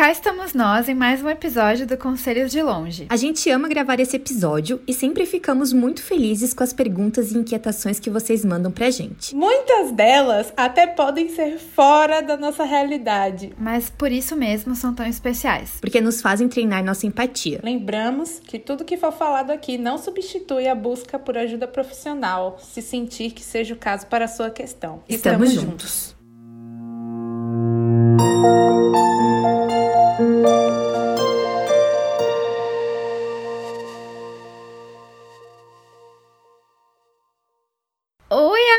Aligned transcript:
cá 0.00 0.10
estamos 0.10 0.54
nós 0.54 0.88
em 0.88 0.94
mais 0.94 1.22
um 1.22 1.28
episódio 1.28 1.86
do 1.86 1.94
Conselhos 1.94 2.50
de 2.50 2.62
Longe. 2.62 3.06
A 3.10 3.16
gente 3.16 3.50
ama 3.50 3.68
gravar 3.68 4.00
esse 4.00 4.16
episódio 4.16 4.80
e 4.88 4.94
sempre 4.94 5.26
ficamos 5.26 5.74
muito 5.74 6.02
felizes 6.02 6.54
com 6.54 6.64
as 6.64 6.72
perguntas 6.72 7.30
e 7.30 7.36
inquietações 7.36 8.00
que 8.00 8.08
vocês 8.08 8.42
mandam 8.42 8.72
pra 8.72 8.88
gente. 8.88 9.36
Muitas 9.36 9.92
delas 9.92 10.54
até 10.56 10.86
podem 10.86 11.28
ser 11.28 11.58
fora 11.58 12.22
da 12.22 12.34
nossa 12.38 12.64
realidade. 12.64 13.52
Mas 13.58 13.90
por 13.90 14.10
isso 14.10 14.34
mesmo 14.34 14.74
são 14.74 14.94
tão 14.94 15.04
especiais. 15.04 15.76
Porque 15.82 16.00
nos 16.00 16.22
fazem 16.22 16.48
treinar 16.48 16.82
nossa 16.82 17.06
empatia. 17.06 17.60
Lembramos 17.62 18.40
que 18.40 18.58
tudo 18.58 18.86
que 18.86 18.96
for 18.96 19.12
falado 19.12 19.50
aqui 19.50 19.76
não 19.76 19.98
substitui 19.98 20.66
a 20.66 20.74
busca 20.74 21.18
por 21.18 21.36
ajuda 21.36 21.68
profissional, 21.68 22.58
se 22.58 22.80
sentir 22.80 23.32
que 23.32 23.42
seja 23.42 23.74
o 23.74 23.76
caso 23.76 24.06
para 24.06 24.24
a 24.24 24.28
sua 24.28 24.48
questão. 24.48 25.02
Estamos, 25.06 25.52
juntos. 25.52 26.14
Oi, 26.14 26.19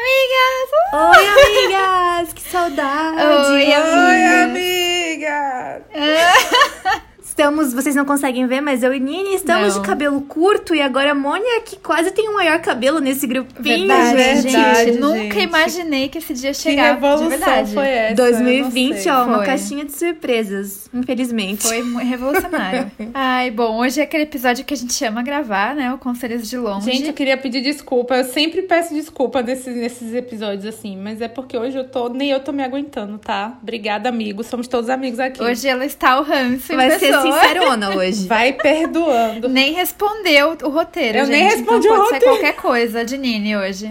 amigas! 0.02 0.70
Oi, 0.94 1.26
amigas! 1.28 2.34
Que 2.34 2.42
saudade! 2.42 3.22
Oi, 3.22 3.74
Oi, 3.74 4.20
amigas! 4.44 5.84
Estamos, 7.32 7.74
vocês 7.74 7.96
não 7.96 8.04
conseguem 8.04 8.46
ver, 8.46 8.60
mas 8.60 8.84
eu 8.84 8.94
e 8.94 9.00
Nini 9.00 9.36
estamos 9.36 9.74
Não. 9.76 9.82
de 9.82 9.88
cabelo 9.88 10.20
curto 10.20 10.76
e 10.76 10.82
agora 10.82 11.12
a 11.12 11.16
Mônia 11.16 11.62
que 11.62 11.78
quase 11.78 12.12
tem 12.12 12.28
o 12.28 12.34
maior 12.34 12.60
cabelo 12.60 13.00
nesse 13.00 13.26
grupinho, 13.26 13.88
Verdade, 13.88 14.18
gente. 14.42 14.52
verdade. 14.52 14.92
Nunca 15.00 15.18
gente. 15.36 15.44
imaginei 15.44 16.10
que 16.10 16.18
esse 16.18 16.34
dia 16.34 16.52
Que 16.52 16.58
chegava. 16.58 16.90
de 16.90 16.94
revolução 16.96 17.30
verdade. 17.30 17.74
foi 17.74 17.88
essa? 17.88 18.12
Eu 18.12 18.16
2020, 18.18 18.92
não 18.96 18.98
sei. 19.02 19.12
ó, 19.14 19.24
uma 19.24 19.38
Foi. 19.38 19.46
caixinha 19.46 19.86
de 19.86 19.94
surpresas, 19.94 20.90
infelizmente. 20.94 21.64
Foi 21.64 21.82
revolucionário. 22.04 22.92
Ai, 23.16 23.50
bom, 23.50 23.78
hoje 23.80 24.02
é 24.02 24.04
aquele 24.04 24.24
episódio 24.24 24.66
que 24.66 24.74
a 24.74 24.78
gente 24.78 25.06
ama 25.06 25.24
gravar, 25.24 25.74
né? 25.74 25.94
O 25.94 25.98
Conselhos 25.98 26.50
de 26.50 26.58
Longe. 26.58 26.92
Gente, 26.92 27.08
eu 27.08 27.14
queria 27.14 27.38
pedir 27.38 27.62
desculpa. 27.62 28.14
Eu 28.14 28.26
sempre 28.26 28.62
peço 28.64 28.94
desculpa 28.94 29.42
nesses, 29.42 29.74
nesses 29.74 30.14
episódios 30.14 30.66
assim, 30.66 30.98
mas 30.98 31.22
é 31.22 31.30
porque 31.30 31.58
hoje 31.58 31.78
eu 31.78 31.86
tô. 31.88 32.10
Nem 32.10 32.30
eu 32.30 32.42
tô 32.42 32.52
me 32.52 32.62
aguentando, 32.62 33.18
tá? 33.18 33.58
Obrigada, 33.64 34.10
amigo. 34.10 34.44
Somos 34.44 34.68
todos 34.68 34.90
amigos 34.90 35.18
aqui. 35.18 35.42
Hoje 35.42 35.66
ela 35.66 35.86
está 35.86 36.20
o 36.20 36.24
ranço 36.24 36.74
em 36.74 36.76
Vai 36.76 36.92
ser 36.92 37.00
pessoa. 37.00 37.21
Sincerona 37.22 37.90
hoje. 37.96 38.28
Vai 38.28 38.54
perdoando. 38.54 39.50
Nem 39.50 39.74
respondeu 39.74 40.58
o 40.64 40.70
roteiro, 40.70 41.18
Eu 41.20 41.26
gente. 41.26 41.34
nem 41.36 41.44
respondi 41.44 41.88
então 41.88 41.98
o 41.98 42.00
pode 42.02 42.14
roteiro. 42.14 42.20
ser 42.36 42.42
qualquer 42.42 42.54
coisa 42.62 43.06
de 43.06 43.18
Nini 43.18 43.56
hoje. 43.56 43.88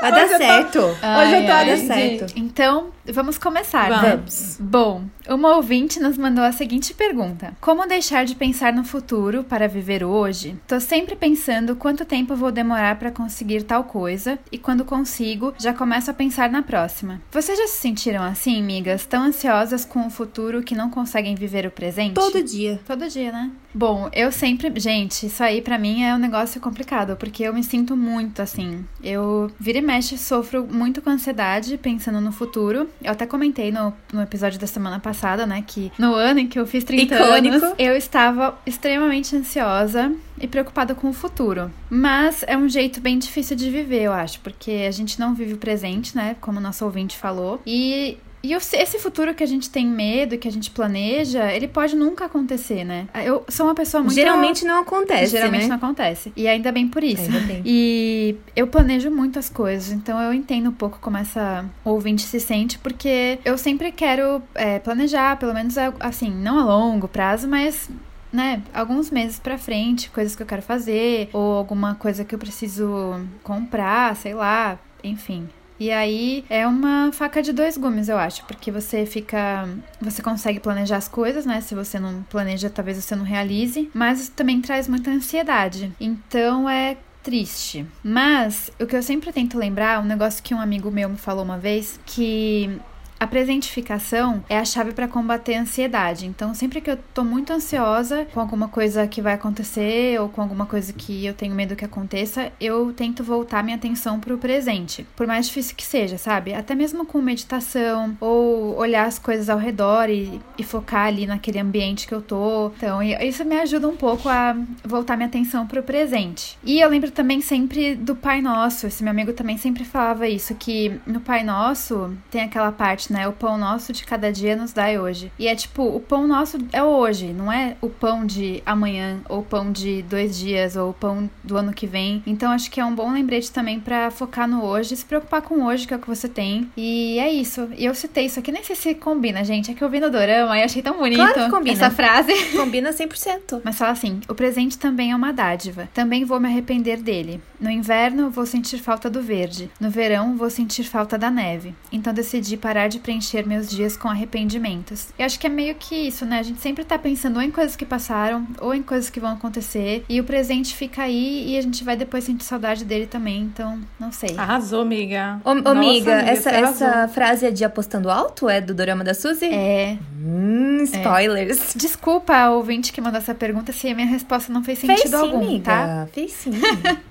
Vai 0.00 0.12
dar 0.12 0.24
Hoje 0.24 0.32
eu 0.34 0.38
tô- 0.38 0.44
certo. 0.44 0.78
Hoje 0.78 0.96
Ai, 1.02 1.42
eu 1.42 1.46
tô 1.46 1.52
ai. 1.52 1.70
ali, 1.72 1.86
certo. 1.86 2.32
Então, 2.36 2.90
vamos 3.06 3.36
começar. 3.36 3.90
né? 3.90 4.10
Vamos. 4.16 4.56
Bom, 4.60 5.02
uma 5.28 5.56
ouvinte 5.56 6.00
nos 6.00 6.16
mandou 6.16 6.44
a 6.44 6.52
seguinte 6.52 6.94
pergunta: 6.94 7.56
Como 7.60 7.86
deixar 7.86 8.24
de 8.24 8.34
pensar 8.34 8.72
no 8.72 8.84
futuro 8.84 9.44
para 9.44 9.68
viver 9.68 10.02
hoje? 10.04 10.58
Tô 10.66 10.80
sempre 10.80 11.14
pensando 11.14 11.76
quanto 11.76 12.04
tempo 12.04 12.34
vou 12.34 12.50
demorar 12.50 12.98
para 12.98 13.10
conseguir 13.10 13.62
tal 13.62 13.84
coisa 13.84 14.38
e 14.50 14.58
quando 14.58 14.84
consigo, 14.84 15.54
já 15.58 15.72
começo 15.72 16.10
a 16.10 16.14
pensar 16.14 16.50
na 16.50 16.62
próxima. 16.62 17.20
Vocês 17.30 17.58
já 17.58 17.66
se 17.66 17.78
sentiram 17.78 18.22
assim, 18.22 18.58
amigas, 18.58 19.06
tão 19.06 19.22
ansiosas 19.22 19.84
com 19.84 20.06
o 20.06 20.10
futuro 20.10 20.62
que 20.62 20.74
não 20.74 20.90
conseguem 20.90 21.34
viver 21.34 21.66
o 21.66 21.70
presente? 21.70 22.14
Todo 22.14 22.42
dia. 22.42 22.80
Todo 22.86 23.08
dia, 23.08 23.32
né? 23.32 23.50
Bom, 23.74 24.08
eu 24.12 24.32
sempre. 24.32 24.72
Gente, 24.78 25.26
isso 25.26 25.42
aí 25.42 25.60
pra 25.60 25.78
mim 25.78 26.02
é 26.02 26.14
um 26.14 26.18
negócio 26.18 26.60
complicado, 26.60 27.16
porque 27.16 27.42
eu 27.42 27.52
me 27.52 27.62
sinto 27.62 27.96
muito 27.96 28.40
assim. 28.40 28.84
Eu 29.02 29.50
vira 29.58 29.78
e 29.78 29.82
mexe, 29.82 30.16
sofro 30.16 30.66
muito 30.66 31.02
com 31.02 31.10
ansiedade 31.10 31.76
pensando 31.78 32.20
no 32.20 32.32
futuro. 32.32 32.88
Eu 33.02 33.12
até 33.12 33.26
comentei 33.26 33.70
no, 33.70 33.92
no 34.12 34.22
episódio 34.22 34.58
da 34.58 34.66
semana 34.66 34.98
passada, 34.98 35.17
né, 35.46 35.62
que 35.66 35.92
no 35.98 36.14
ano 36.14 36.40
em 36.40 36.46
que 36.46 36.58
eu 36.58 36.66
fiz 36.66 36.84
30 36.84 37.14
Icônico. 37.14 37.56
anos, 37.56 37.74
eu 37.78 37.96
estava 37.96 38.58
extremamente 38.64 39.34
ansiosa 39.34 40.12
e 40.40 40.46
preocupada 40.46 40.94
com 40.94 41.08
o 41.08 41.12
futuro. 41.12 41.70
Mas 41.90 42.44
é 42.46 42.56
um 42.56 42.68
jeito 42.68 43.00
bem 43.00 43.18
difícil 43.18 43.56
de 43.56 43.70
viver, 43.70 44.02
eu 44.02 44.12
acho, 44.12 44.40
porque 44.40 44.84
a 44.86 44.90
gente 44.90 45.18
não 45.18 45.34
vive 45.34 45.54
o 45.54 45.58
presente, 45.58 46.16
né, 46.16 46.36
como 46.40 46.58
o 46.58 46.62
nosso 46.62 46.84
ouvinte 46.84 47.16
falou. 47.16 47.60
E 47.66 48.18
e 48.42 48.52
esse 48.52 48.98
futuro 48.98 49.34
que 49.34 49.42
a 49.42 49.46
gente 49.46 49.68
tem 49.68 49.86
medo, 49.86 50.38
que 50.38 50.46
a 50.46 50.52
gente 50.52 50.70
planeja, 50.70 51.52
ele 51.52 51.66
pode 51.66 51.96
nunca 51.96 52.26
acontecer, 52.26 52.84
né? 52.84 53.08
Eu 53.24 53.44
sou 53.48 53.66
uma 53.66 53.74
pessoa 53.74 54.02
muito. 54.02 54.14
Geralmente 54.14 54.64
não 54.64 54.80
acontece, 54.82 55.32
Geralmente 55.32 55.62
né? 55.62 55.68
não 55.68 55.76
acontece. 55.76 56.32
E 56.36 56.46
ainda 56.46 56.70
bem 56.70 56.86
por 56.86 57.02
isso. 57.02 57.22
Ainda 57.22 57.40
bem. 57.40 57.62
E 57.70 58.36
eu 58.56 58.66
planejo 58.66 59.10
muito 59.10 59.38
as 59.38 59.48
coisas, 59.48 59.92
então 59.92 60.20
eu 60.20 60.32
entendo 60.32 60.70
um 60.70 60.72
pouco 60.72 60.98
como 61.00 61.16
essa 61.16 61.64
ouvinte 61.84 62.22
se 62.22 62.40
sente, 62.40 62.78
porque 62.78 63.38
eu 63.44 63.58
sempre 63.58 63.92
quero 63.92 64.42
é, 64.54 64.78
planejar, 64.78 65.36
pelo 65.38 65.52
menos 65.52 65.76
assim, 66.00 66.30
não 66.30 66.58
a 66.58 66.64
longo 66.64 67.08
prazo, 67.08 67.46
mas 67.46 67.88
né, 68.32 68.62
alguns 68.72 69.10
meses 69.10 69.38
pra 69.38 69.58
frente, 69.58 70.10
coisas 70.10 70.34
que 70.34 70.42
eu 70.42 70.46
quero 70.46 70.62
fazer, 70.62 71.28
ou 71.32 71.54
alguma 71.56 71.94
coisa 71.94 72.24
que 72.24 72.34
eu 72.34 72.38
preciso 72.38 73.20
comprar, 73.42 74.16
sei 74.16 74.34
lá, 74.34 74.78
enfim. 75.02 75.48
E 75.78 75.90
aí 75.90 76.44
é 76.50 76.66
uma 76.66 77.10
faca 77.12 77.42
de 77.42 77.52
dois 77.52 77.76
gumes, 77.76 78.08
eu 78.08 78.18
acho, 78.18 78.44
porque 78.46 78.70
você 78.70 79.06
fica. 79.06 79.68
Você 80.00 80.22
consegue 80.22 80.60
planejar 80.60 80.96
as 80.96 81.08
coisas, 81.08 81.46
né? 81.46 81.60
Se 81.60 81.74
você 81.74 81.98
não 81.98 82.22
planeja, 82.24 82.68
talvez 82.68 83.02
você 83.02 83.14
não 83.14 83.24
realize, 83.24 83.90
mas 83.94 84.28
também 84.28 84.60
traz 84.60 84.88
muita 84.88 85.10
ansiedade. 85.10 85.92
Então 86.00 86.68
é 86.68 86.96
triste. 87.22 87.86
Mas 88.02 88.70
o 88.80 88.86
que 88.86 88.96
eu 88.96 89.02
sempre 89.02 89.32
tento 89.32 89.58
lembrar, 89.58 90.00
um 90.00 90.04
negócio 90.04 90.42
que 90.42 90.54
um 90.54 90.60
amigo 90.60 90.90
meu 90.90 91.08
me 91.08 91.16
falou 91.16 91.44
uma 91.44 91.58
vez, 91.58 92.00
que 92.06 92.80
a 93.18 93.26
presentificação 93.26 94.44
é 94.48 94.58
a 94.58 94.64
chave 94.64 94.92
para 94.92 95.08
combater 95.08 95.54
a 95.54 95.62
ansiedade. 95.62 96.26
Então, 96.26 96.54
sempre 96.54 96.80
que 96.80 96.90
eu 96.90 96.98
tô 97.12 97.24
muito 97.24 97.52
ansiosa 97.52 98.26
com 98.32 98.40
alguma 98.40 98.68
coisa 98.68 99.06
que 99.06 99.20
vai 99.20 99.34
acontecer 99.34 100.20
ou 100.20 100.28
com 100.28 100.40
alguma 100.40 100.66
coisa 100.66 100.92
que 100.92 101.26
eu 101.26 101.34
tenho 101.34 101.54
medo 101.54 101.76
que 101.76 101.84
aconteça, 101.84 102.52
eu 102.60 102.92
tento 102.92 103.24
voltar 103.24 103.64
minha 103.64 103.76
atenção 103.76 104.20
pro 104.20 104.38
presente. 104.38 105.06
Por 105.16 105.26
mais 105.26 105.46
difícil 105.46 105.74
que 105.74 105.84
seja, 105.84 106.16
sabe? 106.16 106.54
Até 106.54 106.74
mesmo 106.74 107.04
com 107.04 107.20
meditação 107.20 108.16
ou 108.20 108.76
olhar 108.76 109.06
as 109.06 109.18
coisas 109.18 109.48
ao 109.48 109.58
redor 109.58 110.08
e, 110.08 110.40
e 110.56 110.62
focar 110.62 111.06
ali 111.06 111.26
naquele 111.26 111.58
ambiente 111.58 112.06
que 112.06 112.14
eu 112.14 112.22
tô. 112.22 112.68
Então, 112.76 113.02
isso 113.02 113.44
me 113.44 113.58
ajuda 113.58 113.88
um 113.88 113.96
pouco 113.96 114.28
a 114.28 114.56
voltar 114.84 115.16
minha 115.16 115.28
atenção 115.28 115.66
pro 115.66 115.82
presente. 115.82 116.58
E 116.62 116.80
eu 116.80 116.88
lembro 116.88 117.10
também 117.10 117.40
sempre 117.40 117.94
do 117.94 118.14
Pai 118.14 118.40
Nosso. 118.40 118.86
Esse 118.86 119.02
meu 119.02 119.10
amigo 119.10 119.32
também 119.32 119.56
sempre 119.56 119.84
falava 119.84 120.28
isso, 120.28 120.54
que 120.54 121.00
no 121.06 121.20
Pai 121.20 121.42
Nosso 121.42 122.16
tem 122.30 122.42
aquela 122.42 122.70
parte, 122.70 123.07
né? 123.12 123.26
O 123.28 123.32
pão 123.32 123.56
nosso 123.58 123.92
de 123.92 124.04
cada 124.04 124.32
dia 124.32 124.56
nos 124.56 124.72
dai 124.72 124.98
hoje. 124.98 125.30
E 125.38 125.46
é 125.48 125.54
tipo, 125.54 125.82
o 125.82 126.00
pão 126.00 126.26
nosso 126.26 126.58
é 126.72 126.82
o 126.82 126.86
hoje, 126.86 127.32
não 127.32 127.50
é 127.52 127.76
o 127.80 127.88
pão 127.88 128.24
de 128.26 128.62
amanhã, 128.64 129.18
ou 129.28 129.40
o 129.40 129.44
pão 129.44 129.70
de 129.72 130.02
dois 130.02 130.38
dias, 130.38 130.76
ou 130.76 130.90
o 130.90 130.94
pão 130.94 131.28
do 131.42 131.56
ano 131.56 131.72
que 131.72 131.86
vem. 131.86 132.22
Então 132.26 132.50
acho 132.52 132.70
que 132.70 132.80
é 132.80 132.84
um 132.84 132.94
bom 132.94 133.12
lembrete 133.12 133.50
também 133.50 133.78
pra 133.80 134.10
focar 134.10 134.48
no 134.48 134.62
hoje, 134.64 134.96
se 134.96 135.04
preocupar 135.04 135.42
com 135.42 135.56
o 135.56 135.64
hoje, 135.66 135.86
que 135.86 135.94
é 135.94 135.96
o 135.96 136.00
que 136.00 136.08
você 136.08 136.28
tem. 136.28 136.70
E 136.76 137.18
é 137.18 137.32
isso. 137.32 137.68
E 137.76 137.84
eu 137.84 137.94
citei 137.94 138.26
isso 138.26 138.38
aqui, 138.38 138.52
nem 138.52 138.62
sei 138.64 138.76
se 138.76 138.94
combina, 138.94 139.44
gente. 139.44 139.70
É 139.70 139.74
que 139.74 139.82
eu 139.82 139.88
vi 139.88 140.00
no 140.00 140.10
Dorama 140.10 140.58
e 140.58 140.62
achei 140.62 140.82
tão 140.82 140.96
bonito 140.98 141.18
Claro 141.18 141.50
combina. 141.50 141.72
essa 141.76 141.90
frase. 141.90 142.32
Combina 142.56 142.90
100%. 142.90 143.60
Mas 143.64 143.76
fala 143.78 143.92
assim: 143.92 144.20
o 144.28 144.34
presente 144.34 144.78
também 144.78 145.12
é 145.12 145.16
uma 145.16 145.32
dádiva. 145.32 145.88
Também 145.94 146.24
vou 146.24 146.40
me 146.40 146.48
arrepender 146.48 146.98
dele. 147.00 147.40
No 147.60 147.70
inverno, 147.70 148.30
vou 148.30 148.46
sentir 148.46 148.78
falta 148.78 149.08
do 149.10 149.22
verde. 149.22 149.70
No 149.80 149.90
verão, 149.90 150.36
vou 150.36 150.50
sentir 150.50 150.84
falta 150.84 151.16
da 151.18 151.30
neve. 151.30 151.74
Então 151.90 152.12
decidi 152.12 152.56
parar 152.56 152.88
de 152.88 152.97
preencher 152.98 153.46
meus 153.46 153.68
dias 153.70 153.96
com 153.96 154.08
arrependimentos. 154.08 155.08
Eu 155.18 155.26
acho 155.26 155.38
que 155.38 155.46
é 155.46 155.50
meio 155.50 155.74
que 155.74 155.94
isso, 155.94 156.24
né? 156.24 156.38
A 156.38 156.42
gente 156.42 156.60
sempre 156.60 156.84
tá 156.84 156.98
pensando 156.98 157.36
ou 157.36 157.42
em 157.42 157.50
coisas 157.50 157.76
que 157.76 157.84
passaram, 157.84 158.46
ou 158.60 158.74
em 158.74 158.82
coisas 158.82 159.10
que 159.10 159.20
vão 159.20 159.32
acontecer. 159.32 160.04
E 160.08 160.20
o 160.20 160.24
presente 160.24 160.74
fica 160.74 161.02
aí 161.02 161.52
e 161.52 161.58
a 161.58 161.62
gente 161.62 161.84
vai 161.84 161.96
depois 161.96 162.24
sentir 162.24 162.44
saudade 162.44 162.84
dele 162.84 163.06
também. 163.06 163.42
Então, 163.42 163.78
não 163.98 164.10
sei. 164.12 164.34
Arrasou, 164.36 164.82
amiga. 164.82 165.40
Ô, 165.44 165.54
Nossa, 165.54 165.70
amiga, 165.70 166.12
essa, 166.12 166.50
essa 166.50 167.08
frase 167.08 167.46
é 167.46 167.50
de 167.50 167.64
apostando 167.64 168.10
alto? 168.10 168.48
É 168.48 168.60
do 168.60 168.74
Dorama 168.74 169.04
da 169.04 169.14
Suzy? 169.14 169.46
É. 169.46 169.98
Hum, 170.20 170.82
spoilers. 170.84 171.74
Desculpa 171.74 172.34
a 172.34 172.50
ouvinte 172.50 172.92
que 172.92 173.00
mandou 173.00 173.18
essa 173.18 173.34
pergunta 173.34 173.72
se 173.72 173.88
a 173.88 173.94
minha 173.94 174.06
resposta 174.06 174.52
não 174.52 174.62
fez 174.62 174.78
sentido 174.78 174.98
Fez 174.98 175.10
sim, 175.10 175.16
algum, 175.16 175.38
amiga. 175.38 175.64
tá? 175.64 176.08
Fez 176.12 176.32
sim. 176.32 176.52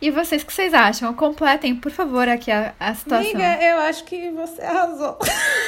E 0.01 0.12
vocês, 0.12 0.44
o 0.44 0.45
que 0.45 0.54
vocês 0.54 0.74
acham? 0.74 1.13
Completem, 1.13 1.75
por 1.75 1.92
favor, 1.92 2.28
aqui 2.28 2.51
a, 2.51 2.74
a 2.80 2.94
situação. 2.94 3.31
Amiga, 3.31 3.63
eu 3.63 3.78
acho 3.80 4.04
que 4.06 4.30
você 4.31 4.62
arrasou. 4.62 5.18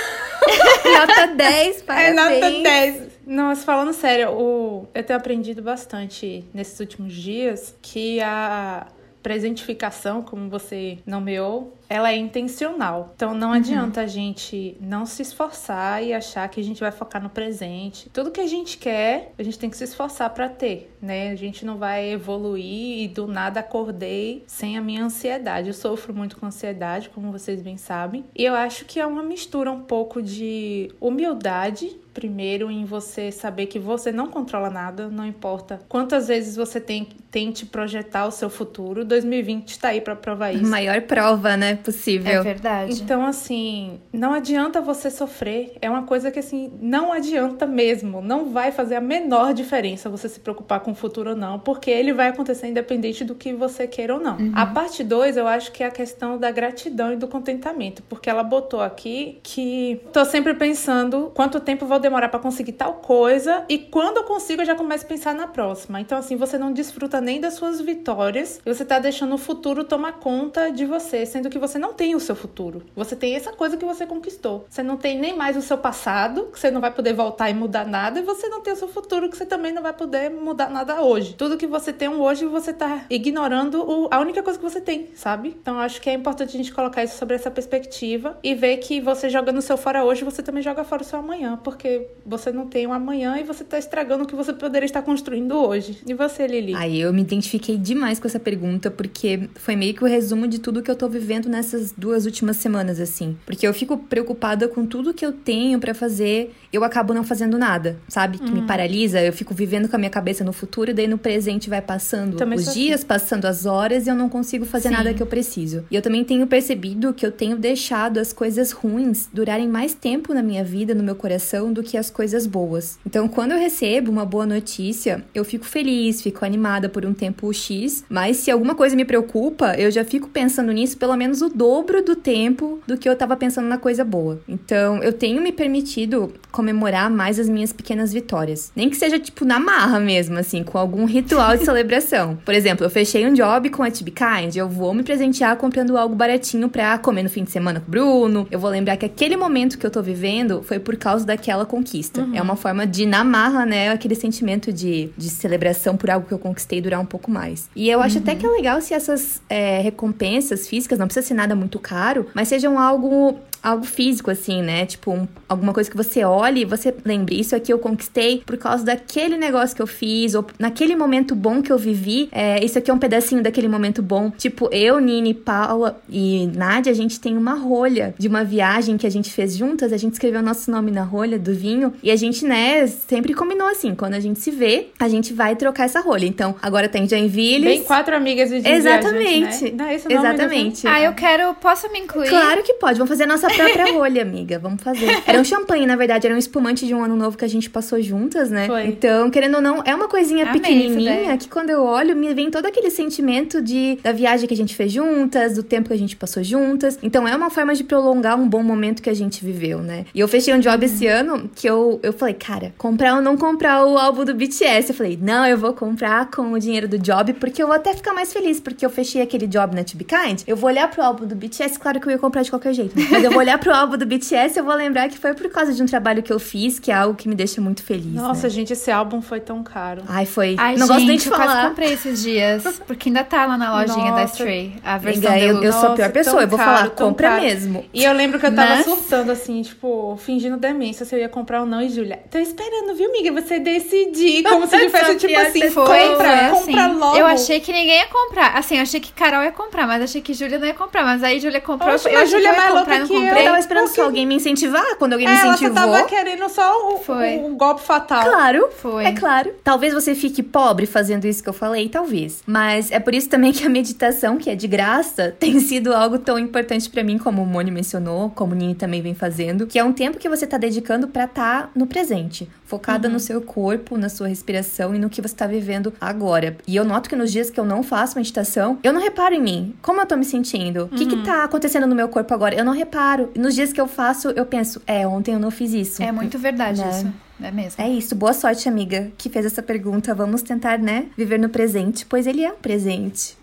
nota 1.08 1.28
10, 1.36 1.78
É 1.78 1.82
parabéns. 1.84 2.16
nota 2.16 2.64
10. 2.64 3.04
Não, 3.26 3.46
mas 3.46 3.64
falando 3.64 3.94
sério, 3.94 4.32
o... 4.32 4.88
eu 4.94 5.04
tenho 5.04 5.20
aprendido 5.20 5.62
bastante 5.62 6.44
nesses 6.54 6.80
últimos 6.80 7.14
dias 7.14 7.76
que 7.82 8.20
a 8.22 8.88
presentificação, 9.22 10.22
como 10.22 10.50
você 10.50 10.98
nomeou, 11.06 11.78
ela 11.90 12.12
é 12.12 12.16
intencional. 12.16 13.12
Então 13.16 13.34
não 13.34 13.50
uhum. 13.50 13.56
adianta 13.56 14.02
a 14.02 14.08
gente 14.08 14.78
não 14.80 15.06
se 15.06 15.24
esforçar 15.24 16.04
e 16.04 16.14
achar 16.14 16.48
que 16.48 16.60
a 16.60 16.64
gente 16.64 16.80
vai 16.80 16.92
focar 16.92 17.22
no 17.22 17.30
presente. 17.30 18.10
Tudo 18.12 18.32
que 18.32 18.40
a 18.40 18.48
gente 18.48 18.78
quer, 18.78 19.34
a 19.38 19.44
gente 19.44 19.58
tem 19.58 19.70
que 19.70 19.76
se 19.76 19.84
esforçar 19.84 20.30
para 20.30 20.48
ter, 20.48 20.96
né? 21.02 21.32
A 21.32 21.36
gente 21.36 21.66
não 21.66 21.78
vai 21.78 22.12
evoluir 22.12 23.04
e 23.04 23.08
do 23.08 23.28
nada 23.28 23.60
acordei 23.60 24.44
sem 24.46 24.78
a 24.78 24.82
minha 24.82 25.04
ansiedade. 25.04 25.68
Eu 25.68 25.74
sofro 25.74 26.14
muito 26.14 26.38
com 26.38 26.46
ansiedade, 26.46 27.10
como 27.10 27.32
vocês 27.32 27.62
bem 27.62 27.78
sabem. 27.78 28.24
E 28.36 28.46
eu 28.46 28.54
acho 28.54 28.86
que 28.86 29.00
é 29.00 29.06
uma 29.06 29.24
mistura 29.24 29.72
um 29.72 29.82
pouco 29.82 30.22
de 30.22 30.92
humildade 31.00 31.98
primeiro 32.14 32.70
em 32.70 32.84
você 32.84 33.32
saber 33.32 33.68
que 33.68 33.80
você 33.80 34.12
não 34.12 34.28
controla 34.28 34.70
nada, 34.70 35.08
não 35.08 35.26
importa 35.26 35.80
quantas 35.88 36.28
vezes 36.28 36.56
você 36.56 36.82
tem, 36.82 37.08
tente 37.32 37.66
projetar 37.66 38.26
o 38.26 38.32
seu 38.32 38.50
futuro. 38.50 39.06
2020 39.06 39.70
está 39.70 39.90
aí 39.90 40.02
para 40.02 40.18
provar 40.18 40.52
isso. 40.52 40.66
Maior 40.66 41.02
prova, 41.04 41.56
né, 41.56 41.76
possível. 41.84 42.32
É 42.32 42.42
verdade. 42.42 43.02
Então, 43.02 43.26
assim, 43.26 44.00
não 44.12 44.34
adianta 44.34 44.82
você 44.82 45.10
sofrer. 45.10 45.74
É 45.82 45.90
uma 45.90 46.04
coisa 46.04 46.32
que, 46.32 46.40
assim, 46.40 46.72
não 46.82 47.12
adianta 47.12 47.66
mesmo. 47.66 48.22
Não 48.22 48.50
vai 48.50 48.72
fazer 48.72 48.96
a 48.96 49.02
menor 49.02 49.54
diferença 49.54 50.10
você 50.10 50.30
se 50.30 50.40
preocupar 50.40 50.80
com 50.80 50.92
o 50.92 50.96
futuro 50.96 51.32
ou 51.32 51.36
não, 51.36 51.60
porque 51.60 51.92
ele 51.92 52.14
vai 52.14 52.30
acontecer 52.30 52.68
independente 52.68 53.24
do 53.24 53.36
que 53.36 53.54
você 53.54 53.88
queira 53.88 54.14
ou 54.14 54.20
não. 54.20 54.38
Uhum. 54.38 54.52
A 54.56 54.66
parte 54.66 55.04
2, 55.04 55.38
eu 55.38 55.48
acho 55.48 55.72
que 55.72 55.84
é 55.84 55.88
a 55.88 55.92
questão 55.92 56.38
da 56.38 56.52
gratidão 56.52 57.14
e 57.14 57.16
do 57.16 57.28
contentamento, 57.28 58.02
porque 58.04 58.30
ela 58.30 58.44
botou 58.44 58.82
aqui 58.82 59.40
que 59.44 60.02
tô 60.12 60.26
sempre 60.26 60.54
pensando 60.54 61.32
quanto 61.36 61.60
tempo 61.60 61.86
vou 61.86 62.00
demorar 62.00 62.30
para 62.30 62.40
conseguir 62.40 62.74
tal 62.74 62.96
coisa 62.96 63.64
e 63.70 63.78
quando 63.78 64.18
eu 64.18 64.24
consigo 64.24 64.62
eu 64.62 64.66
já 64.66 64.76
começo 64.76 65.06
a 65.06 65.08
pensar 65.08 65.36
na 65.36 65.48
próxima. 65.48 66.02
Então 66.02 66.18
assim, 66.18 66.36
você 66.36 66.58
não 66.58 66.72
desfruta 66.72 67.22
nem 67.22 67.40
das 67.40 67.54
suas 67.54 67.80
vitórias 67.80 68.60
e 68.66 68.74
você 68.74 68.84
tá 68.84 68.98
deixando 68.98 69.36
o 69.36 69.38
futuro 69.38 69.84
tomar 69.84 70.14
conta 70.14 70.72
de 70.72 70.86
você, 70.86 71.26
sendo 71.26 71.50
que 71.50 71.60
você 71.60 71.69
não 71.78 71.94
tem 71.94 72.16
o 72.16 72.20
seu 72.20 72.36
futuro. 72.36 72.82
Você 72.96 73.16
tem 73.16 73.36
essa 73.36 73.52
coisa 73.52 73.78
que 73.78 73.86
você 73.86 74.06
conquistou. 74.06 74.66
Você 74.70 74.82
não 74.82 74.98
tem 74.98 75.20
nem 75.20 75.36
mais 75.36 75.58
o 75.58 75.62
seu 75.62 75.78
passado, 75.78 76.48
que 76.52 76.60
você 76.60 76.72
não 76.72 76.82
vai 76.82 76.92
poder 76.92 77.14
voltar 77.14 77.50
e 77.50 77.54
mudar 77.54 77.86
nada, 77.86 78.20
e 78.20 78.24
você 78.24 78.48
não 78.48 78.62
tem 78.62 78.74
o 78.74 78.76
seu 78.76 78.88
futuro, 78.88 79.30
que 79.30 79.38
você 79.38 79.46
também 79.46 79.74
não 79.74 79.84
vai 79.84 79.94
poder 79.94 80.30
mudar 80.30 80.70
nada 80.70 81.02
hoje. 81.02 81.36
Tudo 81.36 81.58
que 81.58 81.68
você 81.68 81.92
tem 81.94 82.10
hoje, 82.10 82.46
você 82.46 82.74
tá 82.74 83.06
ignorando 83.10 83.82
o, 83.82 84.08
a 84.10 84.20
única 84.20 84.42
coisa 84.42 84.58
que 84.58 84.64
você 84.64 84.82
tem, 84.82 85.10
sabe? 85.16 85.56
Então 85.62 85.80
acho 85.80 86.02
que 86.02 86.10
é 86.10 86.14
importante 86.14 86.56
a 86.56 86.58
gente 86.58 86.74
colocar 86.74 87.04
isso 87.04 87.18
sobre 87.18 87.36
essa 87.36 87.52
perspectiva 87.52 88.38
e 88.42 88.56
ver 88.56 88.78
que 88.78 89.02
você 89.02 89.30
jogando 89.30 89.58
o 89.58 89.62
seu 89.62 89.78
fora 89.78 90.04
hoje, 90.04 90.24
você 90.24 90.42
também 90.42 90.64
joga 90.64 90.84
fora 90.84 91.02
o 91.02 91.06
seu 91.06 91.20
amanhã, 91.20 91.60
porque 91.64 92.08
você 92.26 92.52
não 92.52 92.68
tem 92.68 92.88
um 92.88 92.94
amanhã 92.94 93.38
e 93.38 93.44
você 93.44 93.64
tá 93.64 93.78
estragando 93.78 94.24
o 94.24 94.28
que 94.28 94.36
você 94.36 94.54
poderia 94.54 94.86
estar 94.86 95.02
construindo 95.02 95.56
hoje. 95.58 96.02
E 96.08 96.14
você, 96.14 96.48
Lili? 96.48 96.76
Aí 96.76 97.02
eu 97.02 97.14
me 97.14 97.22
identifiquei 97.22 97.78
demais 97.78 98.20
com 98.20 98.28
essa 98.28 98.40
pergunta, 98.40 98.90
porque 98.90 99.50
foi 99.56 99.76
meio 99.76 99.94
que 99.94 100.04
o 100.04 100.08
resumo 100.08 100.48
de 100.48 100.60
tudo 100.60 100.82
que 100.82 100.90
eu 100.90 100.96
tô 100.96 101.08
vivendo 101.08 101.50
nessas 101.60 101.94
duas 101.96 102.26
últimas 102.26 102.58
semanas, 102.58 103.00
assim. 103.00 103.38
Porque 103.46 103.68
eu 103.68 103.74
fico 103.74 103.98
preocupada 103.98 104.68
com 104.68 104.86
tudo 104.86 105.14
que 105.14 105.26
eu 105.26 105.32
tenho 105.34 105.80
para 105.80 105.94
fazer, 105.94 106.54
eu 106.72 106.84
acabo 106.84 107.14
não 107.14 107.24
fazendo 107.24 107.58
nada, 107.58 107.98
sabe? 108.08 108.38
Que 108.38 108.52
me 108.52 108.62
uhum. 108.62 108.68
paralisa, 108.68 109.22
eu 109.22 109.34
fico 109.34 109.54
vivendo 109.54 109.88
com 109.90 109.96
a 109.96 110.00
minha 110.00 110.10
cabeça 110.10 110.44
no 110.44 110.54
futuro, 110.54 110.92
e 110.92 110.94
daí 110.94 111.08
no 111.08 111.18
presente 111.18 111.70
vai 111.70 111.82
passando 111.82 112.38
também 112.38 112.58
os 112.58 112.70
assim. 112.70 112.80
dias, 112.80 113.00
assim. 113.00 113.08
passando 113.08 113.46
as 113.46 113.66
horas 113.66 114.08
e 114.08 114.10
eu 114.10 114.16
não 114.16 114.30
consigo 114.30 114.66
fazer 114.66 114.90
Sim. 114.90 114.96
nada 114.96 115.14
que 115.14 115.22
eu 115.22 115.28
preciso. 115.28 115.84
E 115.92 115.96
eu 115.96 116.02
também 116.02 116.24
tenho 116.24 116.48
percebido 116.48 117.14
que 117.14 117.26
eu 117.26 117.32
tenho 117.32 117.58
deixado 117.58 118.20
as 118.20 118.32
coisas 118.32 118.72
ruins 118.72 119.28
durarem 119.34 119.68
mais 119.68 119.94
tempo 119.94 120.34
na 120.34 120.42
minha 120.42 120.64
vida, 120.64 120.96
no 120.96 121.04
meu 121.04 121.16
coração, 121.16 121.74
do 121.74 121.84
que 121.84 121.98
as 121.98 122.10
coisas 122.10 122.48
boas. 122.48 122.98
Então, 123.06 123.28
quando 123.28 123.52
eu 123.52 123.60
recebo 123.60 124.12
uma 124.12 124.26
boa 124.26 124.46
notícia, 124.46 125.24
eu 125.36 125.44
fico 125.44 125.66
feliz, 125.66 126.22
fico 126.22 126.46
animada 126.46 126.88
por 126.88 127.06
um 127.06 127.14
tempo 127.14 127.52
X, 127.54 128.04
mas 128.10 128.38
se 128.38 128.50
alguma 128.50 128.76
coisa 128.76 128.96
me 128.96 129.04
preocupa, 129.04 129.76
eu 129.76 129.92
já 129.92 130.06
fico 130.06 130.30
pensando 130.30 130.72
nisso 130.72 130.98
pelo 130.98 131.16
menos 131.16 131.39
o 131.42 131.50
dobro 131.50 132.04
do 132.04 132.16
tempo 132.16 132.80
do 132.88 132.98
que 132.98 133.08
eu 133.08 133.16
tava 133.16 133.36
pensando 133.36 133.68
na 133.68 133.78
coisa 133.78 134.04
boa. 134.04 134.40
Então, 134.48 135.02
eu 135.04 135.14
tenho 135.14 135.42
me 135.42 135.52
permitido 135.52 136.34
comemorar 136.52 137.10
mais 137.10 137.40
as 137.40 137.48
minhas 137.48 137.72
pequenas 137.72 138.12
vitórias. 138.12 138.72
Nem 138.76 138.90
que 138.90 138.98
seja 138.98 139.20
tipo 139.20 139.46
na 139.46 139.60
marra 139.60 140.00
mesmo, 140.00 140.38
assim, 140.38 140.64
com 140.64 140.78
algum 140.78 141.06
ritual 141.06 141.58
de 141.58 141.64
celebração. 141.66 142.38
Por 142.44 142.54
exemplo, 142.54 142.86
eu 142.86 142.90
fechei 142.90 143.28
um 143.28 143.34
job 143.34 143.70
com 143.70 143.84
a 143.84 143.92
Tib 143.92 144.10
Kind, 144.10 144.56
eu 144.56 144.68
vou 144.68 144.94
me 144.94 145.04
presentear 145.04 145.56
comprando 145.58 145.98
algo 145.98 146.16
baratinho 146.16 146.70
pra 146.70 146.98
comer 146.98 147.24
no 147.24 147.30
fim 147.30 147.44
de 147.44 147.52
semana 147.52 147.80
com 147.80 147.88
o 147.88 147.92
Bruno. 147.92 148.48
Eu 148.50 148.60
vou 148.60 148.70
lembrar 148.70 148.98
que 148.98 149.06
aquele 149.06 149.38
momento 149.38 149.78
que 149.78 149.86
eu 149.86 149.92
tô 149.92 150.02
vivendo 150.02 150.64
foi 150.64 150.80
por 150.80 150.96
causa 150.98 151.26
daquela 151.26 151.66
conquista. 151.66 152.22
Uhum. 152.22 152.36
É 152.36 152.42
uma 152.42 152.56
forma 152.56 152.86
de, 152.86 153.06
na 153.06 153.24
marra, 153.24 153.66
né, 153.66 153.90
aquele 153.90 154.16
sentimento 154.16 154.72
de, 154.74 155.10
de 155.18 155.30
celebração 155.30 155.96
por 155.96 156.10
algo 156.10 156.28
que 156.28 156.34
eu 156.34 156.40
conquistei 156.40 156.82
durar 156.82 157.00
um 157.00 157.06
pouco 157.06 157.30
mais. 157.30 157.70
E 157.76 157.90
eu 157.90 158.02
acho 158.02 158.18
uhum. 158.18 158.24
até 158.24 158.36
que 158.36 158.46
é 158.46 158.50
legal 158.50 158.82
se 158.82 158.94
essas 158.94 159.42
é, 159.50 159.80
recompensas 159.82 160.68
físicas, 160.68 160.98
não 160.98 161.08
precisa 161.08 161.26
nada 161.34 161.56
muito 161.56 161.80
caro, 161.80 162.28
mas 162.34 162.48
sejam 162.48 162.80
algo 162.80 163.40
algo 163.62 163.86
físico, 163.86 164.32
assim, 164.32 164.62
né? 164.62 164.86
Tipo, 164.86 165.12
um, 165.12 165.28
alguma 165.48 165.74
coisa 165.74 165.90
que 165.90 165.98
você 165.98 166.24
olhe 166.24 166.62
e 166.62 166.66
você 166.66 166.94
lembre, 167.04 167.40
isso 167.40 167.56
aqui 167.56 167.72
eu 167.72 167.80
conquistei 167.80 168.42
por 168.46 168.58
causa 168.58 168.84
daquele 168.84 169.38
negócio 169.38 169.76
que 169.76 169.82
eu 169.82 169.88
fiz, 169.88 170.36
ou 170.36 170.46
naquele 170.58 170.96
momento 170.96 171.36
bom 171.36 171.62
que 171.62 171.72
eu 171.72 171.78
vivi, 171.78 172.30
é, 172.32 172.64
isso 172.64 172.78
aqui 172.78 172.90
é 172.90 172.94
um 172.94 173.00
pedacinho 173.00 173.44
daquele 173.44 173.68
momento 173.68 174.02
bom. 174.02 174.32
Tipo, 174.32 174.70
eu, 174.72 175.00
Nini, 175.00 175.34
Paula 175.34 176.00
e 176.10 176.48
Nádia, 176.56 176.92
a 176.92 176.96
gente 176.96 177.20
tem 177.20 177.38
uma 177.38 177.54
rolha 177.54 178.14
de 178.18 178.28
uma 178.28 178.44
viagem 178.44 178.98
que 178.98 179.08
a 179.08 179.12
gente 179.12 179.32
fez 179.32 179.56
juntas, 179.56 179.92
a 179.92 179.98
gente 179.98 180.14
escreveu 180.14 180.42
nosso 180.42 180.72
nome 180.72 180.92
na 180.92 181.04
rolha 181.04 181.38
do 181.38 181.54
vinho, 181.54 181.94
e 182.02 182.12
a 182.12 182.16
gente, 182.16 182.46
né, 182.46 182.88
sempre 182.88 183.34
combinou 183.34 183.68
assim, 183.68 183.94
quando 183.96 184.14
a 184.14 184.20
gente 184.20 184.40
se 184.40 184.52
vê, 184.52 184.88
a 185.00 185.08
gente 185.08 185.34
vai 185.34 185.56
trocar 185.56 185.86
essa 185.86 186.00
rolha. 186.00 186.26
Então, 186.26 186.56
agora 186.62 186.88
tem 186.88 187.08
Joinville. 187.08 187.66
Bem 187.66 187.84
quatro 187.84 188.16
amigas 188.16 188.50
de 188.50 188.68
Exatamente. 188.68 189.60
Gente, 189.60 189.76
né? 189.76 190.00
Não, 190.10 190.20
Exatamente. 190.20 190.88
Ah, 190.88 191.02
eu 191.02 191.14
quero, 191.14 191.54
posso 191.56 191.92
me 191.92 192.00
incluir? 192.00 192.30
Claro 192.30 192.64
que 192.64 192.74
pode, 192.74 192.98
vamos 192.98 193.10
fazer 193.10 193.24
a 193.24 193.28
nossa 193.28 193.49
própria 193.50 193.94
rolha, 193.94 194.22
amiga. 194.22 194.60
Vamos 194.60 194.82
fazer. 194.82 195.08
Era 195.26 195.40
um 195.40 195.44
champanhe, 195.44 195.86
na 195.86 195.96
verdade, 195.96 196.26
era 196.26 196.36
um 196.36 196.38
espumante 196.38 196.86
de 196.86 196.94
um 196.94 197.04
ano 197.04 197.16
novo 197.16 197.38
que 197.38 197.46
a 197.46 197.48
gente 197.48 197.70
passou 197.70 198.02
juntas, 198.02 198.50
né? 198.50 198.68
Foi. 198.68 198.88
Então, 198.88 199.30
querendo 199.30 199.56
ou 199.56 199.62
não, 199.62 199.82
é 199.86 199.94
uma 199.94 200.08
coisinha 200.08 200.46
Amei 200.46 200.60
pequenininha 200.60 201.38
que 201.38 201.48
quando 201.48 201.70
eu 201.70 201.84
olho, 201.84 202.16
me 202.16 202.34
vem 202.34 202.50
todo 202.50 202.66
aquele 202.66 202.90
sentimento 202.90 203.62
de 203.62 203.98
da 204.04 204.12
viagem 204.12 204.48
que 204.48 204.54
a 204.54 204.58
gente 204.58 204.76
fez 204.76 204.92
juntas, 204.92 205.56
do 205.56 205.64
tempo 205.64 205.90
que 205.90 205.94
a 205.94 205.98
gente 205.98 206.16
passou 206.16 206.44
juntas. 206.44 206.98
Então, 207.02 207.28
é 207.28 207.36
uma 207.36 207.50
forma 207.50 207.74
de 207.76 207.84
prolongar 207.84 208.40
um 208.40 208.48
bom 208.48 208.64
momento 208.64 209.02
que 209.02 209.10
a 209.10 209.14
gente 209.14 209.44
viveu, 209.44 209.80
né? 209.80 210.06
E 210.14 210.20
eu 210.20 210.28
fechei 210.28 210.54
um 210.54 210.60
job 210.60 210.86
esse 210.86 211.08
ano 211.08 211.50
que 211.56 211.68
eu, 211.68 212.00
eu 212.04 212.14
falei, 212.14 212.34
cara, 212.34 212.74
comprar 212.78 213.16
ou 213.16 213.22
não 213.22 213.38
comprar 213.38 213.86
o 213.86 213.98
álbum 213.98 214.26
do 214.26 214.34
BTS? 214.34 214.90
Eu 214.90 214.96
falei, 214.96 215.20
não, 215.22 215.46
eu 215.46 215.58
vou 215.58 215.74
comprar 215.74 216.30
com 216.30 216.52
o 216.52 216.60
dinheiro 216.60 216.88
do 216.88 216.98
job, 216.98 217.34
porque 217.34 217.62
eu 217.62 217.68
vou 217.68 217.76
até 217.76 217.94
ficar 217.94 218.14
mais 218.14 218.32
feliz, 218.32 218.60
porque 218.60 218.86
eu 218.86 218.90
fechei 218.90 219.22
aquele 219.22 219.48
job 219.48 219.76
na 219.76 219.84
To 219.84 219.98
Be 219.98 220.04
Kind. 220.04 220.42
Eu 220.48 220.56
vou 220.56 220.70
olhar 220.70 220.90
pro 220.90 221.02
álbum 221.04 221.26
do 221.26 221.36
BTS, 221.36 221.80
claro 221.80 222.00
que 222.00 222.08
eu 222.08 222.12
ia 222.12 222.18
comprar 222.18 222.44
de 222.44 222.50
qualquer 222.50 222.74
jeito, 222.74 222.94
mas 223.10 223.24
eu 223.24 223.32
vou 223.32 223.39
olhar 223.40 223.58
pro 223.58 223.74
álbum 223.74 223.98
do 223.98 224.06
BTS, 224.06 224.58
eu 224.58 224.64
vou 224.64 224.76
lembrar 224.76 225.10
que 225.10 225.18
foi 225.18 225.34
por 225.34 225.50
causa 225.50 225.74
de 225.74 225.82
um 225.82 225.86
trabalho 225.86 226.22
que 226.22 226.32
eu 226.32 226.40
fiz, 226.40 226.80
que 226.80 226.92
é 226.92 226.96
algo 226.96 227.16
que 227.16 227.28
me 227.28 227.36
deixa 227.36 227.60
muito 227.62 227.84
feliz. 227.84 228.14
Nossa, 228.14 228.44
né? 228.44 228.50
gente, 228.50 228.74
esse 228.74 228.92
álbum 228.92 229.22
foi 229.22 229.40
tão 229.40 229.64
caro. 229.64 230.04
Ai, 230.08 230.26
foi. 230.26 230.56
Ai, 230.58 230.76
não 230.76 230.88
gente, 230.88 230.96
gosto 230.96 231.08
nem 231.08 231.18
de 231.18 231.30
falar. 231.30 231.44
Eu 231.44 231.50
quase 231.50 231.68
comprei 231.70 231.94
esses 231.94 232.22
dias, 232.22 232.82
porque 232.88 233.10
ainda 233.10 233.24
tá 233.24 233.46
lá 233.46 233.58
na 233.58 233.80
lojinha 233.80 234.12
Nossa. 234.12 234.16
da 234.16 234.24
Stray. 234.26 234.74
A 234.84 234.98
versão 234.98 235.32
Amiga, 235.32 235.46
eu, 235.46 235.64
eu 235.64 235.74
sou 235.74 235.90
a 235.90 235.94
pior 235.94 236.12
pessoa, 236.12 236.42
eu 236.42 236.48
vou 236.48 236.58
caro, 236.58 236.78
falar, 236.78 236.90
compra 236.92 237.30
caro. 237.30 237.42
mesmo. 237.42 237.86
E 237.94 238.04
eu 238.04 238.14
lembro 238.14 238.40
que 238.40 238.46
eu 238.46 238.54
tava 238.54 238.76
Mas... 238.76 238.86
surtando, 238.86 239.32
assim, 239.32 239.62
tipo, 239.62 240.18
fingindo 240.24 240.58
demência 240.58 241.06
se 241.06 241.16
eu 241.16 241.20
ia 241.20 241.30
comprar 241.30 241.62
ou 241.62 241.66
não. 241.66 241.82
E 241.82 241.90
Julia, 241.90 242.20
tô 242.30 242.38
esperando, 242.38 242.96
viu, 242.96 243.10
amiga? 243.10 243.32
Você 243.42 243.60
decidir. 243.60 244.44
Como 244.50 244.68
se 244.68 244.76
ele 244.76 244.90
fosse, 244.90 245.16
tipo 245.16 245.38
assim, 245.38 245.70
foi, 245.70 246.10
compra, 246.10 246.52
assim. 246.52 246.72
compra 246.72 246.88
logo. 246.88 247.18
Eu 247.18 247.26
achei 247.26 247.60
que 247.60 247.72
ninguém 247.72 248.00
ia 248.00 248.08
comprar. 248.08 248.58
Assim, 248.58 248.76
eu 248.76 248.84
achei 248.84 249.00
que 249.00 249.12
Carol 249.14 249.44
ia 249.44 249.52
comprar, 249.52 249.88
mas 249.88 250.04
achei 250.04 250.22
que 250.22 250.34
Júlia 250.34 250.60
não 250.60 250.68
ia 250.68 250.74
comprar. 250.74 251.04
Mas 251.04 251.24
aí 251.24 251.40
Júlia 251.40 251.62
comprou. 251.62 251.94
Oxe, 251.94 252.10
eu, 252.10 252.20
eu 252.20 252.28
Júlia 252.28 252.50
é 252.50 252.58
mais 252.58 252.74
louca 252.74 253.06
que 253.06 253.14
eu. 253.14 253.29
Eu 253.38 253.46
tava 253.46 253.60
esperando 253.60 253.88
só 253.88 254.04
alguém 254.04 254.26
me 254.26 254.36
incentivar. 254.36 254.96
Quando 254.98 255.14
alguém 255.14 255.28
me 255.28 255.34
é, 255.34 255.48
incentivou. 255.48 255.78
Ela 255.78 255.98
tava 255.98 256.10
querendo 256.10 256.50
só 256.50 256.94
o, 256.94 256.98
Foi. 257.00 257.38
o, 257.38 257.54
o 257.54 257.56
golpe 257.56 257.82
fatal. 257.82 258.24
Claro. 258.24 258.70
Foi. 258.78 259.06
É 259.06 259.12
claro. 259.14 259.52
Talvez 259.64 259.94
você 259.94 260.16
fique 260.16 260.42
pobre 260.42 260.86
fazendo 260.86 261.26
isso 261.26 261.44
que 261.44 261.50
eu 261.50 261.54
falei, 261.54 261.90
talvez. 261.90 262.44
Mas 262.46 262.92
é 262.92 263.00
por 263.00 263.14
isso 263.14 263.30
também 263.30 263.52
que 263.52 263.66
a 263.66 263.70
meditação, 263.70 264.38
que 264.38 264.50
é 264.50 264.56
de 264.56 264.68
graça, 264.68 265.36
tem 265.40 265.60
sido 265.60 265.94
algo 265.94 266.18
tão 266.18 266.38
importante 266.38 266.90
para 266.90 267.04
mim, 267.04 267.18
como 267.18 267.42
o 267.42 267.46
Moni 267.46 267.72
mencionou, 267.72 268.30
como 268.32 268.54
o 268.54 268.56
Nini 268.56 268.76
também 268.76 269.02
vem 269.02 269.14
fazendo, 269.14 269.68
que 269.68 269.78
é 269.78 269.84
um 269.84 269.94
tempo 269.94 270.18
que 270.18 270.30
você 270.30 270.48
tá 270.48 270.58
dedicando 270.58 271.08
para 271.08 271.26
estar 271.26 271.64
tá 271.64 271.70
no 271.76 271.88
presente, 271.88 272.50
focada 272.66 273.08
uhum. 273.08 273.16
no 273.16 273.20
seu 273.20 273.42
corpo, 273.42 273.98
na 273.98 274.10
sua 274.10 274.28
respiração 274.28 274.96
e 274.96 275.00
no 275.00 275.10
que 275.10 275.22
você 275.22 275.36
tá 275.36 275.48
vivendo 275.48 275.94
agora. 276.00 276.58
E 276.68 276.76
eu 276.76 276.86
noto 276.86 277.10
que 277.10 277.16
nos 277.16 277.32
dias 277.32 277.50
que 277.50 277.60
eu 277.60 277.66
não 277.66 277.84
faço 277.84 278.18
meditação, 278.18 278.78
eu 278.84 278.94
não 278.94 279.02
reparo 279.02 279.34
em 279.36 279.42
mim. 279.42 279.76
Como 279.82 280.00
eu 280.00 280.06
tô 280.06 280.16
me 280.16 280.26
sentindo? 280.26 280.86
O 280.86 280.90
que 280.90 281.06
que 281.06 281.16
uhum. 281.16 281.24
tá 281.24 281.44
acontecendo 281.44 281.88
no 281.88 281.96
meu 281.96 282.08
corpo 282.08 282.34
agora? 282.34 282.56
Eu 282.56 282.64
não 282.64 282.74
reparo. 282.74 283.19
Nos 283.36 283.56
dias 283.56 283.74
que 283.74 283.80
eu 283.80 283.88
faço, 283.88 284.30
eu 284.30 284.46
penso, 284.46 284.82
é, 284.86 285.08
ontem 285.08 285.34
eu 285.34 285.40
não 285.40 285.52
fiz 285.52 285.74
isso. 285.74 286.04
É 286.04 286.12
muito 286.12 286.38
verdade 286.38 286.82
né? 286.82 286.90
isso. 286.90 287.14
É 287.42 287.52
mesmo. 287.52 287.84
É 287.84 287.90
isso. 287.90 288.16
Boa 288.16 288.34
sorte, 288.34 288.68
amiga, 288.68 289.12
que 289.18 289.30
fez 289.30 289.46
essa 289.46 289.64
pergunta. 289.64 290.14
Vamos 290.14 290.42
tentar, 290.42 290.78
né, 290.78 291.06
viver 291.18 291.40
no 291.40 291.50
presente, 291.50 292.06
pois 292.06 292.28
ele 292.28 292.44
é 292.44 292.52
um 292.52 292.58
presente. 292.58 293.39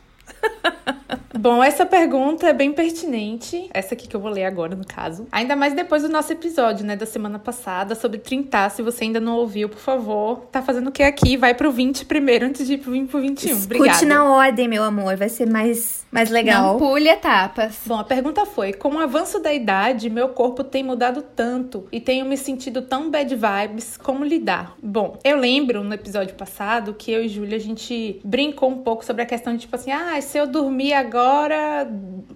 Bom, 1.38 1.62
essa 1.62 1.84
pergunta 1.86 2.48
é 2.48 2.52
bem 2.52 2.72
pertinente. 2.72 3.68
Essa 3.72 3.94
aqui 3.94 4.08
que 4.08 4.16
eu 4.16 4.20
vou 4.20 4.30
ler 4.30 4.44
agora, 4.44 4.74
no 4.74 4.84
caso. 4.84 5.28
Ainda 5.30 5.54
mais 5.54 5.74
depois 5.74 6.02
do 6.02 6.08
nosso 6.08 6.32
episódio, 6.32 6.84
né, 6.84 6.96
da 6.96 7.06
semana 7.06 7.38
passada, 7.38 7.94
sobre 7.94 8.18
trintar. 8.18 8.70
Se 8.70 8.82
você 8.82 9.04
ainda 9.04 9.20
não 9.20 9.36
ouviu, 9.36 9.68
por 9.68 9.78
favor, 9.78 10.40
tá 10.50 10.62
fazendo 10.62 10.88
o 10.88 10.92
que 10.92 11.02
aqui? 11.02 11.36
Vai 11.36 11.54
pro 11.54 11.70
20 11.70 12.06
primeiro, 12.06 12.46
antes 12.46 12.66
de 12.66 12.74
ir 12.74 12.78
pro 12.78 12.90
20 12.90 13.08
pro 13.08 13.20
21. 13.20 13.50
Escute 13.50 13.64
Obrigada. 13.64 14.06
na 14.06 14.24
ordem, 14.24 14.66
meu 14.66 14.82
amor. 14.82 15.16
Vai 15.16 15.28
ser 15.28 15.46
mais, 15.46 16.04
mais 16.10 16.30
legal. 16.30 16.72
Não 16.72 16.78
pule 16.78 17.08
etapas. 17.08 17.78
Bom, 17.86 17.98
a 17.98 18.04
pergunta 18.04 18.44
foi: 18.46 18.72
com 18.72 18.94
o 18.94 18.98
avanço 18.98 19.38
da 19.38 19.52
idade, 19.52 20.10
meu 20.10 20.30
corpo 20.30 20.64
tem 20.64 20.82
mudado 20.82 21.22
tanto 21.22 21.86
e 21.92 22.00
tenho 22.00 22.24
me 22.24 22.36
sentido 22.36 22.82
tão 22.82 23.10
bad 23.10 23.32
vibes, 23.34 23.96
como 23.96 24.24
lidar? 24.24 24.74
Bom, 24.82 25.18
eu 25.22 25.36
lembro 25.36 25.84
no 25.84 25.94
episódio 25.94 26.34
passado 26.34 26.94
que 26.94 27.12
eu 27.12 27.22
e 27.22 27.28
Júlia 27.28 27.56
a 27.56 27.60
gente 27.60 28.20
brincou 28.24 28.70
um 28.70 28.78
pouco 28.78 29.04
sobre 29.04 29.22
a 29.22 29.26
questão 29.26 29.52
de 29.54 29.60
tipo 29.60 29.76
assim: 29.76 29.92
ah, 29.92 30.16
se 30.36 30.40
eu 30.40 30.46
dormir 30.46 30.92
agora 30.92 31.90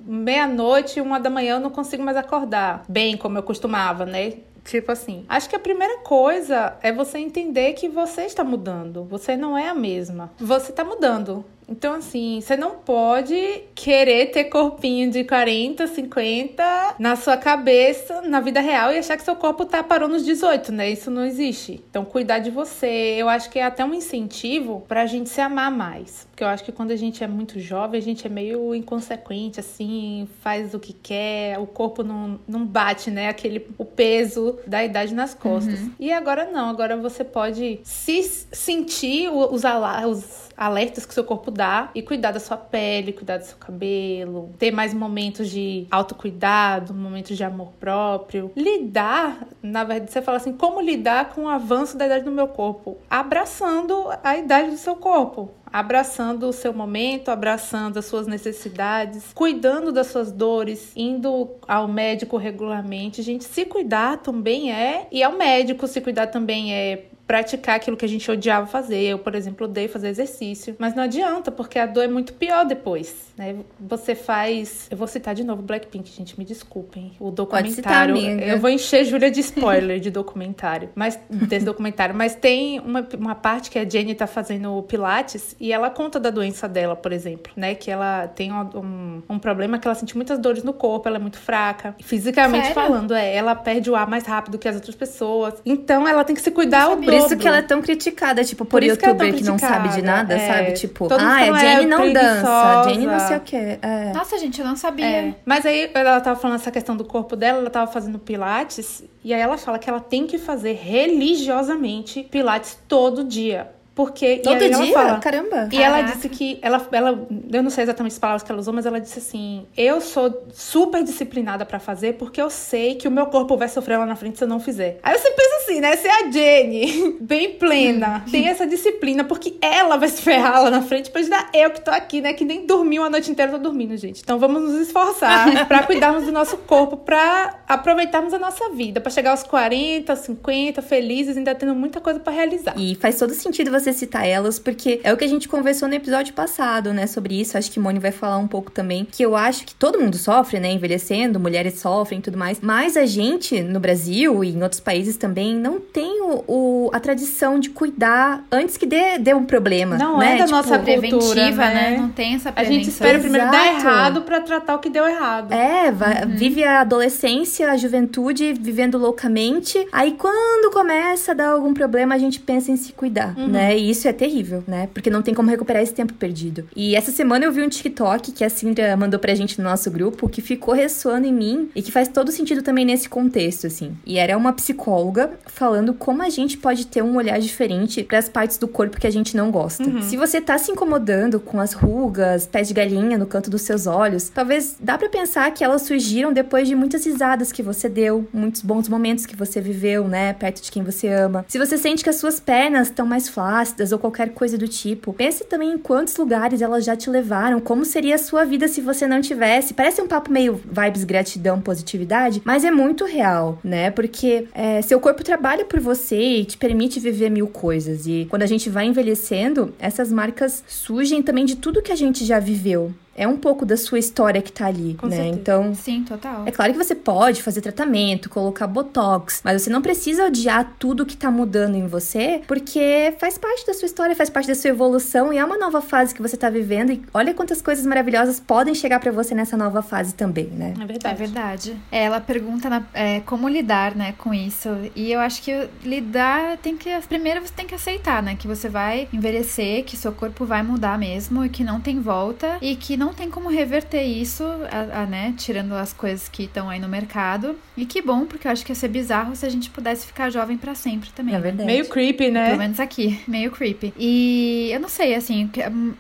meia-noite, 0.07 1.03
uma 1.03 1.21
da 1.21 1.29
manhã, 1.29 1.57
eu 1.57 1.61
não 1.61 1.69
consigo 1.69 2.03
mais 2.03 2.17
acordar 2.17 2.83
bem 2.89 3.15
como 3.15 3.37
eu 3.37 3.43
costumava, 3.43 4.07
né? 4.07 4.39
Tipo 4.65 4.91
assim, 4.91 5.27
acho 5.29 5.51
que 5.51 5.55
a 5.55 5.59
primeira 5.59 5.99
coisa 5.99 6.79
é 6.81 6.91
você 6.93 7.19
entender 7.19 7.75
que 7.75 7.91
você 7.91 8.23
está 8.23 8.43
mudando. 8.43 9.05
Você 9.05 9.37
não 9.37 9.57
é 9.57 9.69
a 9.69 9.75
mesma. 9.75 10.31
Você 10.39 10.71
está 10.71 10.83
mudando. 10.83 11.45
Então, 11.71 11.95
assim, 11.95 12.41
você 12.41 12.57
não 12.57 12.77
pode 12.79 13.63
querer 13.75 14.27
ter 14.33 14.45
corpinho 14.45 15.11
de 15.11 15.23
40, 15.23 15.87
50 15.87 16.97
na 16.99 17.15
sua 17.15 17.37
cabeça, 17.37 18.23
na 18.23 18.41
vida 18.41 18.61
real, 18.61 18.93
e 18.93 18.99
achar 18.99 19.17
que 19.17 19.23
seu 19.23 19.37
corpo 19.37 19.65
tá 19.65 19.83
parou 19.83 20.09
nos 20.09 20.25
18, 20.25 20.73
né? 20.73 20.91
Isso 20.91 21.11
não 21.11 21.25
existe. 21.25 21.83
Então, 21.89 22.05
cuidar 22.05 22.41
de 22.41 22.51
você. 22.51 23.15
Eu 23.17 23.29
acho 23.29 23.49
que 23.49 23.59
é 23.59 23.65
até 23.65 23.85
um 23.85 23.95
incentivo 23.95 24.85
pra 24.89 25.07
gente 25.07 25.29
se 25.29 25.41
amar 25.41 25.71
mais. 25.71 26.27
Porque 26.31 26.43
eu 26.43 26.49
acho 26.49 26.65
que 26.65 26.73
quando 26.73 26.91
a 26.91 26.97
gente 26.97 27.23
é 27.23 27.29
muito 27.29 27.61
jovem, 27.61 27.99
a 27.99 28.03
gente 28.03 28.27
é 28.27 28.31
meio 28.31 28.75
inconsequente, 28.75 29.61
assim, 29.61 30.29
faz 30.41 30.75
o 30.75 30.81
que 30.81 30.93
quer, 30.93 31.59
o 31.59 31.67
corpo 31.67 32.03
não, 32.03 32.41
não 32.49 32.65
bate, 32.65 33.11
né? 33.11 33.29
Aquele, 33.29 33.67
o 33.79 33.85
peso 33.85 34.59
da 34.67 34.85
idade 34.85 35.15
nas 35.15 35.35
costas. 35.35 35.79
Uhum. 35.81 35.93
E 36.01 36.13
agora 36.13 36.51
não, 36.51 36.69
agora 36.69 36.97
você 36.97 37.23
pode 37.23 37.81
se 37.85 38.23
sentir 38.23 39.29
os, 39.31 39.65
os 39.65 40.50
alertas 40.61 41.07
que 41.07 41.15
seu 41.15 41.25
corpo 41.25 41.51
dá 41.51 41.91
e 41.95 42.03
cuidar 42.03 42.33
da 42.33 42.39
sua 42.39 42.59
pele, 42.59 43.15
cuidar 43.15 43.39
do 43.39 43.45
seu 43.47 43.57
cabelo, 43.57 44.51
ter 44.59 44.71
mais 44.71 44.93
momentos 44.93 45.49
de 45.49 45.87
autocuidado, 45.91 46.93
momentos 46.93 47.35
de 47.35 47.43
amor 47.43 47.73
próprio. 47.81 48.53
Lidar, 48.55 49.49
na 49.63 49.85
verdade, 49.85 50.13
você 50.13 50.21
fala 50.21 50.37
assim, 50.37 50.53
como 50.53 50.83
lidar 50.83 51.31
com 51.31 51.45
o 51.45 51.49
avanço 51.49 51.97
da 51.97 52.05
idade 52.05 52.25
do 52.25 52.31
meu 52.31 52.47
corpo? 52.47 52.99
Abraçando 53.09 54.11
a 54.23 54.37
idade 54.37 54.71
do 54.71 54.77
seu 54.77 54.97
corpo 54.97 55.51
abraçando 55.73 56.49
o 56.49 56.53
seu 56.53 56.73
momento, 56.73 57.31
abraçando 57.31 57.99
as 57.99 58.07
suas 58.07 58.27
necessidades, 58.27 59.33
cuidando 59.33 59.93
das 59.93 60.09
suas 60.09 60.33
dores, 60.33 60.93
indo 60.97 61.49
ao 61.67 61.87
médico 61.87 62.37
regularmente. 62.37 63.23
Gente, 63.23 63.45
se 63.45 63.65
cuidar 63.65 64.19
também 64.19 64.73
é, 64.73 65.07
e 65.13 65.23
ao 65.23 65.33
médico 65.33 65.87
se 65.87 66.01
cuidar 66.01 66.27
também 66.27 66.75
é 66.75 67.05
praticar 67.31 67.77
aquilo 67.77 67.97
que 67.97 68.05
a 68.05 68.09
gente 68.09 68.29
odiava 68.29 68.67
fazer. 68.67 69.03
Eu, 69.03 69.17
por 69.17 69.37
exemplo, 69.37 69.65
odeio 69.69 69.89
fazer 69.89 70.09
exercício, 70.09 70.75
mas 70.81 70.97
não 70.97 71.05
adianta, 71.05 71.53
porque 71.53 71.79
a 71.79 71.87
dor 71.87 72.03
é 72.03 72.09
muito 72.09 72.33
pior 72.33 72.65
depois, 72.67 73.29
né? 73.39 73.55
Você 73.79 74.17
faz, 74.17 74.89
eu 74.91 74.97
vou 74.97 75.07
citar 75.07 75.33
de 75.33 75.45
novo 75.45 75.63
Blackpink, 75.63 76.11
gente, 76.11 76.37
me 76.37 76.45
desculpem. 76.45 77.13
O 77.21 77.31
documentário, 77.31 78.17
citar, 78.17 78.49
eu 78.49 78.59
vou 78.59 78.69
encher 78.69 79.05
Júlia 79.05 79.31
de 79.31 79.39
spoiler 79.39 80.01
de 80.01 80.11
documentário, 80.11 80.89
mas 80.93 81.21
desse 81.31 81.65
documentário, 81.65 82.17
mas 82.17 82.35
tem 82.35 82.81
uma, 82.81 83.07
uma 83.17 83.37
parte 83.37 83.71
que 83.71 83.79
a 83.79 83.89
Jenny 83.89 84.13
tá 84.13 84.27
fazendo 84.27 84.83
pilates 84.83 85.55
e 85.61 85.73
ela 85.73 85.89
conta 85.89 86.19
da 86.19 86.31
doença 86.31 86.69
dela, 86.69 86.97
por 86.97 87.13
exemplo, 87.13 87.53
né? 87.55 87.77
Que 87.77 87.93
ela 87.93 88.27
tem 88.27 88.53
um, 88.53 89.23
um, 89.31 89.39
problema 89.39 89.79
que 89.79 89.87
ela 89.87 89.95
sente 89.95 90.17
muitas 90.17 90.37
dores 90.37 90.65
no 90.65 90.73
corpo, 90.73 91.07
ela 91.07 91.19
é 91.19 91.21
muito 91.21 91.39
fraca, 91.39 91.95
fisicamente 92.01 92.67
Sério? 92.67 92.75
falando, 92.75 93.15
é, 93.15 93.33
ela 93.33 93.55
perde 93.55 93.89
o 93.89 93.95
ar 93.95 94.09
mais 94.09 94.27
rápido 94.27 94.59
que 94.59 94.67
as 94.67 94.75
outras 94.75 94.97
pessoas. 94.97 95.55
Então 95.65 96.09
ela 96.09 96.25
tem 96.25 96.35
que 96.35 96.43
se 96.43 96.51
cuidar 96.51 96.89
o 96.89 96.97
dobro 96.97 97.20
isso 97.27 97.37
que 97.37 97.47
ela 97.47 97.59
é 97.59 97.63
tão 97.63 97.81
criticada, 97.81 98.45
tipo, 98.45 98.65
por, 98.65 98.81
por 98.81 98.83
youtuber 98.83 99.31
que, 99.31 99.37
é 99.37 99.39
que, 99.39 99.45
não 99.45 99.59
sabe 99.59 99.89
de 99.91 100.03
nada, 100.03 100.35
é. 100.35 100.47
sabe? 100.47 100.73
Tipo, 100.73 101.09
ah, 101.13 101.37
a 101.37 101.59
Jenny 101.59 101.85
é 101.85 101.87
não 101.87 102.13
dança, 102.13 102.49
a 102.49 102.89
Jenny 102.89 103.07
não 103.07 103.21
sei 103.21 103.37
o 103.37 103.41
quê. 103.41 103.79
É. 103.81 104.13
Nossa, 104.13 104.39
gente, 104.39 104.61
eu 104.61 104.67
não 104.67 104.77
sabia. 104.77 105.07
É. 105.07 105.35
Mas 105.45 105.65
aí 105.67 105.91
ela 105.93 106.21
tava 106.21 106.39
falando 106.39 106.57
essa 106.57 106.71
questão 106.71 106.97
do 106.97 107.05
corpo 107.05 107.37
dela, 107.37 107.59
ela 107.59 107.71
tava 107.71 107.91
fazendo 107.91 108.19
pilates, 108.19 109.03
e 109.25 109.33
aí 109.35 109.41
ela 109.41 109.57
fala 109.57 109.79
que 109.79 109.89
ela 109.89 110.01
tem 110.01 110.27
que 110.27 110.39
fazer 110.39 110.73
religiosamente 110.73 112.27
pilates 112.31 112.79
todo 112.89 113.25
dia. 113.25 113.69
Porque. 114.01 114.37
Todo 114.39 114.59
dia? 114.59 114.95
Fala, 114.95 115.19
Caramba. 115.19 115.69
E 115.71 115.77
Caraca. 115.77 115.83
ela 115.83 116.03
disse 116.03 116.29
que. 116.31 116.59
Ela, 116.63 116.89
ela, 116.91 117.29
eu 117.53 117.63
não 117.63 117.69
sei 117.69 117.85
exatamente 117.85 118.13
as 118.13 118.19
palavras 118.19 118.43
que 118.43 118.51
ela 118.51 118.59
usou, 118.59 118.73
mas 118.73 118.87
ela 118.87 118.99
disse 118.99 119.19
assim: 119.19 119.67
Eu 119.77 120.01
sou 120.01 120.47
super 120.55 121.05
disciplinada 121.05 121.67
para 121.67 121.79
fazer 121.79 122.15
porque 122.15 122.41
eu 122.41 122.49
sei 122.49 122.95
que 122.95 123.07
o 123.07 123.11
meu 123.11 123.27
corpo 123.27 123.59
vai 123.59 123.69
sofrer 123.69 123.99
lá 123.99 124.07
na 124.07 124.17
frente 124.17 124.39
se 124.39 124.45
eu 124.45 124.49
não 124.49 124.59
fizer. 124.59 124.99
Aí 125.03 125.19
você 125.19 125.31
pensa 125.33 125.57
assim, 125.57 125.81
né? 125.81 125.97
Se 125.97 126.09
a 126.09 126.31
Jenny, 126.31 127.17
bem 127.21 127.51
plena, 127.59 128.25
tem 128.31 128.49
essa 128.49 128.67
disciplina, 128.67 129.23
porque 129.23 129.57
ela 129.61 129.99
vai 129.99 130.09
se 130.09 130.23
ferrar 130.23 130.63
lá 130.63 130.71
na 130.71 130.81
frente 130.81 131.11
pra 131.11 131.21
ajudar 131.21 131.51
eu 131.53 131.71
que 131.71 131.83
tô 131.83 131.91
aqui, 131.91 132.23
né? 132.23 132.33
Que 132.33 132.45
nem 132.45 132.65
dormiu 132.65 133.05
a 133.05 133.11
noite 133.11 133.31
inteira, 133.31 133.53
tô 133.53 133.59
dormindo, 133.59 133.95
gente. 133.99 134.23
Então 134.23 134.39
vamos 134.39 134.63
nos 134.63 134.81
esforçar 134.81 135.67
para 135.69 135.83
cuidarmos 135.83 136.25
do 136.25 136.33
nosso 136.33 136.57
corpo, 136.57 136.97
para 136.97 137.61
aproveitarmos 137.69 138.33
a 138.33 138.39
nossa 138.39 138.71
vida, 138.71 138.99
para 138.99 139.11
chegar 139.11 139.33
aos 139.33 139.43
40, 139.43 140.17
50, 140.17 140.81
felizes, 140.81 141.37
ainda 141.37 141.55
tendo 141.55 141.75
muita 141.75 142.01
coisa 142.01 142.19
para 142.19 142.33
realizar. 142.33 142.75
E 142.79 142.95
faz 142.95 143.19
todo 143.19 143.35
sentido 143.35 143.71
você 143.71 143.90
você 143.93 144.01
citar 144.01 144.27
elas, 144.27 144.59
porque 144.59 145.01
é 145.03 145.13
o 145.13 145.17
que 145.17 145.25
a 145.25 145.29
gente 145.29 145.49
conversou 145.49 145.89
no 145.89 145.95
episódio 145.95 146.33
passado, 146.35 146.93
né, 146.93 147.07
sobre 147.07 147.41
isso. 147.41 147.57
Acho 147.57 147.71
que 147.71 147.81
Moni 147.81 147.99
vai 147.99 148.13
falar 148.13 148.39
um 148.39 148.49
pouco 148.49 148.71
também, 148.71 149.05
que 149.05 149.23
eu 149.23 149.37
acho 149.37 149.65
que 149.65 149.75
todo 149.75 150.01
mundo 150.01 150.17
sofre, 150.17 150.59
né, 150.59 150.71
envelhecendo, 150.73 151.39
mulheres 151.39 151.79
sofrem 151.79 152.19
e 152.19 152.23
tudo 152.23 152.39
mais, 152.39 152.61
mas 152.61 152.97
a 152.97 153.07
gente, 153.07 153.61
no 153.63 153.81
Brasil 153.81 154.43
e 154.45 154.51
em 154.51 154.63
outros 154.63 154.81
países 154.81 155.17
também, 155.17 155.55
não 155.55 155.81
tem 155.81 156.21
o, 156.23 156.45
o 156.47 156.91
a 156.93 157.01
tradição 157.01 157.59
de 157.59 157.71
cuidar 157.71 158.45
antes 158.51 158.77
que 158.77 158.87
dê, 158.87 159.19
dê 159.19 159.35
um 159.35 159.45
problema. 159.45 159.97
Não 159.97 160.19
né? 160.19 160.35
é 160.35 160.39
da 160.39 160.45
tipo, 160.45 160.57
nossa 160.57 160.79
preventiva, 160.79 161.65
né? 161.67 161.91
né? 161.91 161.99
Não 161.99 162.09
tem 162.09 162.35
essa 162.35 162.53
prevenção. 162.53 162.77
A 162.77 162.79
gente 162.79 162.89
espera 162.89 163.19
primeiro 163.19 163.47
Exato. 163.47 163.65
dar 163.65 163.75
errado 163.75 164.23
para 164.23 164.41
tratar 164.41 164.75
o 164.77 164.79
que 164.79 164.91
deu 164.91 165.07
errado. 165.07 165.53
É, 165.53 165.91
vai, 165.91 166.25
uhum. 166.25 166.37
vive 166.37 166.65
a 166.65 166.81
adolescência, 166.81 167.71
a 167.71 167.77
juventude 167.77 168.53
vivendo 168.53 168.99
loucamente. 168.99 169.87
Aí 169.93 170.13
quando 170.13 170.73
começa 170.73 171.33
a 171.33 171.35
dar 171.35 171.49
algum 171.51 171.75
problema, 171.75 172.15
a 172.15 172.19
gente 172.19 172.41
pensa 172.41 172.71
em 172.71 172.77
se 172.77 172.93
cuidar, 172.93 173.35
uhum. 173.37 173.49
né? 173.49 173.70
E 173.77 173.91
isso 173.91 174.09
é 174.09 174.13
terrível, 174.13 174.63
né? 174.67 174.89
Porque 174.93 175.11
não 175.11 175.23
tem 175.23 175.35
como 175.35 175.51
recuperar 175.51 175.83
esse 175.83 175.95
tempo 175.95 176.15
perdido. 176.15 176.69
E 176.75 176.95
essa 176.95 177.11
semana 177.11 177.45
eu 177.45 177.53
vi 177.53 177.63
um 177.63 177.69
TikTok 177.69 178.33
que 178.33 178.45
a 178.45 178.51
Cindra 178.51 178.97
mandou 178.97 179.19
pra 179.19 179.35
gente 179.35 179.59
no 179.59 179.65
nosso 179.65 179.91
grupo 179.91 180.29
que 180.29 180.41
ficou 180.41 180.75
ressoando 180.75 181.27
em 181.27 181.33
mim 181.33 181.71
e 181.75 181.83
que 181.83 181.93
faz 181.93 182.09
todo 182.09 182.33
sentido 182.33 182.63
também 182.63 182.85
nesse 182.85 183.09
contexto, 183.09 183.67
assim. 183.67 183.97
E 184.05 184.19
era 184.19 184.37
uma 184.37 184.53
psicóloga 184.53 185.31
falando 185.47 185.95
como 185.95 186.23
a 186.23 186.29
gente 186.29 186.57
pode 186.59 186.87
ter 186.87 187.03
um 187.03 187.17
olhar 187.17 187.39
diferente 187.39 188.03
para 188.03 188.19
as 188.19 188.29
partes 188.29 188.59
do 188.59 188.69
corpo 188.69 189.01
que 189.01 189.07
a 189.07 189.11
gente 189.11 189.37
não 189.37 189.51
gosta. 189.51 189.83
Uhum. 189.83 190.03
Se 190.03 190.17
você 190.17 190.41
tá 190.41 190.59
se 190.59 190.71
incomodando 190.71 191.41
com 191.41 191.61
as 191.61 191.73
rugas, 191.73 192.47
pés 192.47 192.69
de 192.69 192.75
galinha 192.75 193.19
no 193.19 193.27
canto 193.27 193.51
dos 193.51 193.63
seus 193.63 193.87
olhos, 193.87 194.29
talvez 194.29 194.77
dá 194.81 194.97
para 194.97 195.09
pensar 195.09 195.51
que 195.53 195.65
elas 195.65 195.83
surgiram 195.83 196.33
depois 196.33 196.69
de 196.69 196.75
muitas 196.75 197.05
risadas 197.05 197.53
que 197.53 197.63
você 197.63 197.89
deu, 197.89 198.27
muitos 198.33 198.63
bons 198.63 198.89
momentos 198.89 199.27
que 199.27 199.37
você 199.37 199.61
viveu, 199.61 200.07
né, 200.09 200.33
perto 200.33 200.63
de 200.63 200.71
quem 200.71 200.83
você 200.83 201.09
ama. 201.09 201.45
Se 201.49 201.59
você 201.59 201.77
sente 201.77 202.03
que 202.03 202.11
as 202.11 202.17
suas 202.17 202.41
pernas 202.41 202.89
estão 202.89 203.07
mais 203.07 203.29
flácidas, 203.29 203.60
ou 203.93 203.99
qualquer 203.99 204.31
coisa 204.31 204.57
do 204.57 204.69
tipo. 204.69 205.13
Pense 205.13 205.45
também 205.45 205.73
em 205.73 205.79
quantos 205.79 206.17
lugares 206.17 206.63
elas 206.63 206.85
já 206.85 206.97
te 206.97 207.11
levaram, 207.11 207.61
como 207.61 207.85
seria 207.85 208.15
a 208.15 208.19
sua 208.19 208.45
vida 208.45 208.69
se 208.69 208.81
você 208.81 209.07
não 209.07 209.21
tivesse. 209.21 209.75
Parece 209.75 210.01
um 210.01 210.07
papo 210.07 210.31
meio 210.31 210.61
vibes 210.65 211.05
gratidão, 211.05 211.61
positividade, 211.61 212.43
mas 212.45 212.65
é 212.65 212.71
muito 212.71 213.05
real, 213.05 213.59
né? 213.63 213.91
Porque 213.91 214.47
é, 214.55 214.83
seu 214.83 215.01
corpo 215.01 215.23
trabalha 215.25 215.65
por 215.65 215.81
você 215.81 216.21
e 216.21 216.45
te 216.45 216.57
permite 216.57 217.01
viver 217.01 217.31
mil 217.31 217.47
coisas. 217.47 218.07
E 218.07 218.27
quando 218.31 218.43
a 218.43 218.47
gente 218.47 218.69
vai 218.69 218.87
envelhecendo, 218.87 219.75
essas 219.79 220.13
marcas 220.13 220.63
surgem 220.67 221.23
também 221.23 221.45
de 221.45 221.57
tudo 221.57 221.83
que 221.83 221.93
a 221.93 221.97
gente 221.97 222.25
já 222.25 222.39
viveu 222.39 222.93
é 223.21 223.29
um 223.29 223.37
pouco 223.37 223.67
da 223.67 223.77
sua 223.77 223.99
história 223.99 224.41
que 224.41 224.51
tá 224.51 224.65
ali, 224.65 224.95
Com 224.95 225.07
né? 225.07 225.17
Certeza. 225.17 225.37
Então, 225.37 225.75
sim, 225.75 226.03
total. 226.05 226.45
É 226.47 226.51
claro 226.51 226.73
que 226.73 226.79
você 226.79 226.95
pode 226.95 227.43
fazer 227.43 227.61
tratamento, 227.61 228.31
colocar 228.31 228.67
botox, 228.67 229.43
mas 229.45 229.61
você 229.61 229.69
não 229.69 229.83
precisa 229.83 230.25
odiar 230.25 230.75
tudo 230.79 231.05
que 231.05 231.15
tá 231.15 231.31
mudando 231.31 231.75
em 231.75 231.87
você, 231.87 232.41
porque 232.49 233.15
faz 233.19 233.37
parte 233.37 233.67
da 233.67 233.75
sua 233.75 233.85
história, 233.85 234.17
faz 234.17 234.31
parte 234.31 234.49
da 234.49 234.55
sua 234.55 234.71
evolução 234.71 235.35
e 235.35 235.37
é 235.37 235.45
uma 235.45 235.59
nova 235.59 235.83
fase 235.83 236.15
que 236.15 236.23
você 236.23 236.35
tá 236.35 236.49
vivendo 236.49 236.93
e 236.93 237.03
olha 237.13 237.35
quantas 237.35 237.61
coisas 237.61 237.85
maravilhosas 237.85 238.41
podem 238.41 238.75
chegar 238.75 238.99
para 238.99 239.13
você 239.13 239.35
nessa 239.35 239.55
nova 239.55 239.83
fase 239.83 240.15
também, 240.15 240.47
né? 240.47 240.73
É 240.81 240.87
verdade. 240.87 241.15
É 241.15 241.19
verdade. 241.19 241.77
É, 241.93 242.05
ela 242.05 242.23
pergunta 242.23 242.71
na, 242.71 242.83
é, 242.95 243.21
como 243.21 243.51
lidar, 243.51 243.95
né, 243.95 244.15
com 244.17 244.33
isso. 244.33 244.71
E 244.97 245.13
eu 245.13 245.21
acho 245.21 245.43
que 245.43 245.69
lidar 245.85 246.57
tem 246.57 246.75
que 246.75 246.89
primeiro 247.07 247.43
você 247.43 247.53
tem 247.53 247.67
que 247.67 247.75
aceitar, 247.75 248.23
né, 248.23 248.35
que 248.35 248.47
você 248.47 248.71
vai 248.71 249.09
envelhecer, 249.13 249.85
que 249.85 249.95
seu 249.95 250.13
corpo 250.13 250.47
vai 250.47 250.63
mudar 250.63 250.99
mesmo 250.99 251.45
e 251.45 251.51
que 251.51 251.63
não 251.63 251.81
tem 251.81 252.01
volta 252.01 252.57
e 252.63 252.75
que 252.77 252.97
não 252.97 253.10
não 253.11 253.15
tem 253.15 253.29
como 253.29 253.49
reverter 253.49 254.05
isso, 254.05 254.45
a, 254.45 255.03
a, 255.03 255.07
né? 255.07 255.35
Tirando 255.37 255.73
as 255.75 255.93
coisas 255.93 256.29
que 256.29 256.45
estão 256.45 256.71
aí 256.71 256.79
no 256.79 256.89
mercado. 256.89 257.57
E 257.77 257.85
que 257.85 258.01
bom, 258.01 258.25
porque 258.25 258.47
eu 258.47 258.53
acho 258.53 258.65
que 258.65 258.71
ia 258.71 258.77
ser 258.77 258.89
bizarro 258.89 259.35
se 259.35 259.45
a 259.45 259.49
gente 259.49 259.69
pudesse 259.69 260.07
ficar 260.07 260.31
jovem 260.31 260.57
para 260.57 260.75
sempre 260.77 261.11
também. 261.11 261.35
É 261.35 261.41
verdade. 261.41 261.67
Meio 261.67 261.89
creepy, 261.89 262.31
né? 262.31 262.47
Pelo 262.47 262.59
menos 262.59 262.79
aqui, 262.79 263.21
meio 263.27 263.51
creepy. 263.51 263.93
E 263.99 264.71
eu 264.73 264.79
não 264.79 264.89
sei, 264.89 265.15
assim, 265.15 265.51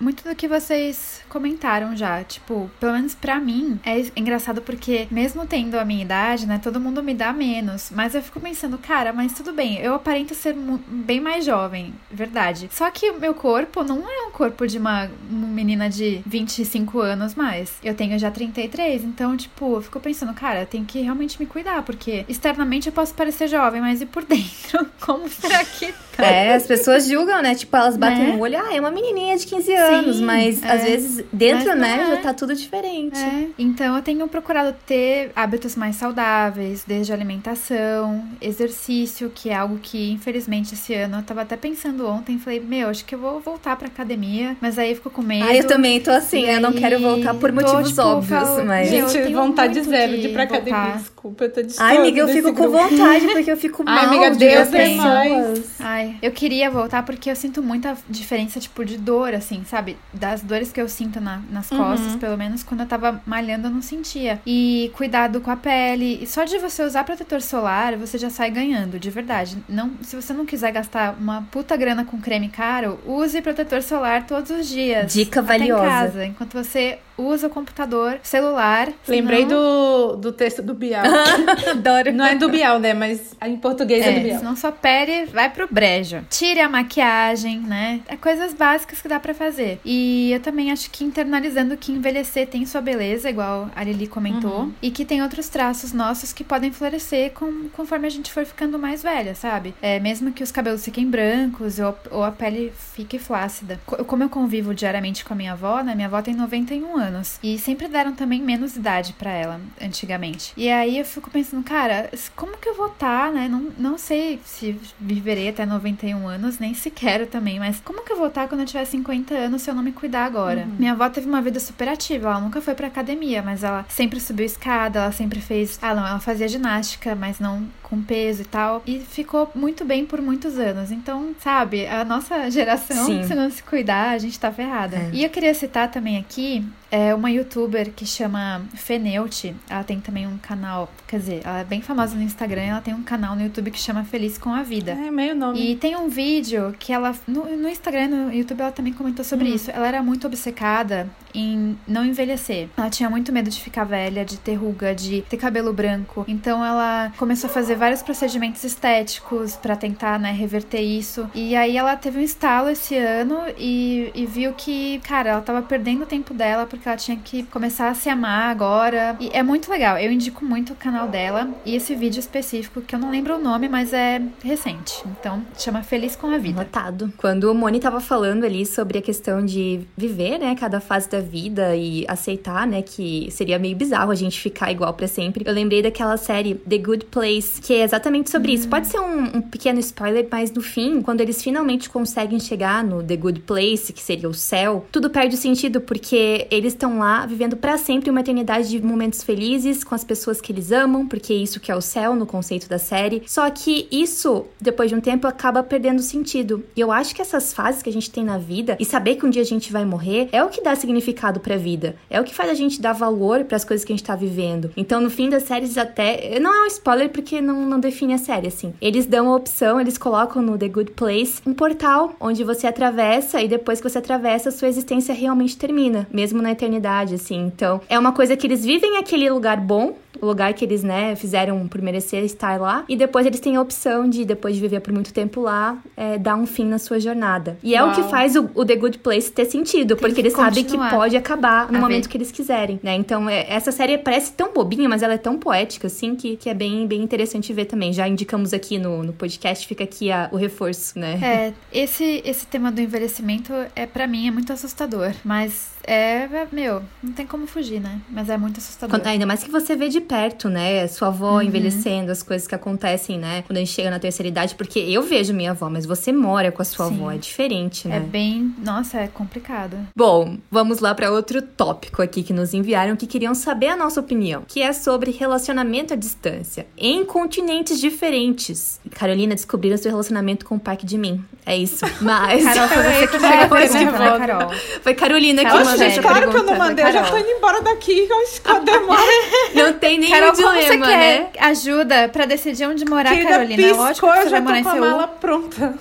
muito 0.00 0.22
do 0.22 0.34
que 0.36 0.46
vocês 0.46 1.22
comentaram 1.28 1.96
já. 1.96 2.22
Tipo, 2.22 2.70
pelo 2.78 2.92
menos 2.92 3.14
para 3.14 3.40
mim, 3.40 3.80
é 3.84 4.00
engraçado 4.14 4.62
porque, 4.62 5.08
mesmo 5.10 5.44
tendo 5.46 5.78
a 5.78 5.84
minha 5.84 6.02
idade, 6.02 6.46
né? 6.46 6.60
Todo 6.62 6.80
mundo 6.80 7.02
me 7.02 7.14
dá 7.14 7.32
menos. 7.32 7.90
Mas 7.92 8.14
eu 8.14 8.22
fico 8.22 8.38
pensando, 8.38 8.78
cara, 8.78 9.12
mas 9.12 9.32
tudo 9.32 9.52
bem, 9.52 9.78
eu 9.78 9.94
aparento 9.94 10.32
ser 10.34 10.54
bem 10.86 11.20
mais 11.20 11.44
jovem, 11.44 11.92
verdade. 12.10 12.68
Só 12.70 12.88
que 12.90 13.10
o 13.10 13.18
meu 13.18 13.34
corpo 13.34 13.82
não 13.82 14.08
é 14.08 14.28
um 14.28 14.30
corpo 14.30 14.64
de 14.64 14.78
uma, 14.78 15.10
uma 15.28 15.48
menina 15.48 15.90
de 15.90 16.22
25 16.24 16.99
anos 17.00 17.34
mais. 17.34 17.72
Eu 17.82 17.94
tenho 17.94 18.18
já 18.18 18.30
33, 18.30 19.04
então, 19.04 19.36
tipo, 19.36 19.76
eu 19.76 19.82
fico 19.82 20.00
pensando, 20.00 20.32
cara, 20.34 20.66
tenho 20.66 20.84
que 20.84 21.00
realmente 21.00 21.40
me 21.40 21.46
cuidar, 21.46 21.82
porque 21.82 22.24
externamente 22.28 22.86
eu 22.86 22.92
posso 22.92 23.14
parecer 23.14 23.48
jovem, 23.48 23.80
mas 23.80 24.00
e 24.00 24.06
por 24.06 24.24
dentro? 24.26 24.86
Como 25.00 25.28
será 25.28 25.64
que? 25.64 25.92
É, 26.24 26.54
as 26.54 26.66
pessoas 26.66 27.06
julgam, 27.06 27.42
né? 27.42 27.54
Tipo, 27.54 27.76
elas 27.76 27.96
batem 27.96 28.26
né? 28.26 28.32
no 28.32 28.40
olho, 28.40 28.58
ah, 28.58 28.74
é 28.74 28.80
uma 28.80 28.90
menininha 28.90 29.36
de 29.36 29.46
15 29.46 29.74
anos, 29.74 30.16
Sim, 30.16 30.24
mas 30.24 30.62
é. 30.62 30.70
às 30.70 30.84
vezes 30.84 31.24
dentro, 31.32 31.68
mas 31.70 31.78
né, 31.78 32.02
é. 32.02 32.10
já 32.10 32.16
tá 32.18 32.34
tudo 32.34 32.54
diferente. 32.54 33.18
É. 33.18 33.48
Então 33.58 33.96
eu 33.96 34.02
tenho 34.02 34.26
procurado 34.28 34.74
ter 34.86 35.32
hábitos 35.34 35.76
mais 35.76 35.96
saudáveis, 35.96 36.84
desde 36.86 37.12
alimentação, 37.12 38.24
exercício, 38.40 39.30
que 39.34 39.50
é 39.50 39.54
algo 39.54 39.78
que, 39.82 40.10
infelizmente, 40.10 40.74
esse 40.74 40.94
ano 40.94 41.18
eu 41.18 41.22
tava 41.22 41.42
até 41.42 41.56
pensando 41.56 42.06
ontem, 42.06 42.38
falei, 42.38 42.60
meu, 42.60 42.88
acho 42.88 43.04
que 43.04 43.14
eu 43.14 43.18
vou 43.18 43.40
voltar 43.40 43.76
pra 43.76 43.88
academia, 43.88 44.56
mas 44.60 44.78
aí 44.78 44.90
eu 44.90 44.96
fico 44.96 45.10
com 45.10 45.22
medo. 45.22 45.44
Ah, 45.44 45.54
eu 45.54 45.66
também 45.66 46.00
tô 46.00 46.10
assim, 46.10 46.46
eu 46.46 46.60
não 46.60 46.72
quero 46.72 47.00
voltar 47.00 47.34
por 47.34 47.52
motivos 47.52 47.90
tipo, 47.90 48.02
óbvios, 48.02 48.40
falo, 48.40 48.64
mas... 48.64 48.88
Gente, 48.88 49.32
vontade 49.32 49.82
zero 49.82 50.18
de 50.18 50.28
ir 50.28 50.32
pra 50.32 50.44
academia, 50.44 50.80
voltar. 50.80 50.98
desculpa, 50.98 51.44
eu 51.44 51.52
tô 51.52 51.60
Ai, 51.78 51.96
amiga, 51.96 52.20
eu 52.20 52.28
fico 52.28 52.52
com 52.54 52.68
vontade, 52.68 53.26
porque 53.28 53.50
eu 53.50 53.56
fico 53.56 53.84
mal 53.84 53.98
Ai, 53.98 54.04
amiga, 54.06 54.30
Deus 54.30 54.70
de 54.70 54.76
pessoas. 54.76 55.70
Ai, 55.80 56.09
eu 56.22 56.32
queria 56.32 56.70
voltar 56.70 57.02
porque 57.02 57.30
eu 57.30 57.36
sinto 57.36 57.62
muita 57.62 57.96
diferença, 58.08 58.60
tipo, 58.60 58.84
de 58.84 58.96
dor, 58.96 59.34
assim, 59.34 59.64
sabe? 59.64 59.96
Das 60.12 60.42
dores 60.42 60.72
que 60.72 60.80
eu 60.80 60.88
sinto 60.88 61.20
na, 61.20 61.42
nas 61.50 61.70
uhum. 61.70 61.78
costas, 61.78 62.12
uhum. 62.12 62.18
pelo 62.18 62.36
menos 62.36 62.62
quando 62.62 62.80
eu 62.80 62.86
tava 62.86 63.20
malhando 63.26 63.68
eu 63.68 63.70
não 63.70 63.82
sentia. 63.82 64.40
E 64.46 64.90
cuidado 64.94 65.40
com 65.40 65.50
a 65.50 65.56
pele. 65.56 66.20
E 66.22 66.26
só 66.26 66.44
de 66.44 66.58
você 66.58 66.82
usar 66.82 67.04
protetor 67.04 67.40
solar, 67.42 67.96
você 67.96 68.18
já 68.18 68.30
sai 68.30 68.50
ganhando, 68.50 68.98
de 68.98 69.10
verdade. 69.10 69.58
Não, 69.68 69.92
se 70.02 70.16
você 70.16 70.32
não 70.32 70.46
quiser 70.46 70.72
gastar 70.72 71.16
uma 71.18 71.42
puta 71.50 71.76
grana 71.76 72.04
com 72.04 72.20
creme 72.20 72.48
caro, 72.48 72.98
use 73.06 73.40
protetor 73.42 73.82
solar 73.82 74.26
todos 74.26 74.50
os 74.50 74.68
dias. 74.68 75.12
Dica 75.12 75.42
valiosa. 75.42 75.84
Em 75.84 75.88
casa, 75.88 76.26
enquanto 76.26 76.52
você 76.54 76.98
usa 77.20 77.46
o 77.46 77.50
computador, 77.50 78.18
celular. 78.22 78.88
Lembrei 79.06 79.44
do, 79.44 80.16
do 80.16 80.32
texto 80.32 80.62
do 80.62 80.74
Bial. 80.74 81.04
Adoro. 81.70 82.12
Não 82.12 82.24
é 82.24 82.34
do 82.34 82.48
Bial, 82.48 82.78
né? 82.78 82.94
Mas 82.94 83.34
em 83.44 83.56
português 83.56 84.04
é, 84.04 84.10
é 84.10 84.14
do 84.14 84.20
Bial. 84.20 84.38
Senão 84.38 84.56
sua 84.56 84.72
pele 84.72 85.26
vai 85.26 85.50
pro 85.50 85.68
brejo. 85.70 86.24
Tire 86.30 86.60
a 86.60 86.68
maquiagem, 86.68 87.60
né? 87.60 88.00
É 88.08 88.16
coisas 88.16 88.54
básicas 88.54 89.00
que 89.00 89.08
dá 89.08 89.20
para 89.20 89.34
fazer. 89.34 89.80
E 89.84 90.32
eu 90.32 90.40
também 90.40 90.70
acho 90.70 90.90
que 90.90 91.04
internalizando 91.04 91.76
que 91.76 91.92
envelhecer 91.92 92.46
tem 92.46 92.64
sua 92.66 92.80
beleza, 92.80 93.28
igual 93.28 93.70
a 93.74 93.84
Lili 93.84 94.06
comentou, 94.06 94.62
uhum. 94.62 94.72
e 94.80 94.90
que 94.90 95.04
tem 95.04 95.22
outros 95.22 95.48
traços 95.48 95.92
nossos 95.92 96.32
que 96.32 96.44
podem 96.44 96.72
florescer 96.72 97.32
com, 97.32 97.68
conforme 97.70 98.06
a 98.06 98.10
gente 98.10 98.32
for 98.32 98.44
ficando 98.44 98.78
mais 98.78 99.02
velha, 99.02 99.34
sabe? 99.34 99.74
É, 99.82 99.98
mesmo 100.00 100.32
que 100.32 100.42
os 100.42 100.52
cabelos 100.52 100.84
fiquem 100.84 101.08
brancos 101.08 101.78
ou, 101.78 101.96
ou 102.10 102.24
a 102.24 102.32
pele 102.32 102.72
fique 102.94 103.18
flácida. 103.18 103.80
Como 103.84 104.22
eu 104.22 104.28
convivo 104.28 104.74
diariamente 104.74 105.24
com 105.24 105.34
a 105.34 105.36
minha 105.36 105.52
avó, 105.52 105.82
né? 105.82 105.94
Minha 105.94 106.08
avó 106.08 106.22
tem 106.22 106.34
91 106.34 106.96
anos 106.96 107.09
anos. 107.10 107.38
E 107.42 107.58
sempre 107.58 107.88
deram 107.88 108.14
também 108.14 108.40
menos 108.40 108.76
idade 108.76 109.12
para 109.12 109.30
ela, 109.30 109.60
antigamente. 109.80 110.52
E 110.56 110.70
aí 110.70 110.98
eu 110.98 111.04
fico 111.04 111.30
pensando, 111.30 111.62
cara, 111.62 112.10
como 112.34 112.56
que 112.56 112.68
eu 112.68 112.74
vou 112.74 112.86
estar, 112.86 113.26
tá, 113.26 113.32
né? 113.32 113.48
Não, 113.48 113.70
não 113.76 113.98
sei 113.98 114.40
se 114.44 114.78
viverei 114.98 115.48
até 115.48 115.66
91 115.66 116.26
anos, 116.26 116.58
nem 116.58 116.72
se 116.72 116.90
quero 116.90 117.26
também, 117.26 117.58
mas 117.58 117.80
como 117.80 118.02
que 118.02 118.12
eu 118.12 118.16
vou 118.16 118.28
estar 118.28 118.42
tá 118.42 118.48
quando 118.48 118.60
eu 118.60 118.66
tiver 118.66 118.84
50 118.84 119.34
anos 119.34 119.62
se 119.62 119.70
eu 119.70 119.74
não 119.74 119.82
me 119.82 119.92
cuidar 119.92 120.24
agora? 120.24 120.62
Uhum. 120.62 120.76
Minha 120.78 120.92
avó 120.92 121.08
teve 121.10 121.28
uma 121.28 121.42
vida 121.42 121.60
super 121.60 121.88
ativa, 121.88 122.28
ela 122.28 122.40
nunca 122.40 122.60
foi 122.60 122.74
pra 122.74 122.86
academia, 122.86 123.42
mas 123.42 123.64
ela 123.64 123.84
sempre 123.88 124.20
subiu 124.20 124.46
escada, 124.46 125.00
ela 125.00 125.12
sempre 125.12 125.40
fez. 125.40 125.78
Ah, 125.82 125.94
não, 125.94 126.06
ela 126.06 126.20
fazia 126.20 126.48
ginástica, 126.48 127.14
mas 127.14 127.40
não 127.40 127.66
com 127.90 128.00
peso 128.00 128.42
e 128.42 128.44
tal. 128.44 128.82
E 128.86 129.00
ficou 129.00 129.50
muito 129.54 129.84
bem 129.84 130.06
por 130.06 130.22
muitos 130.22 130.58
anos. 130.58 130.92
Então, 130.92 131.34
sabe, 131.40 131.86
a 131.86 132.04
nossa 132.04 132.48
geração, 132.50 133.04
Sim. 133.04 133.24
se 133.24 133.34
não 133.34 133.50
se 133.50 133.62
cuidar, 133.62 134.10
a 134.10 134.18
gente 134.18 134.38
tá 134.38 134.52
ferrada. 134.52 134.96
É. 134.96 135.10
E 135.12 135.24
eu 135.24 135.28
queria 135.28 135.52
citar 135.52 135.90
também 135.90 136.16
aqui 136.16 136.64
é 136.90 137.14
uma 137.14 137.30
youtuber 137.30 137.92
que 137.92 138.04
chama 138.04 138.62
Feneute. 138.74 139.54
Ela 139.68 139.84
tem 139.84 140.00
também 140.00 140.26
um 140.26 140.36
canal, 140.38 140.90
quer 141.06 141.18
dizer, 141.20 141.40
ela 141.44 141.60
é 141.60 141.64
bem 141.64 141.80
famosa 141.80 142.16
no 142.16 142.22
Instagram. 142.22 142.62
Ela 142.62 142.80
tem 142.80 142.92
um 142.92 143.02
canal 143.02 143.36
no 143.36 143.42
YouTube 143.42 143.70
que 143.70 143.78
chama 143.78 144.02
Feliz 144.04 144.36
com 144.36 144.52
a 144.52 144.62
Vida. 144.62 144.92
É 144.92 145.10
meio 145.10 145.34
nome. 145.36 145.60
E 145.60 145.76
tem 145.76 145.96
um 145.96 146.08
vídeo 146.08 146.74
que 146.78 146.92
ela. 146.92 147.14
No, 147.28 147.44
no 147.56 147.68
Instagram, 147.68 148.08
no 148.08 148.34
YouTube, 148.34 148.60
ela 148.60 148.72
também 148.72 148.92
comentou 148.92 149.24
sobre 149.24 149.50
hum. 149.50 149.54
isso. 149.54 149.70
Ela 149.70 149.86
era 149.86 150.02
muito 150.02 150.26
obcecada 150.26 151.08
em 151.32 151.78
não 151.86 152.04
envelhecer. 152.04 152.68
Ela 152.76 152.90
tinha 152.90 153.08
muito 153.08 153.32
medo 153.32 153.48
de 153.48 153.60
ficar 153.60 153.84
velha, 153.84 154.24
de 154.24 154.36
ter 154.38 154.54
ruga, 154.54 154.92
de 154.92 155.22
ter 155.22 155.36
cabelo 155.36 155.72
branco. 155.72 156.24
Então 156.26 156.64
ela 156.64 157.12
começou 157.16 157.48
a 157.48 157.52
fazer 157.52 157.76
vários 157.80 158.02
procedimentos 158.02 158.62
estéticos 158.62 159.56
para 159.56 159.74
tentar, 159.74 160.20
né, 160.20 160.32
reverter 160.32 160.82
isso. 160.82 161.28
E 161.34 161.56
aí 161.56 161.78
ela 161.78 161.96
teve 161.96 162.18
um 162.18 162.22
estalo 162.22 162.68
esse 162.68 162.94
ano 162.94 163.40
e, 163.58 164.10
e 164.14 164.26
viu 164.26 164.52
que, 164.52 164.98
cara, 165.00 165.30
ela 165.30 165.40
tava 165.40 165.62
perdendo 165.62 166.02
o 166.02 166.06
tempo 166.06 166.34
dela 166.34 166.66
porque 166.66 166.86
ela 166.86 166.98
tinha 166.98 167.16
que 167.16 167.42
começar 167.44 167.88
a 167.88 167.94
se 167.94 168.10
amar 168.10 168.50
agora. 168.50 169.16
E 169.18 169.30
é 169.32 169.42
muito 169.42 169.70
legal. 169.70 169.96
Eu 169.96 170.12
indico 170.12 170.44
muito 170.44 170.74
o 170.74 170.76
canal 170.76 171.08
dela 171.08 171.48
e 171.64 171.74
esse 171.74 171.94
vídeo 171.94 172.20
específico, 172.20 172.82
que 172.82 172.94
eu 172.94 172.98
não 172.98 173.10
lembro 173.10 173.36
o 173.36 173.38
nome, 173.38 173.66
mas 173.66 173.94
é 173.94 174.20
recente. 174.44 175.02
Então, 175.06 175.42
chama 175.56 175.82
Feliz 175.82 176.14
com 176.14 176.26
a 176.26 176.36
Vida. 176.36 176.60
Notado. 176.60 177.10
Quando 177.16 177.44
o 177.50 177.54
Moni 177.54 177.80
tava 177.80 178.00
falando 178.00 178.44
ali 178.44 178.66
sobre 178.66 178.98
a 178.98 179.02
questão 179.02 179.44
de 179.44 179.80
viver, 179.96 180.38
né, 180.38 180.54
cada 180.54 180.80
fase 180.80 181.08
da 181.08 181.20
vida 181.20 181.74
e 181.74 182.04
aceitar, 182.06 182.66
né, 182.66 182.82
que 182.82 183.28
seria 183.30 183.58
meio 183.58 183.74
bizarro 183.74 184.10
a 184.10 184.14
gente 184.14 184.38
ficar 184.38 184.70
igual 184.70 184.92
para 184.92 185.08
sempre. 185.08 185.44
Eu 185.46 185.54
lembrei 185.54 185.80
daquela 185.80 186.18
série 186.18 186.56
The 186.56 186.76
Good 186.76 187.06
Place, 187.06 187.60
que 187.70 187.74
é 187.74 187.84
exatamente 187.84 188.30
sobre 188.30 188.52
isso. 188.52 188.66
Pode 188.66 188.88
ser 188.88 188.98
um, 188.98 189.22
um, 189.36 189.40
pequeno 189.40 189.78
spoiler, 189.78 190.26
mas 190.28 190.50
no 190.50 190.60
fim, 190.60 191.00
quando 191.00 191.20
eles 191.20 191.40
finalmente 191.40 191.88
conseguem 191.88 192.40
chegar 192.40 192.82
no 192.82 193.00
The 193.00 193.14
Good 193.14 193.40
Place, 193.42 193.92
que 193.92 194.02
seria 194.02 194.28
o 194.28 194.34
céu, 194.34 194.86
tudo 194.90 195.08
perde 195.08 195.36
o 195.36 195.38
sentido 195.38 195.80
porque 195.80 196.48
eles 196.50 196.72
estão 196.72 196.98
lá 196.98 197.24
vivendo 197.26 197.56
para 197.56 197.78
sempre 197.78 198.10
uma 198.10 198.22
eternidade 198.22 198.68
de 198.68 198.84
momentos 198.84 199.22
felizes 199.22 199.84
com 199.84 199.94
as 199.94 200.02
pessoas 200.02 200.40
que 200.40 200.50
eles 200.50 200.72
amam, 200.72 201.06
porque 201.06 201.32
é 201.32 201.36
isso 201.36 201.60
que 201.60 201.70
é 201.70 201.76
o 201.76 201.80
céu 201.80 202.16
no 202.16 202.26
conceito 202.26 202.68
da 202.68 202.76
série. 202.76 203.22
Só 203.24 203.48
que 203.50 203.86
isso, 203.92 204.46
depois 204.60 204.90
de 204.90 204.96
um 204.96 205.00
tempo, 205.00 205.28
acaba 205.28 205.62
perdendo 205.62 206.02
sentido. 206.02 206.64
E 206.74 206.80
eu 206.80 206.90
acho 206.90 207.14
que 207.14 207.22
essas 207.22 207.54
fases 207.54 207.84
que 207.84 207.88
a 207.88 207.92
gente 207.92 208.10
tem 208.10 208.24
na 208.24 208.36
vida 208.36 208.76
e 208.80 208.84
saber 208.84 209.14
que 209.14 209.24
um 209.24 209.30
dia 209.30 209.42
a 209.42 209.46
gente 209.46 209.70
vai 209.70 209.84
morrer 209.84 210.28
é 210.32 210.42
o 210.42 210.48
que 210.48 210.60
dá 210.60 210.74
significado 210.74 211.38
para 211.38 211.54
a 211.54 211.58
vida. 211.58 211.94
É 212.10 212.20
o 212.20 212.24
que 212.24 212.34
faz 212.34 212.50
a 212.50 212.54
gente 212.54 212.80
dar 212.80 212.94
valor 212.94 213.44
para 213.44 213.54
as 213.54 213.64
coisas 213.64 213.84
que 213.84 213.92
a 213.92 213.96
gente 213.96 214.04
tá 214.04 214.16
vivendo. 214.16 214.72
Então, 214.76 215.00
no 215.00 215.08
fim 215.08 215.30
das 215.30 215.44
séries 215.44 215.78
até 215.78 216.40
não 216.40 216.52
é 216.52 216.62
um 216.64 216.66
spoiler 216.66 217.10
porque 217.10 217.40
não, 217.40 217.59
não 217.66 217.80
define 217.80 218.14
a 218.14 218.18
série 218.18 218.48
assim. 218.48 218.74
Eles 218.80 219.06
dão 219.06 219.30
a 219.30 219.36
opção, 219.36 219.80
eles 219.80 219.98
colocam 219.98 220.42
no 220.42 220.58
The 220.58 220.68
Good 220.68 220.92
Place 220.92 221.42
um 221.46 221.54
portal 221.54 222.14
onde 222.20 222.44
você 222.44 222.66
atravessa 222.66 223.40
e 223.40 223.48
depois 223.48 223.80
que 223.80 223.88
você 223.88 223.98
atravessa, 223.98 224.50
sua 224.50 224.68
existência 224.68 225.14
realmente 225.14 225.56
termina, 225.56 226.06
mesmo 226.12 226.42
na 226.42 226.52
eternidade, 226.52 227.14
assim. 227.14 227.46
Então, 227.46 227.80
é 227.88 227.98
uma 227.98 228.12
coisa 228.12 228.36
que 228.36 228.46
eles 228.46 228.64
vivem 228.64 228.96
aquele 228.96 229.28
lugar 229.30 229.58
bom, 229.58 229.96
o 230.20 230.26
lugar 230.26 230.52
que 230.54 230.64
eles, 230.64 230.82
né, 230.82 231.14
fizeram 231.16 231.66
por 231.68 231.80
merecer 231.82 232.24
estar 232.24 232.60
lá, 232.60 232.84
e 232.88 232.96
depois 232.96 233.26
eles 233.26 233.40
têm 233.40 233.56
a 233.56 233.62
opção 233.62 234.08
de, 234.08 234.24
depois 234.24 234.54
de 234.54 234.60
viver 234.60 234.80
por 234.80 234.92
muito 234.92 235.12
tempo 235.12 235.40
lá, 235.40 235.78
é, 235.96 236.18
dar 236.18 236.36
um 236.36 236.46
fim 236.46 236.64
na 236.64 236.78
sua 236.78 236.98
jornada. 236.98 237.58
E 237.62 237.74
é 237.74 237.82
Uau. 237.82 237.92
o 237.92 237.94
que 237.94 238.02
faz 238.04 238.36
o, 238.36 238.50
o, 238.54 238.64
The 238.64 238.76
Good 238.76 238.98
Place 238.98 239.30
ter 239.30 239.44
sentido, 239.44 239.96
Tem 239.96 240.06
porque 240.08 240.20
eles 240.20 240.32
sabem 240.32 240.64
que 240.64 240.76
pode 240.76 241.16
acabar 241.16 241.70
no 241.70 241.78
a 241.78 241.80
momento 241.80 242.04
ver. 242.04 242.10
que 242.10 242.16
eles 242.16 242.30
quiserem, 242.30 242.80
né? 242.82 242.94
Então, 242.94 243.28
é, 243.28 243.46
essa 243.48 243.72
série 243.72 243.98
parece 243.98 244.32
tão 244.32 244.52
bobinha, 244.52 244.88
mas 244.88 245.02
ela 245.02 245.14
é 245.14 245.18
tão 245.18 245.38
poética, 245.38 245.86
assim, 245.86 246.14
que, 246.14 246.36
que 246.36 246.48
é 246.48 246.54
bem, 246.54 246.86
bem 246.86 247.02
interessante 247.02 247.52
ver 247.52 247.66
também. 247.66 247.92
Já 247.92 248.08
indicamos 248.08 248.52
aqui 248.52 248.78
no, 248.78 249.02
no 249.02 249.12
podcast, 249.12 249.66
fica 249.66 249.84
aqui 249.84 250.10
a, 250.10 250.28
o 250.32 250.36
reforço, 250.36 250.98
né? 250.98 251.18
É, 251.22 251.52
esse, 251.72 252.22
esse 252.24 252.46
tema 252.46 252.70
do 252.70 252.80
envelhecimento, 252.80 253.52
é 253.74 253.86
para 253.86 254.06
mim, 254.06 254.28
é 254.28 254.30
muito 254.30 254.52
assustador, 254.52 255.12
mas 255.24 255.70
é, 255.92 256.46
meu, 256.52 256.82
não 257.02 257.12
tem 257.12 257.26
como 257.26 257.48
fugir, 257.48 257.80
né? 257.80 258.00
Mas 258.08 258.28
é 258.28 258.36
muito 258.36 258.58
assustador. 258.58 258.96
Quando, 258.96 259.06
ainda 259.08 259.26
mais 259.26 259.42
que 259.42 259.50
você 259.50 259.74
vê 259.74 259.88
de 259.88 260.00
perto, 260.00 260.48
né? 260.48 260.86
Sua 260.86 261.08
avó 261.08 261.34
uhum. 261.34 261.42
envelhecendo, 261.42 262.12
as 262.12 262.22
coisas 262.22 262.46
que 262.46 262.54
acontecem, 262.54 263.18
né? 263.18 263.42
Quando 263.42 263.56
a 263.56 263.60
gente 263.60 263.72
chega 263.72 263.90
na 263.90 263.98
terceira 263.98 264.28
idade, 264.28 264.54
porque 264.54 264.78
eu 264.78 265.02
vejo 265.02 265.34
minha 265.34 265.50
avó, 265.50 265.68
mas 265.68 265.84
você 265.84 266.12
mora 266.12 266.52
com 266.52 266.62
a 266.62 266.64
sua 266.64 266.86
Sim. 266.86 266.94
avó, 266.94 267.10
é 267.10 267.18
diferente, 267.18 267.88
né? 267.88 267.96
É 267.96 268.00
bem, 268.00 268.54
nossa, 268.58 268.98
é 268.98 269.08
complicado. 269.08 269.76
Bom, 269.96 270.38
vamos 270.48 270.78
lá 270.78 270.94
para 270.94 271.10
outro 271.10 271.42
tópico 271.42 272.02
aqui 272.02 272.22
que 272.22 272.32
nos 272.32 272.54
enviaram 272.54 272.94
que 272.94 273.06
queriam 273.06 273.34
saber 273.34 273.68
a 273.68 273.76
nossa 273.76 274.00
opinião, 274.00 274.44
que 274.46 274.62
é 274.62 274.72
sobre 274.72 275.10
relacionamento 275.10 275.92
à 275.92 275.96
distância 275.96 276.68
em 276.78 277.04
continentes 277.04 277.80
diferentes. 277.80 278.80
Carolina, 278.92 279.34
descobriram 279.34 279.76
seu 279.76 279.90
relacionamento 279.90 280.46
com 280.46 280.54
o 280.54 280.60
pai 280.60 280.76
de 280.76 280.96
mim. 280.96 281.24
É 281.50 281.56
isso. 281.56 281.84
Mas. 282.00 282.44
Carol, 282.44 282.68
foi 282.68 282.82
você 282.84 283.06
que 283.08 283.18
chegou 283.18 283.28
a 283.28 283.48
pergunta, 283.48 283.98
né, 283.98 284.26
Carol? 284.26 284.50
Foi 284.82 284.94
Carolina 284.94 285.44
que 285.44 285.50
mandou 285.50 285.76
gente, 285.76 285.82
essa 285.82 286.00
claro 286.02 286.30
que 286.30 286.36
eu 286.36 286.44
não 286.44 286.56
mandei, 286.56 286.84
eu 286.84 286.92
já 286.92 287.02
tô 287.02 287.18
indo 287.18 287.28
embora 287.28 287.60
daqui. 287.60 288.08
Cadê 288.44 288.78
mais? 288.86 289.54
Não 289.54 289.72
tem 289.72 289.98
nenhum 289.98 290.12
Carol, 290.12 290.32
como 290.32 290.48
você 290.48 290.62
dilema, 290.62 290.86
quer 290.86 290.96
né? 290.96 291.28
ajuda 291.40 292.08
pra 292.08 292.24
decidir 292.24 292.66
onde 292.68 292.84
morar, 292.84 293.10
Querida, 293.10 293.30
Carolina? 293.30 293.62
É 293.62 293.66
piscou, 293.66 293.84
Lógico 293.84 294.06
que 294.06 294.18
eu 294.18 294.22
você 294.22 294.28
vai 294.28 294.30
já 294.30 294.40
morar 294.40 294.58
em 294.60 294.62
tô 294.62 294.70
com 294.70 294.76
a 294.76 294.80
mala 294.80 295.08
pronta. 295.08 295.74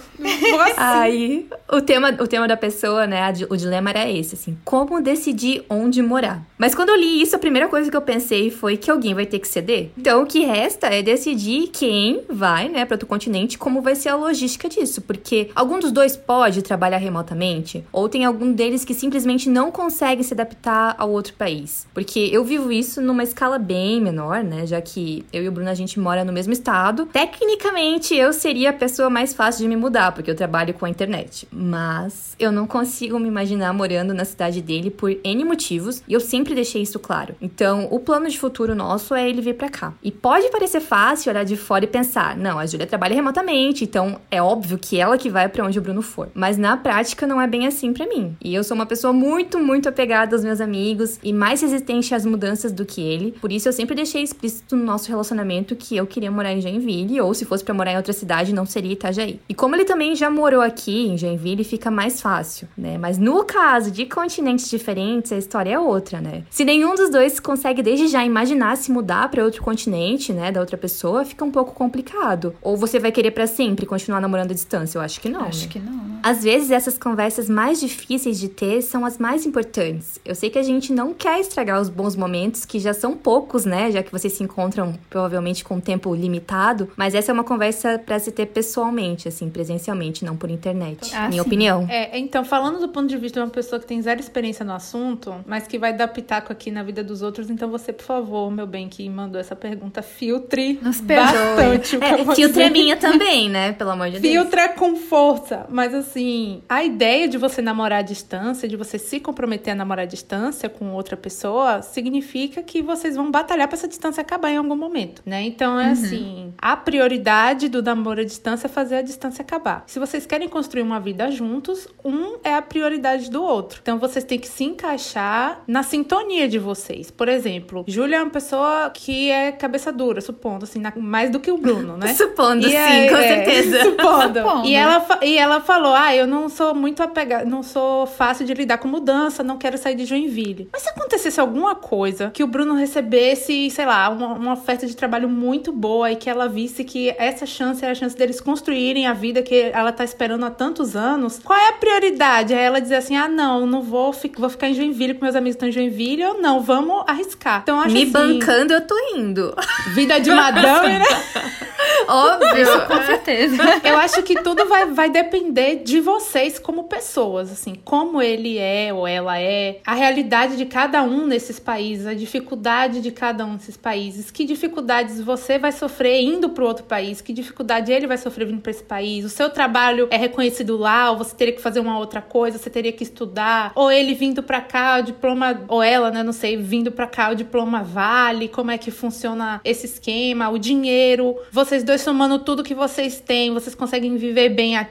Vou 0.50 0.62
assim. 0.62 0.74
Aí, 0.76 1.48
o 1.72 1.82
tema, 1.82 2.10
o 2.20 2.28
tema 2.28 2.48
da 2.48 2.58
pessoa, 2.58 3.06
né? 3.06 3.32
O 3.50 3.56
dilema 3.56 3.92
era 3.92 4.10
esse, 4.10 4.36
assim, 4.36 4.58
como 4.66 5.02
decidir 5.02 5.64
onde 5.70 6.02
morar. 6.02 6.42
Mas 6.58 6.76
quando 6.76 6.90
eu 6.90 6.96
li 6.96 7.22
isso, 7.22 7.36
a 7.36 7.40
primeira 7.40 7.68
coisa 7.68 7.90
que 7.90 7.96
eu 7.96 8.02
pensei 8.02 8.50
foi 8.50 8.76
que 8.76 8.92
alguém 8.92 9.14
vai 9.14 9.26
ter 9.26 9.40
que 9.40 9.48
ceder. 9.48 9.92
Então, 9.98 10.24
o 10.24 10.26
que 10.26 10.40
resta 10.40 10.88
é 10.88 11.02
decidir 11.02 11.68
quem 11.68 12.22
vai, 12.28 12.68
né, 12.68 12.86
para 12.86 12.96
outro 12.96 13.08
continente, 13.08 13.58
como 13.58 13.82
vai 13.82 13.96
ser 13.96 14.10
a 14.10 14.16
logística 14.16 14.68
disso, 14.68 15.02
porque 15.02 15.50
algum 15.60 15.78
dos 15.78 15.92
dois 15.92 16.16
pode 16.16 16.62
trabalhar 16.62 17.00
remotamente, 17.00 17.84
ou 17.92 18.08
tem 18.08 18.24
algum 18.24 18.54
deles 18.54 18.86
que 18.86 18.94
simplesmente 18.94 19.50
não 19.50 19.72
consegue 19.72 20.24
se 20.24 20.34
adaptar 20.34 20.96
ao 20.98 21.12
outro 21.12 21.34
país. 21.34 21.86
Porque 21.94 22.30
eu 22.32 22.46
vivo 22.46 22.72
isso 22.72 23.02
numa 23.02 23.24
escala 23.24 23.60
bem 23.60 24.00
menor, 24.00 24.42
né, 24.42 24.66
já 24.66 24.80
que 24.80 25.26
eu 25.34 25.44
e 25.44 25.50
o 25.50 25.52
Bruno 25.52 25.70
a 25.70 25.74
gente 25.74 26.00
mora 26.00 26.24
no 26.24 26.32
mesmo 26.32 26.54
estado. 26.54 27.08
Tecnicamente, 27.08 28.16
eu 28.16 28.32
seria 28.32 28.70
a 28.70 28.74
pessoa 28.74 29.10
mais 29.10 29.34
fácil 29.34 29.64
de 29.64 29.68
me 29.68 29.76
mudar, 29.76 30.14
porque 30.14 30.32
eu 30.32 30.36
trabalho 30.36 30.74
com 30.74 30.86
a 30.86 30.90
internet. 30.90 31.46
Mas 31.52 32.38
eu 32.40 32.54
não 32.54 32.66
consigo 32.66 33.20
me 33.20 33.28
imaginar 33.28 33.74
morando 33.74 34.14
na 34.14 34.24
cidade 34.24 34.62
dele 34.62 34.90
por 34.90 35.14
N 35.26 35.44
motivos, 35.44 36.02
e 36.08 36.14
eu 36.14 36.22
sempre 36.22 36.56
deixei 36.56 36.84
isso 36.84 37.00
claro. 37.00 37.36
Então, 37.42 37.90
o 37.92 38.00
plano 38.00 38.30
de 38.30 38.40
futuro 38.40 38.74
nosso 38.74 39.14
é 39.14 39.28
ele 39.28 39.42
vir 39.42 39.56
pra 39.56 39.68
cá. 39.68 39.94
E 40.02 40.10
pode 40.10 40.50
parecer 40.52 40.80
fácil 40.80 41.32
olhar 41.32 41.44
de 41.44 41.58
fora 41.58 41.84
e 41.84 41.88
pensar, 41.88 42.38
não, 42.38 42.58
a 42.58 42.66
Júlia 42.66 42.88
trabalha 42.88 43.14
remotamente, 43.14 43.84
então 43.84 44.22
é 44.32 44.42
óbvio 44.42 44.78
que 44.78 44.98
ela 44.98 45.18
que 45.18 45.30
vai 45.30 45.39
pra 45.48 45.66
onde 45.66 45.80
o 45.80 45.82
Bruno 45.82 46.02
for. 46.02 46.30
Mas 46.34 46.58
na 46.58 46.76
prática 46.76 47.26
não 47.26 47.42
é 47.42 47.48
bem 47.48 47.68
assim 47.68 47.94
pra 47.94 48.08
mim. 48.08 48.36
E 48.44 48.54
eu 48.54 48.64
sou 48.64 48.76
uma 48.76 48.86
pessoa 48.86 49.14
muito, 49.14 49.60
muito 49.60 49.88
apegada 49.88 50.36
aos 50.36 50.44
meus 50.44 50.60
amigos 50.60 51.20
e 51.24 51.32
mais 51.32 51.62
resistente 51.62 52.14
às 52.14 52.26
mudanças 52.26 52.72
do 52.72 52.86
que 52.86 53.02
ele. 53.02 53.32
Por 53.40 53.52
isso 53.52 53.68
eu 53.68 53.74
sempre 53.74 53.96
deixei 53.96 54.24
explícito 54.24 54.76
no 54.76 54.84
nosso 54.84 55.10
relacionamento 55.10 55.76
que 55.76 55.96
eu 55.96 56.06
queria 56.06 56.32
morar 56.32 56.52
em 56.52 56.62
Joinville, 56.62 57.22
ou 57.22 57.34
se 57.34 57.46
fosse 57.46 57.64
pra 57.64 57.74
morar 57.74 57.94
em 57.94 57.98
outra 57.98 58.14
cidade, 58.14 58.54
não 58.54 58.66
seria 58.66 58.94
Itajaí. 58.94 59.40
E 59.48 59.54
como 59.54 59.76
ele 59.76 59.86
também 59.86 60.16
já 60.16 60.30
morou 60.30 60.62
aqui 60.62 61.08
em 61.08 61.18
Joinville, 61.18 61.64
fica 61.64 61.92
mais 61.92 62.22
fácil, 62.22 62.68
né? 62.78 62.98
Mas 62.98 63.18
no 63.18 63.44
caso 63.44 63.92
de 63.92 64.06
continentes 64.06 64.70
diferentes, 64.70 65.32
a 65.32 65.38
história 65.38 65.72
é 65.72 65.80
outra, 65.80 66.20
né? 66.20 66.44
Se 66.50 66.66
nenhum 66.66 66.96
dos 66.96 67.10
dois 67.10 67.40
consegue 67.40 67.82
desde 67.82 68.08
já 68.08 68.26
imaginar 68.26 68.76
se 68.78 68.92
mudar 68.92 69.30
pra 69.30 69.44
outro 69.44 69.62
continente, 69.62 70.34
né, 70.34 70.52
da 70.52 70.60
outra 70.60 70.78
pessoa, 70.78 71.24
fica 71.26 71.46
um 71.46 71.52
pouco 71.52 71.74
complicado. 71.74 72.56
Ou 72.62 72.76
você 72.76 73.00
vai 73.00 73.12
querer 73.12 73.32
pra 73.32 73.48
sempre 73.48 73.86
continuar 73.86 74.20
namorando 74.20 74.52
à 74.52 74.54
distância? 74.54 74.98
Eu 74.98 75.02
acho 75.02 75.20
que 75.22 75.29
não. 75.30 75.46
Acho 75.46 75.64
né? 75.66 75.70
que 75.72 75.80
não, 75.80 75.92
né? 75.94 76.20
Às 76.22 76.44
vezes 76.44 76.70
essas 76.70 76.98
conversas 76.98 77.48
mais 77.50 77.80
difíceis 77.80 78.38
de 78.40 78.50
ter 78.50 78.82
são 78.82 79.06
as 79.06 79.18
mais 79.18 79.46
importantes. 79.46 80.20
Eu 80.26 80.36
sei 80.36 80.50
que 80.50 80.60
a 80.60 80.64
gente 80.64 80.92
não 80.92 81.14
quer 81.14 81.40
estragar 81.40 81.80
os 81.80 81.88
bons 81.88 82.16
momentos, 82.16 82.66
que 82.66 82.78
já 82.80 82.94
são 82.94 83.16
poucos, 83.16 83.64
né? 83.66 83.90
Já 83.92 84.04
que 84.04 84.12
vocês 84.12 84.34
se 84.34 84.44
encontram 84.44 84.94
provavelmente 85.10 85.64
com 85.64 85.76
um 85.76 85.80
tempo 85.80 86.14
limitado, 86.14 86.90
mas 86.98 87.16
essa 87.16 87.32
é 87.32 87.34
uma 87.34 87.44
conversa 87.44 87.98
pra 88.06 88.20
se 88.20 88.32
ter 88.34 88.48
pessoalmente, 88.48 89.28
assim, 89.30 89.50
presencialmente, 89.50 90.26
não 90.26 90.36
por 90.36 90.50
internet. 90.50 91.10
Ah, 91.16 91.30
Minha 91.30 91.42
sim. 91.42 91.48
opinião. 91.48 91.86
É, 91.90 92.18
então, 92.20 92.44
falando 92.44 92.80
do 92.80 92.90
ponto 92.90 93.08
de 93.08 93.18
vista 93.18 93.40
de 93.40 93.46
uma 93.46 93.52
pessoa 93.52 93.80
que 93.80 93.86
tem 93.88 94.02
zero 94.02 94.20
experiência 94.20 94.66
no 94.66 94.74
assunto, 94.74 95.34
mas 95.48 95.68
que 95.68 95.78
vai 95.80 95.94
dar 95.94 96.10
pitaco 96.10 96.52
aqui 96.52 96.70
na 96.70 96.84
vida 96.84 97.02
dos 97.04 97.22
outros, 97.22 97.50
então 97.50 97.70
você, 97.70 97.94
por 97.94 98.04
favor, 98.04 98.52
meu 98.52 98.68
bem, 98.68 98.90
que 98.90 99.08
mandou 99.10 99.40
essa 99.40 99.56
pergunta, 99.56 100.02
filtre 100.02 100.78
Nos 100.82 101.00
perdoe. 101.00 101.26
bastante 101.26 101.96
o 101.96 102.00
que 102.00 102.06
eu 102.06 102.24
vou 102.26 102.34
É, 102.34 102.36
filtro 102.36 102.62
é 102.62 102.70
minha 102.70 102.98
também, 102.98 103.50
né? 103.50 103.72
Pelo 103.72 103.92
amor 103.92 104.10
de 104.10 104.20
Deus. 104.20 104.34
Filtra 104.34 104.70
com 104.70 104.96
força. 105.20 105.66
Mas 105.70 105.94
assim, 105.94 106.62
a 106.70 106.84
ideia 106.84 107.28
de 107.28 107.38
você 107.38 107.62
namorar 107.62 108.00
à 108.00 108.02
distância, 108.02 108.68
de 108.68 108.76
você 108.78 108.98
se 108.98 109.20
comprometer 109.20 109.74
a 109.74 109.76
namorar 109.76 110.04
à 110.04 110.08
distância 110.08 110.70
com 110.70 110.94
outra 110.94 111.18
pessoa, 111.18 111.82
significa 111.82 112.64
que 112.64 112.82
vocês 112.82 113.16
vão 113.16 113.30
batalhar 113.30 113.68
pra 113.68 113.78
essa 113.78 113.88
distância 113.88 114.22
acabar 114.22 114.50
em 114.52 114.58
algum 114.58 114.76
momento, 114.76 115.22
né? 115.26 115.42
Então 115.44 115.80
é 115.80 115.92
assim, 115.92 116.54
a 116.58 116.76
prioridade 116.78 117.68
do 117.70 117.82
namoro 117.84 118.22
à 118.22 118.24
distância 118.24 118.68
é 118.68 118.70
fazer 118.70 118.96
a 118.98 119.02
distância 119.02 119.42
acabar. 119.42 119.84
Se 119.88 120.00
vocês 120.00 120.26
querem 120.26 120.48
construir 120.48 120.82
uma 120.84 121.00
vida 121.00 121.30
juntos, 121.32 121.88
um 122.04 122.38
é 122.44 122.54
a 122.54 122.62
prioridade 122.62 123.30
do 123.30 123.44
outro. 123.44 123.80
Então 123.82 124.00
vocês 124.00 124.24
têm 124.24 124.40
que 124.40 124.48
se 124.48 124.64
encaixar 124.64 125.62
na 125.68 125.84
sintonia 125.84 126.48
de 126.48 126.60
vocês. 126.60 127.12
Por 127.12 127.28
exemplo, 127.28 127.84
Júlia 127.88 128.18
é 128.18 128.22
uma 128.22 128.30
pessoa 128.30 128.90
que 128.94 129.30
é 129.30 129.52
cabeça 129.52 129.92
dura, 129.92 130.22
supondo 130.22 130.64
assim, 130.66 130.80
na- 130.80 130.94
mais 130.98 131.30
do 131.30 131.40
que 131.40 131.52
o 131.52 131.58
Bruno, 131.58 131.98
né? 131.98 132.14
Supondo, 132.20 132.68
E 132.68 132.72
sim, 132.72 132.78
aí, 132.78 133.10
com 133.10 133.16
é, 133.16 133.28
certeza. 133.28 133.84
Supondo. 133.90 134.40
Supondo. 134.40 134.68
E, 134.68 134.76
ela, 134.76 135.00
e 135.22 135.38
ela 135.38 135.62
falou: 135.62 135.94
Ah, 135.94 136.16
eu 136.16 136.28
não 136.28 136.50
sou 136.50 136.74
muito 136.74 137.02
apegada, 137.02 137.46
não 137.46 137.64
sou 137.64 138.06
fácil 138.06 138.46
de 138.46 138.54
lidar 138.54 138.78
com 138.78 138.88
mudança, 138.88 139.44
não 139.44 139.58
quero 139.58 139.78
sair 139.78 139.96
de 139.96 140.06
Joinville. 140.06 140.70
Mas 140.72 140.84
se 140.84 140.90
acontecesse 140.90 141.40
alguma 141.40 141.76
coisa 141.76 142.32
que 142.32 142.44
o 142.44 142.48
Bruno 142.48 142.74
recebesse, 142.74 143.70
sei 143.70 143.86
lá, 143.86 144.10
uma, 144.10 144.34
uma 144.34 144.54
oferta 144.54 144.86
de 144.86 144.96
trabalho 144.96 145.30
muito 145.30 145.72
boa 145.72 146.12
e 146.12 146.16
que 146.16 146.30
ela 146.30 146.48
visse 146.48 146.84
que 146.84 147.14
essa 147.18 147.46
chance 147.46 147.84
era 147.84 147.92
a 147.92 147.96
chance 147.96 148.16
deles 148.16 148.42
construírem 148.42 149.08
a 149.08 149.14
vida 149.14 149.42
que 149.42 149.72
ela 149.74 149.92
tá 149.92 150.04
esperando 150.04 150.46
há 150.46 150.52
tantos 150.52 150.96
anos, 150.96 151.40
qual 151.44 151.58
é 151.58 151.70
a 151.70 151.74
prioridade? 151.74 152.54
É 152.54 152.62
ela 152.62 152.80
dizer 152.80 152.96
assim: 152.96 153.16
Ah, 153.16 153.28
não, 153.28 153.66
não 153.66 153.82
vou, 153.82 154.14
vou 154.38 154.50
ficar 154.50 154.70
em 154.70 154.74
Joinville, 154.74 155.14
que 155.14 155.22
meus 155.22 155.36
amigos 155.36 155.56
estão 155.56 155.70
em 155.70 155.72
Joinville, 155.72 156.26
ou 156.26 156.42
não, 156.42 156.62
vamos 156.62 157.04
arriscar. 157.08 157.62
Então, 157.64 157.80
acho 157.80 157.94
Me 157.94 158.04
assim, 158.04 158.12
bancando, 158.12 158.74
eu 158.74 158.82
tô 158.82 158.96
indo. 159.16 159.56
Vida 159.94 160.20
de 160.20 160.32
madame, 160.32 161.00
né? 161.00 161.06
Óbvio. 162.08 162.88
Com 162.88 163.02
certeza. 163.04 163.64
Eu 163.84 163.98
acho 163.98 164.22
que 164.24 164.42
tudo 164.42 164.66
vai, 164.66 164.86
vai 165.00 165.10
depender 165.10 165.78
de 165.78 166.02
vocês 166.02 166.60
como 166.60 166.84
pessoas, 166.84 167.50
assim, 167.50 167.74
como 167.86 168.22
ele 168.22 168.58
é 168.58 168.94
ou 168.94 169.08
ela 169.08 169.40
é, 169.40 169.80
a 169.88 169.94
realidade 169.94 170.58
de 170.58 170.66
cada 170.66 171.02
um 171.04 171.26
nesses 171.26 171.58
países, 171.58 172.06
a 172.06 172.14
dificuldade 172.14 173.00
de 173.00 173.10
cada 173.10 173.46
um 173.46 173.56
desses 173.56 173.78
países, 173.78 174.30
que 174.30 174.44
dificuldades 174.44 175.22
você 175.22 175.58
vai 175.58 175.72
sofrer 175.72 176.22
indo 176.22 176.50
para 176.50 176.66
outro 176.66 176.84
país, 176.84 177.22
que 177.22 177.32
dificuldade 177.32 177.94
ele 177.94 178.08
vai 178.08 178.18
sofrer 178.18 178.46
vindo 178.48 178.60
para 178.60 178.72
esse 178.72 178.84
país, 178.84 179.24
o 179.24 179.30
seu 179.30 179.50
trabalho 179.50 180.10
é 180.12 180.18
reconhecido 180.18 180.76
lá, 180.76 181.12
ou 181.12 181.18
você 181.18 181.34
teria 181.34 181.54
que 181.54 181.62
fazer 181.62 181.80
uma 181.80 181.98
outra 181.98 182.22
coisa, 182.22 182.58
você 182.58 182.70
teria 182.70 182.92
que 182.92 183.04
estudar, 183.04 183.72
ou 183.76 183.90
ele 183.90 184.14
vindo 184.14 184.44
para 184.44 184.60
cá, 184.60 185.00
o 185.00 185.04
diploma, 185.04 185.62
ou 185.70 185.82
ela, 185.82 186.12
né, 186.12 186.24
não 186.24 186.34
sei, 186.34 186.58
vindo 186.58 186.92
para 186.92 187.08
cá, 187.08 187.32
o 187.32 187.36
diploma 187.36 187.82
vale, 187.84 188.50
como 188.50 188.70
é 188.70 188.78
que 188.78 188.92
funciona 188.92 189.62
esse 189.64 189.86
esquema, 189.86 190.50
o 190.50 190.58
dinheiro, 190.58 191.38
vocês 191.54 191.86
dois 191.86 192.02
somando 192.02 192.38
tudo 192.40 192.66
que 192.66 192.76
vocês 192.76 193.22
têm, 193.22 193.54
vocês 193.54 193.74
conseguem 193.74 194.18
viver 194.18 194.50
bem 194.50 194.76
aqui, 194.76 194.89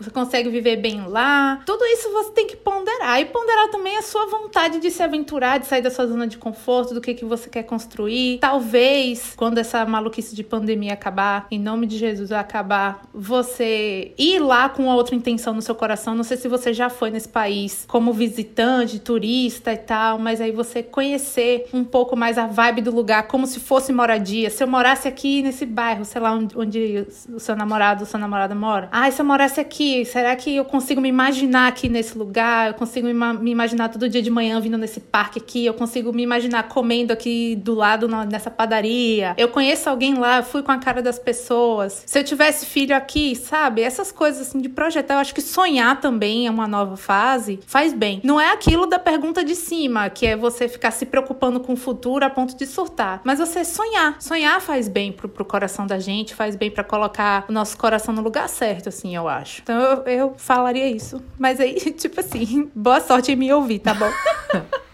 você 0.00 0.10
consegue 0.10 0.48
viver 0.48 0.76
bem 0.76 1.06
lá. 1.06 1.60
Tudo 1.64 1.84
isso 1.84 2.10
você 2.12 2.30
tem 2.32 2.46
que 2.46 2.56
ponderar. 2.56 3.20
E 3.20 3.26
ponderar 3.26 3.68
também 3.70 3.96
a 3.96 4.02
sua 4.02 4.26
vontade 4.26 4.80
de 4.80 4.90
se 4.90 5.02
aventurar, 5.02 5.58
de 5.58 5.66
sair 5.66 5.82
da 5.82 5.90
sua 5.90 6.06
zona 6.06 6.26
de 6.26 6.36
conforto, 6.36 6.94
do 6.94 7.00
que, 7.00 7.14
que 7.14 7.24
você 7.24 7.48
quer 7.48 7.62
construir. 7.62 8.38
Talvez, 8.38 9.34
quando 9.36 9.58
essa 9.58 9.84
maluquice 9.86 10.34
de 10.34 10.42
pandemia 10.42 10.94
acabar, 10.94 11.46
em 11.50 11.58
nome 11.58 11.86
de 11.86 11.96
Jesus 11.96 12.32
acabar, 12.32 13.02
você 13.14 14.12
ir 14.18 14.40
lá 14.40 14.68
com 14.68 14.86
outra 14.86 15.14
intenção 15.14 15.54
no 15.54 15.62
seu 15.62 15.74
coração. 15.74 16.14
Não 16.14 16.24
sei 16.24 16.36
se 16.36 16.48
você 16.48 16.72
já 16.72 16.90
foi 16.90 17.10
nesse 17.10 17.28
país 17.28 17.84
como 17.88 18.12
visitante, 18.12 18.98
turista 18.98 19.72
e 19.72 19.78
tal, 19.78 20.18
mas 20.18 20.40
aí 20.40 20.50
você 20.50 20.82
conhecer 20.82 21.68
um 21.72 21.84
pouco 21.84 22.16
mais 22.16 22.36
a 22.38 22.46
vibe 22.46 22.82
do 22.82 22.90
lugar, 22.90 23.28
como 23.28 23.46
se 23.46 23.60
fosse 23.60 23.92
moradia. 23.92 24.50
Se 24.50 24.62
eu 24.62 24.68
morasse 24.68 25.06
aqui 25.06 25.42
nesse 25.42 25.64
bairro, 25.64 26.04
sei 26.04 26.20
lá, 26.20 26.32
onde, 26.32 26.58
onde 26.58 27.06
o 27.32 27.38
seu 27.38 27.54
namorado 27.54 28.08
sua 28.08 28.18
namorada 28.18 28.54
mora. 28.54 28.88
Ah, 28.90 29.10
se 29.10 29.20
eu 29.20 29.26
aqui, 29.42 30.04
será 30.04 30.34
que 30.36 30.56
eu 30.56 30.64
consigo 30.64 31.00
me 31.00 31.08
imaginar 31.08 31.68
aqui 31.68 31.88
nesse 31.88 32.16
lugar? 32.18 32.68
Eu 32.68 32.74
consigo 32.74 33.06
me, 33.06 33.12
ima- 33.12 33.32
me 33.34 33.50
imaginar 33.50 33.88
todo 33.88 34.08
dia 34.08 34.20
de 34.20 34.30
manhã 34.30 34.60
vindo 34.60 34.76
nesse 34.76 35.00
parque 35.00 35.38
aqui? 35.38 35.64
Eu 35.64 35.74
consigo 35.74 36.12
me 36.12 36.22
imaginar 36.22 36.64
comendo 36.64 37.12
aqui 37.12 37.56
do 37.56 37.74
lado 37.74 38.08
nessa 38.26 38.50
padaria? 38.50 39.34
Eu 39.38 39.48
conheço 39.48 39.88
alguém 39.88 40.14
lá, 40.14 40.38
eu 40.38 40.42
fui 40.42 40.62
com 40.62 40.72
a 40.72 40.78
cara 40.78 41.00
das 41.00 41.18
pessoas. 41.18 42.02
Se 42.06 42.18
eu 42.18 42.24
tivesse 42.24 42.66
filho 42.66 42.94
aqui, 42.96 43.34
sabe? 43.36 43.82
Essas 43.82 44.10
coisas 44.10 44.48
assim 44.48 44.60
de 44.60 44.68
projetar, 44.68 45.14
eu 45.14 45.18
acho 45.20 45.34
que 45.34 45.40
sonhar 45.40 46.00
também 46.00 46.46
é 46.46 46.50
uma 46.50 46.66
nova 46.66 46.96
fase, 46.96 47.60
faz 47.66 47.92
bem. 47.92 48.20
Não 48.24 48.40
é 48.40 48.50
aquilo 48.52 48.86
da 48.86 48.98
pergunta 48.98 49.44
de 49.44 49.54
cima, 49.54 50.10
que 50.10 50.26
é 50.26 50.36
você 50.36 50.68
ficar 50.68 50.90
se 50.90 51.06
preocupando 51.06 51.60
com 51.60 51.74
o 51.74 51.76
futuro 51.76 52.24
a 52.24 52.30
ponto 52.30 52.56
de 52.56 52.66
surtar. 52.66 53.20
Mas 53.24 53.38
você 53.38 53.64
sonhar. 53.64 54.16
Sonhar 54.20 54.60
faz 54.60 54.88
bem 54.88 55.12
pro, 55.12 55.28
pro 55.28 55.44
coração 55.44 55.86
da 55.86 55.98
gente, 55.98 56.34
faz 56.34 56.56
bem 56.56 56.70
pra 56.70 56.82
colocar 56.82 57.44
o 57.48 57.52
nosso 57.52 57.76
coração 57.76 58.14
no 58.14 58.22
lugar 58.22 58.48
certo, 58.48 58.88
assim, 58.88 59.14
eu 59.14 59.27
acho. 59.28 59.62
Então 59.62 59.80
eu, 59.80 60.02
eu 60.04 60.34
falaria 60.36 60.86
isso. 60.86 61.22
Mas 61.38 61.60
aí, 61.60 61.74
tipo 61.92 62.20
assim, 62.20 62.70
boa 62.74 63.00
sorte 63.00 63.32
em 63.32 63.36
me 63.36 63.52
ouvir, 63.52 63.78
tá 63.80 63.94
bom? 63.94 64.10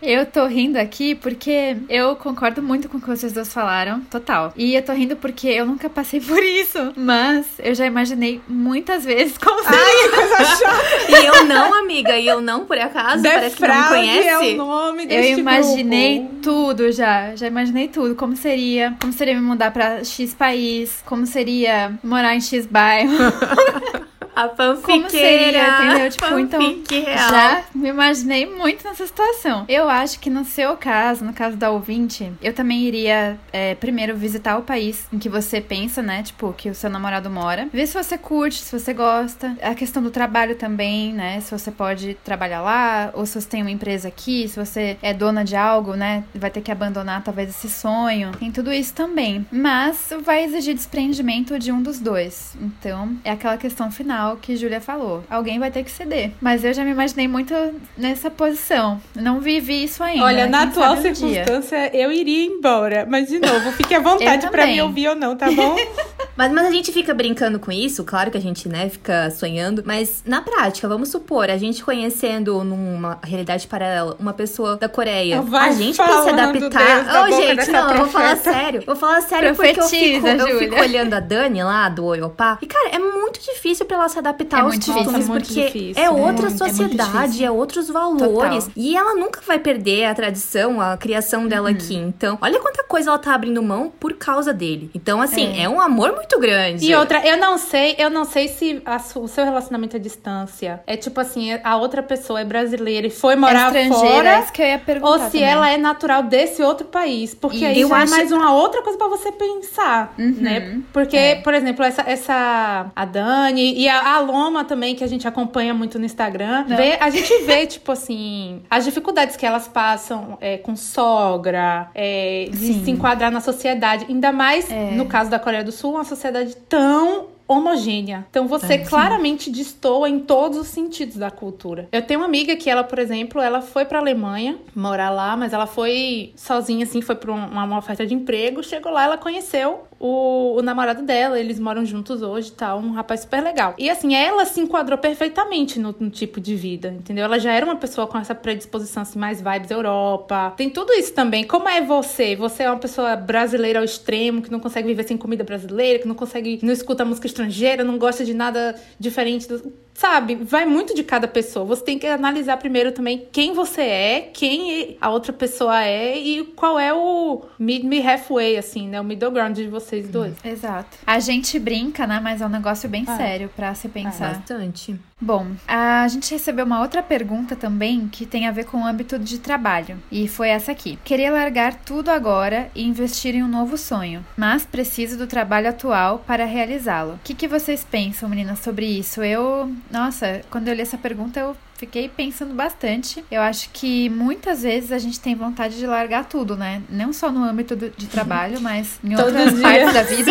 Eu 0.00 0.24
tô 0.26 0.46
rindo 0.46 0.76
aqui 0.76 1.14
porque 1.16 1.76
eu 1.88 2.14
concordo 2.14 2.62
muito 2.62 2.88
com 2.88 2.98
o 2.98 3.00
que 3.00 3.06
vocês 3.08 3.32
dois 3.32 3.52
falaram, 3.52 4.00
total. 4.02 4.52
E 4.56 4.74
eu 4.76 4.82
tô 4.82 4.92
rindo 4.92 5.16
porque 5.16 5.48
eu 5.48 5.66
nunca 5.66 5.90
passei 5.90 6.20
por 6.22 6.40
isso, 6.42 6.92
mas 6.96 7.46
eu 7.58 7.74
já 7.74 7.84
imaginei 7.84 8.40
muitas 8.48 9.04
vezes 9.04 9.36
como 9.36 9.60
seria. 9.64 9.78
Ai, 9.78 10.08
que 10.08 10.16
coisa 10.16 10.44
chata! 10.56 11.20
E 11.20 11.26
eu 11.26 11.44
não, 11.44 11.74
amiga, 11.74 12.16
e 12.16 12.26
eu 12.28 12.40
não, 12.40 12.64
por 12.64 12.78
acaso, 12.78 13.22
parece 13.24 13.56
que 13.56 13.66
não 13.66 13.74
me 13.82 13.88
conhece. 13.88 14.28
é 14.28 14.38
o 14.38 14.56
nome 14.56 15.06
Eu 15.10 15.38
imaginei 15.38 16.18
grupo. 16.20 16.34
tudo 16.42 16.92
já, 16.92 17.34
já 17.34 17.46
imaginei 17.48 17.88
tudo, 17.88 18.14
como 18.14 18.36
seria, 18.36 18.94
como 19.00 19.12
seria 19.12 19.34
me 19.34 19.40
mudar 19.40 19.72
pra 19.72 20.04
X 20.04 20.32
país, 20.32 21.02
como 21.06 21.26
seria 21.26 21.92
morar 22.04 22.36
em 22.36 22.40
X 22.40 22.66
bairro. 22.66 23.12
A 24.38 24.48
fanfiqueira. 24.50 25.00
Como 25.00 25.10
seria, 25.10 25.68
entendeu? 25.68 26.10
Tipo, 26.10 26.38
então, 26.38 26.60
real. 26.88 27.28
já 27.28 27.64
me 27.74 27.88
imaginei 27.88 28.46
muito 28.46 28.86
nessa 28.86 29.04
situação. 29.04 29.64
Eu 29.68 29.88
acho 29.88 30.20
que 30.20 30.30
no 30.30 30.44
seu 30.44 30.76
caso, 30.76 31.24
no 31.24 31.32
caso 31.32 31.56
da 31.56 31.72
ouvinte, 31.72 32.32
eu 32.40 32.52
também 32.52 32.82
iria 32.82 33.36
é, 33.52 33.74
primeiro 33.74 34.16
visitar 34.16 34.56
o 34.56 34.62
país 34.62 35.08
em 35.12 35.18
que 35.18 35.28
você 35.28 35.60
pensa, 35.60 36.00
né? 36.00 36.22
Tipo, 36.22 36.52
que 36.52 36.70
o 36.70 36.74
seu 36.74 36.88
namorado 36.88 37.28
mora. 37.28 37.68
Ver 37.72 37.88
se 37.88 38.00
você 38.00 38.16
curte, 38.16 38.60
se 38.60 38.78
você 38.78 38.94
gosta. 38.94 39.56
A 39.60 39.74
questão 39.74 40.00
do 40.00 40.10
trabalho 40.10 40.54
também, 40.54 41.12
né? 41.12 41.40
Se 41.40 41.50
você 41.50 41.72
pode 41.72 42.14
trabalhar 42.24 42.60
lá, 42.60 43.10
ou 43.14 43.26
se 43.26 43.40
você 43.40 43.48
tem 43.48 43.62
uma 43.62 43.72
empresa 43.72 44.06
aqui, 44.06 44.46
se 44.46 44.56
você 44.56 44.96
é 45.02 45.12
dona 45.12 45.44
de 45.44 45.56
algo, 45.56 45.94
né? 45.94 46.22
Vai 46.32 46.50
ter 46.50 46.60
que 46.60 46.70
abandonar 46.70 47.24
talvez 47.24 47.50
esse 47.50 47.68
sonho. 47.68 48.30
Tem 48.38 48.52
tudo 48.52 48.72
isso 48.72 48.94
também. 48.94 49.44
Mas 49.50 50.10
vai 50.22 50.44
exigir 50.44 50.76
desprendimento 50.76 51.58
de 51.58 51.72
um 51.72 51.82
dos 51.82 51.98
dois. 51.98 52.56
Então, 52.60 53.16
é 53.24 53.32
aquela 53.32 53.56
questão 53.56 53.90
final 53.90 54.27
que 54.36 54.56
Júlia 54.56 54.80
falou. 54.80 55.22
Alguém 55.30 55.58
vai 55.58 55.70
ter 55.70 55.82
que 55.84 55.90
ceder. 55.90 56.32
Mas 56.40 56.64
eu 56.64 56.72
já 56.72 56.84
me 56.84 56.90
imaginei 56.90 57.28
muito 57.28 57.54
nessa 57.96 58.30
posição. 58.30 59.00
Não 59.14 59.40
vivi 59.40 59.84
isso 59.84 60.02
ainda. 60.02 60.24
Olha, 60.24 60.46
na 60.46 60.62
atual 60.62 60.96
circunstância, 60.96 61.90
eu 61.96 62.12
iria 62.12 62.44
embora. 62.44 63.06
Mas, 63.08 63.28
de 63.28 63.38
novo, 63.38 63.72
fique 63.72 63.94
à 63.94 64.00
vontade 64.00 64.50
também. 64.50 64.74
me 64.74 64.82
ouvir 64.82 65.08
ou 65.08 65.14
não, 65.14 65.36
tá 65.36 65.50
bom? 65.50 65.76
Mas, 66.38 66.52
mas 66.52 66.66
a 66.66 66.70
gente 66.70 66.92
fica 66.92 67.12
brincando 67.12 67.58
com 67.58 67.72
isso, 67.72 68.04
claro 68.04 68.30
que 68.30 68.38
a 68.38 68.40
gente, 68.40 68.68
né, 68.68 68.88
fica 68.88 69.28
sonhando. 69.28 69.82
Mas 69.84 70.22
na 70.24 70.40
prática, 70.40 70.86
vamos 70.86 71.08
supor, 71.08 71.50
a 71.50 71.56
gente 71.56 71.82
conhecendo 71.82 72.62
numa 72.62 73.18
realidade 73.24 73.66
paralela 73.66 74.16
uma 74.20 74.32
pessoa 74.32 74.76
da 74.76 74.88
Coreia. 74.88 75.42
Vai 75.42 75.70
a 75.70 75.72
gente 75.72 75.96
pra 75.96 76.22
se 76.22 76.28
adaptar. 76.28 77.24
Ô, 77.24 77.30
boca 77.30 77.42
gente, 77.42 77.70
não, 77.72 77.90
eu 77.90 77.96
vou 77.96 78.06
falar 78.06 78.36
sério. 78.36 78.82
Vou 78.86 78.94
falar 78.94 79.20
sério 79.22 79.52
porque 79.56 79.80
eu 79.80 79.88
fico, 79.88 80.20
Profetiza, 80.20 80.48
eu 80.48 80.58
fico 80.60 80.76
olhando 80.80 81.14
a 81.14 81.18
Dani 81.18 81.60
lá 81.64 81.88
do 81.88 82.04
Oyopá. 82.04 82.56
E, 82.62 82.66
cara, 82.66 82.90
é 82.90 82.98
muito 83.00 83.40
difícil 83.40 83.84
pra 83.84 83.96
ela 83.96 84.08
se 84.08 84.17
adaptar 84.18 84.58
É 84.58 84.60
aos 84.62 84.76
costumes, 84.76 85.04
difícil. 85.06 85.28
Muito 85.32 85.46
porque 85.46 85.64
difícil. 85.64 86.02
é 86.02 86.06
É 86.06 86.10
outra 86.10 86.24
muito, 86.26 86.38
é 86.38 86.48
muito 86.48 86.58
sociedade, 86.76 87.22
difícil. 87.26 87.46
é 87.46 87.50
outros 87.50 87.88
valores. 87.88 88.64
Total. 88.64 88.72
E 88.76 88.96
ela 88.96 89.14
nunca 89.14 89.40
vai 89.46 89.58
perder 89.58 90.04
a 90.06 90.14
tradição, 90.14 90.80
a 90.80 90.96
criação 90.96 91.46
dela 91.46 91.70
aqui. 91.70 91.94
Então, 91.94 92.38
olha 92.40 92.58
quanta 92.60 92.82
coisa 92.84 93.10
ela 93.10 93.18
tá 93.18 93.34
abrindo 93.34 93.62
mão 93.62 93.92
por 93.98 94.14
causa 94.14 94.52
dele. 94.52 94.90
Então, 94.94 95.20
assim, 95.20 95.60
é, 95.60 95.68
um 95.68 95.80
amor 95.80 96.12
muito 96.14 96.38
grande. 96.38 96.84
E 96.86 96.94
outra, 96.94 97.26
eu 97.26 97.36
não 97.36 97.58
sei, 97.58 97.94
eu 97.98 98.10
não 98.10 98.24
sei 98.24 98.48
se 98.48 98.82
a 98.84 98.98
o 99.16 99.26
seu 99.26 99.44
relacionamento 99.44 99.96
à 99.96 99.98
distância 99.98 100.80
é 100.86 100.96
tipo 100.96 101.20
assim, 101.20 101.52
a 101.64 101.76
outra 101.76 102.02
pessoa 102.02 102.40
é 102.40 102.44
brasileira 102.44 103.06
e 103.06 103.10
foi 103.10 103.34
É 103.34 103.36
morar 103.36 103.72
fora. 103.88 104.28
é 104.36 104.40
isso 104.40 104.52
que 104.52 104.60
eu 104.62 104.66
ia 104.66 104.78
perguntar. 104.78 105.10
Ou 105.10 105.18
se 105.18 105.24
também. 105.32 105.44
ela 105.44 105.70
é 105.70 105.76
natural 105.76 106.22
desse 106.24 106.62
outro 106.62 106.86
país. 106.86 107.34
Porque 107.34 107.64
aí 107.64 107.80
Eu 107.80 107.88
já 107.88 107.96
acho- 107.96 108.14
é 108.14 108.16
mais 108.16 108.32
uma 108.32 108.52
outra 108.54 108.82
coisa 108.82 108.98
pra 108.98 109.08
você 109.08 109.32
pensar, 109.32 110.12
Uhum. 110.18 110.36
né? 110.40 110.80
Porque, 110.92 111.16
É. 111.16 111.34
por 111.36 111.54
exemplo, 111.54 111.84
essa, 111.84 112.02
essa 112.06 112.86
a 112.94 113.04
Dani 113.04 113.74
e 113.78 113.88
a, 113.88 114.07
a 114.16 114.20
Loma 114.20 114.64
também, 114.64 114.94
que 114.94 115.04
a 115.04 115.06
gente 115.06 115.26
acompanha 115.26 115.72
muito 115.74 115.98
no 115.98 116.04
Instagram, 116.04 116.64
vê- 116.64 116.96
a 117.00 117.10
gente 117.10 117.32
vê, 117.44 117.66
tipo 117.68 117.92
assim, 117.92 118.62
as 118.70 118.84
dificuldades 118.84 119.36
que 119.36 119.44
elas 119.46 119.68
passam 119.68 120.36
é, 120.40 120.56
com 120.58 120.74
sogra, 120.76 121.90
é, 121.94 122.48
de 122.50 122.56
Sim. 122.58 122.84
se 122.84 122.90
enquadrar 122.90 123.30
na 123.30 123.40
sociedade. 123.40 124.06
Ainda 124.08 124.32
mais 124.32 124.70
É. 124.70 124.92
no 124.92 125.06
caso 125.06 125.30
da 125.30 125.38
Coreia 125.38 125.64
do 125.64 125.72
Sul, 125.72 125.92
uma 125.94 126.04
sociedade 126.04 126.54
tão 126.56 127.26
homogênea. 127.46 128.26
Então 128.28 128.46
você 128.46 128.74
É, 128.74 128.78
claramente 128.78 129.50
destoa 129.50 130.06
em 130.10 130.18
todos 130.20 130.58
os 130.58 130.66
sentidos 130.68 131.16
da 131.16 131.30
cultura. 131.30 131.88
Eu 131.90 132.02
tenho 132.02 132.20
uma 132.20 132.26
amiga 132.26 132.54
que 132.56 132.68
ela, 132.68 132.84
por 132.84 132.98
exemplo, 132.98 133.40
ela 133.40 133.62
foi 133.62 133.86
pra 133.86 133.98
Alemanha 134.00 134.58
morar 134.76 135.08
lá, 135.08 135.34
mas 135.34 135.54
ela 135.54 135.66
foi 135.66 136.32
sozinha 136.36 136.84
assim, 136.84 137.00
foi 137.00 137.14
pra 137.14 137.32
uma, 137.32 137.64
uma 137.64 137.78
oferta 137.78 138.06
de 138.06 138.12
emprego, 138.12 138.62
chegou 138.62 138.92
lá, 138.92 139.04
ela 139.04 139.16
conheceu 139.16 139.80
o, 140.00 140.56
o 140.56 140.62
namorado 140.62 141.02
dela, 141.02 141.38
eles 141.38 141.58
moram 141.58 141.84
juntos 141.84 142.22
hoje 142.22 142.48
e 142.48 142.52
tal, 142.52 142.78
um 142.78 142.92
rapaz 142.92 143.20
super 143.20 143.42
legal. 143.42 143.74
E 143.76 143.90
assim, 143.90 144.14
ela 144.14 144.44
se 144.44 144.60
enquadrou 144.60 144.98
perfeitamente 144.98 145.78
no, 145.78 145.94
no 145.98 146.10
tipo 146.10 146.40
de 146.40 146.54
vida, 146.54 146.88
entendeu? 146.88 147.24
Ela 147.24 147.38
já 147.38 147.52
era 147.52 147.64
uma 147.66 147.76
pessoa 147.76 148.06
com 148.06 148.16
essa 148.16 148.34
predisposição 148.34 149.02
assim, 149.02 149.18
mais 149.18 149.40
vibes 149.40 149.70
Europa. 149.70 150.54
Tem 150.56 150.70
tudo 150.70 150.92
isso 150.92 151.12
também. 151.12 151.44
Como 151.44 151.68
é 151.68 151.80
você? 151.80 152.36
Você 152.36 152.62
é 152.62 152.70
uma 152.70 152.78
pessoa 152.78 153.16
brasileira 153.16 153.80
ao 153.80 153.84
extremo, 153.84 154.40
que 154.42 154.50
não 154.50 154.60
consegue 154.60 154.86
viver 154.86 155.04
sem 155.04 155.16
comida 155.16 155.42
brasileira, 155.42 155.98
que 155.98 156.08
não 156.08 156.14
consegue, 156.14 156.60
não 156.62 156.72
escuta 156.72 157.04
música 157.04 157.26
estrangeira, 157.26 157.82
não 157.82 157.98
gosta 157.98 158.24
de 158.24 158.34
nada 158.34 158.74
diferente 158.98 159.48
do, 159.48 159.72
sabe? 159.98 160.36
Vai 160.36 160.64
muito 160.64 160.94
de 160.94 161.02
cada 161.02 161.26
pessoa. 161.26 161.64
Você 161.66 161.82
tem 161.82 161.98
que 161.98 162.06
analisar 162.06 162.56
primeiro 162.56 162.92
também 162.92 163.26
quem 163.32 163.52
você 163.52 163.82
é, 163.82 164.30
quem 164.32 164.96
a 165.00 165.10
outra 165.10 165.32
pessoa 165.32 165.82
é 165.84 166.16
e 166.16 166.44
qual 166.54 166.78
é 166.78 166.94
o 166.94 167.42
meet 167.58 167.82
me 167.82 168.00
halfway 168.00 168.56
assim, 168.56 168.88
né? 168.88 169.00
O 169.00 169.04
middle 169.04 169.32
ground 169.32 169.56
de 169.56 169.66
vocês 169.66 170.08
dois. 170.08 170.34
Exato. 170.44 170.96
A 171.04 171.18
gente 171.18 171.58
brinca, 171.58 172.06
né? 172.06 172.20
Mas 172.22 172.40
é 172.40 172.46
um 172.46 172.50
negócio 172.50 172.88
bem 172.88 173.04
É. 173.08 173.16
sério 173.16 173.50
pra 173.56 173.74
se 173.74 173.88
pensar. 173.88 174.34
Bastante. 174.36 174.94
Bom, 175.20 175.48
a 175.66 176.06
gente 176.06 176.30
recebeu 176.30 176.64
uma 176.64 176.80
outra 176.80 177.02
pergunta 177.02 177.56
também 177.56 178.06
que 178.06 178.24
tem 178.24 178.46
a 178.46 178.52
ver 178.52 178.64
com 178.66 178.82
o 178.82 178.86
âmbito 178.86 179.18
de 179.18 179.38
trabalho. 179.40 179.98
E 180.12 180.28
foi 180.28 180.48
essa 180.48 180.70
aqui. 180.70 180.96
Queria 181.04 181.32
largar 181.32 181.74
tudo 181.74 182.08
agora 182.10 182.70
e 182.72 182.84
investir 182.84 183.34
em 183.34 183.42
um 183.42 183.48
novo 183.48 183.76
sonho, 183.76 184.24
mas 184.36 184.64
preciso 184.64 185.18
do 185.18 185.26
trabalho 185.26 185.68
atual 185.70 186.20
para 186.24 186.44
realizá-lo. 186.44 187.14
O 187.14 187.20
que, 187.24 187.34
que 187.34 187.48
vocês 187.48 187.84
pensam, 187.90 188.28
meninas, 188.28 188.60
sobre 188.60 188.86
isso? 188.86 189.20
Eu, 189.22 189.74
nossa, 189.90 190.40
quando 190.50 190.68
eu 190.68 190.74
li 190.74 190.82
essa 190.82 190.96
pergunta, 190.96 191.40
eu 191.40 191.56
fiquei 191.76 192.08
pensando 192.08 192.54
bastante. 192.54 193.24
Eu 193.28 193.42
acho 193.42 193.70
que 193.70 194.08
muitas 194.10 194.62
vezes 194.62 194.92
a 194.92 194.98
gente 194.98 195.18
tem 195.18 195.34
vontade 195.34 195.76
de 195.78 195.86
largar 195.86 196.26
tudo, 196.26 196.56
né? 196.56 196.80
Não 196.88 197.12
só 197.12 197.30
no 197.32 197.42
âmbito 197.42 197.74
do- 197.74 197.90
de 197.90 198.06
trabalho, 198.06 198.60
mas 198.60 199.00
em 199.02 199.16
Todo 199.16 199.26
outras 199.26 199.52
dia. 199.54 199.62
partes 199.62 199.94
da 199.94 200.02
vida. 200.04 200.30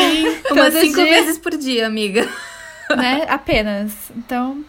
Umas 0.49 0.73
Todo 0.73 0.79
cinco 0.81 0.95
dia 0.95 1.05
vezes 1.05 1.37
por 1.37 1.57
dia, 1.57 1.85
amiga. 1.85 2.25
né? 2.95 3.25
Apenas. 3.27 3.91
Então, 4.15 4.63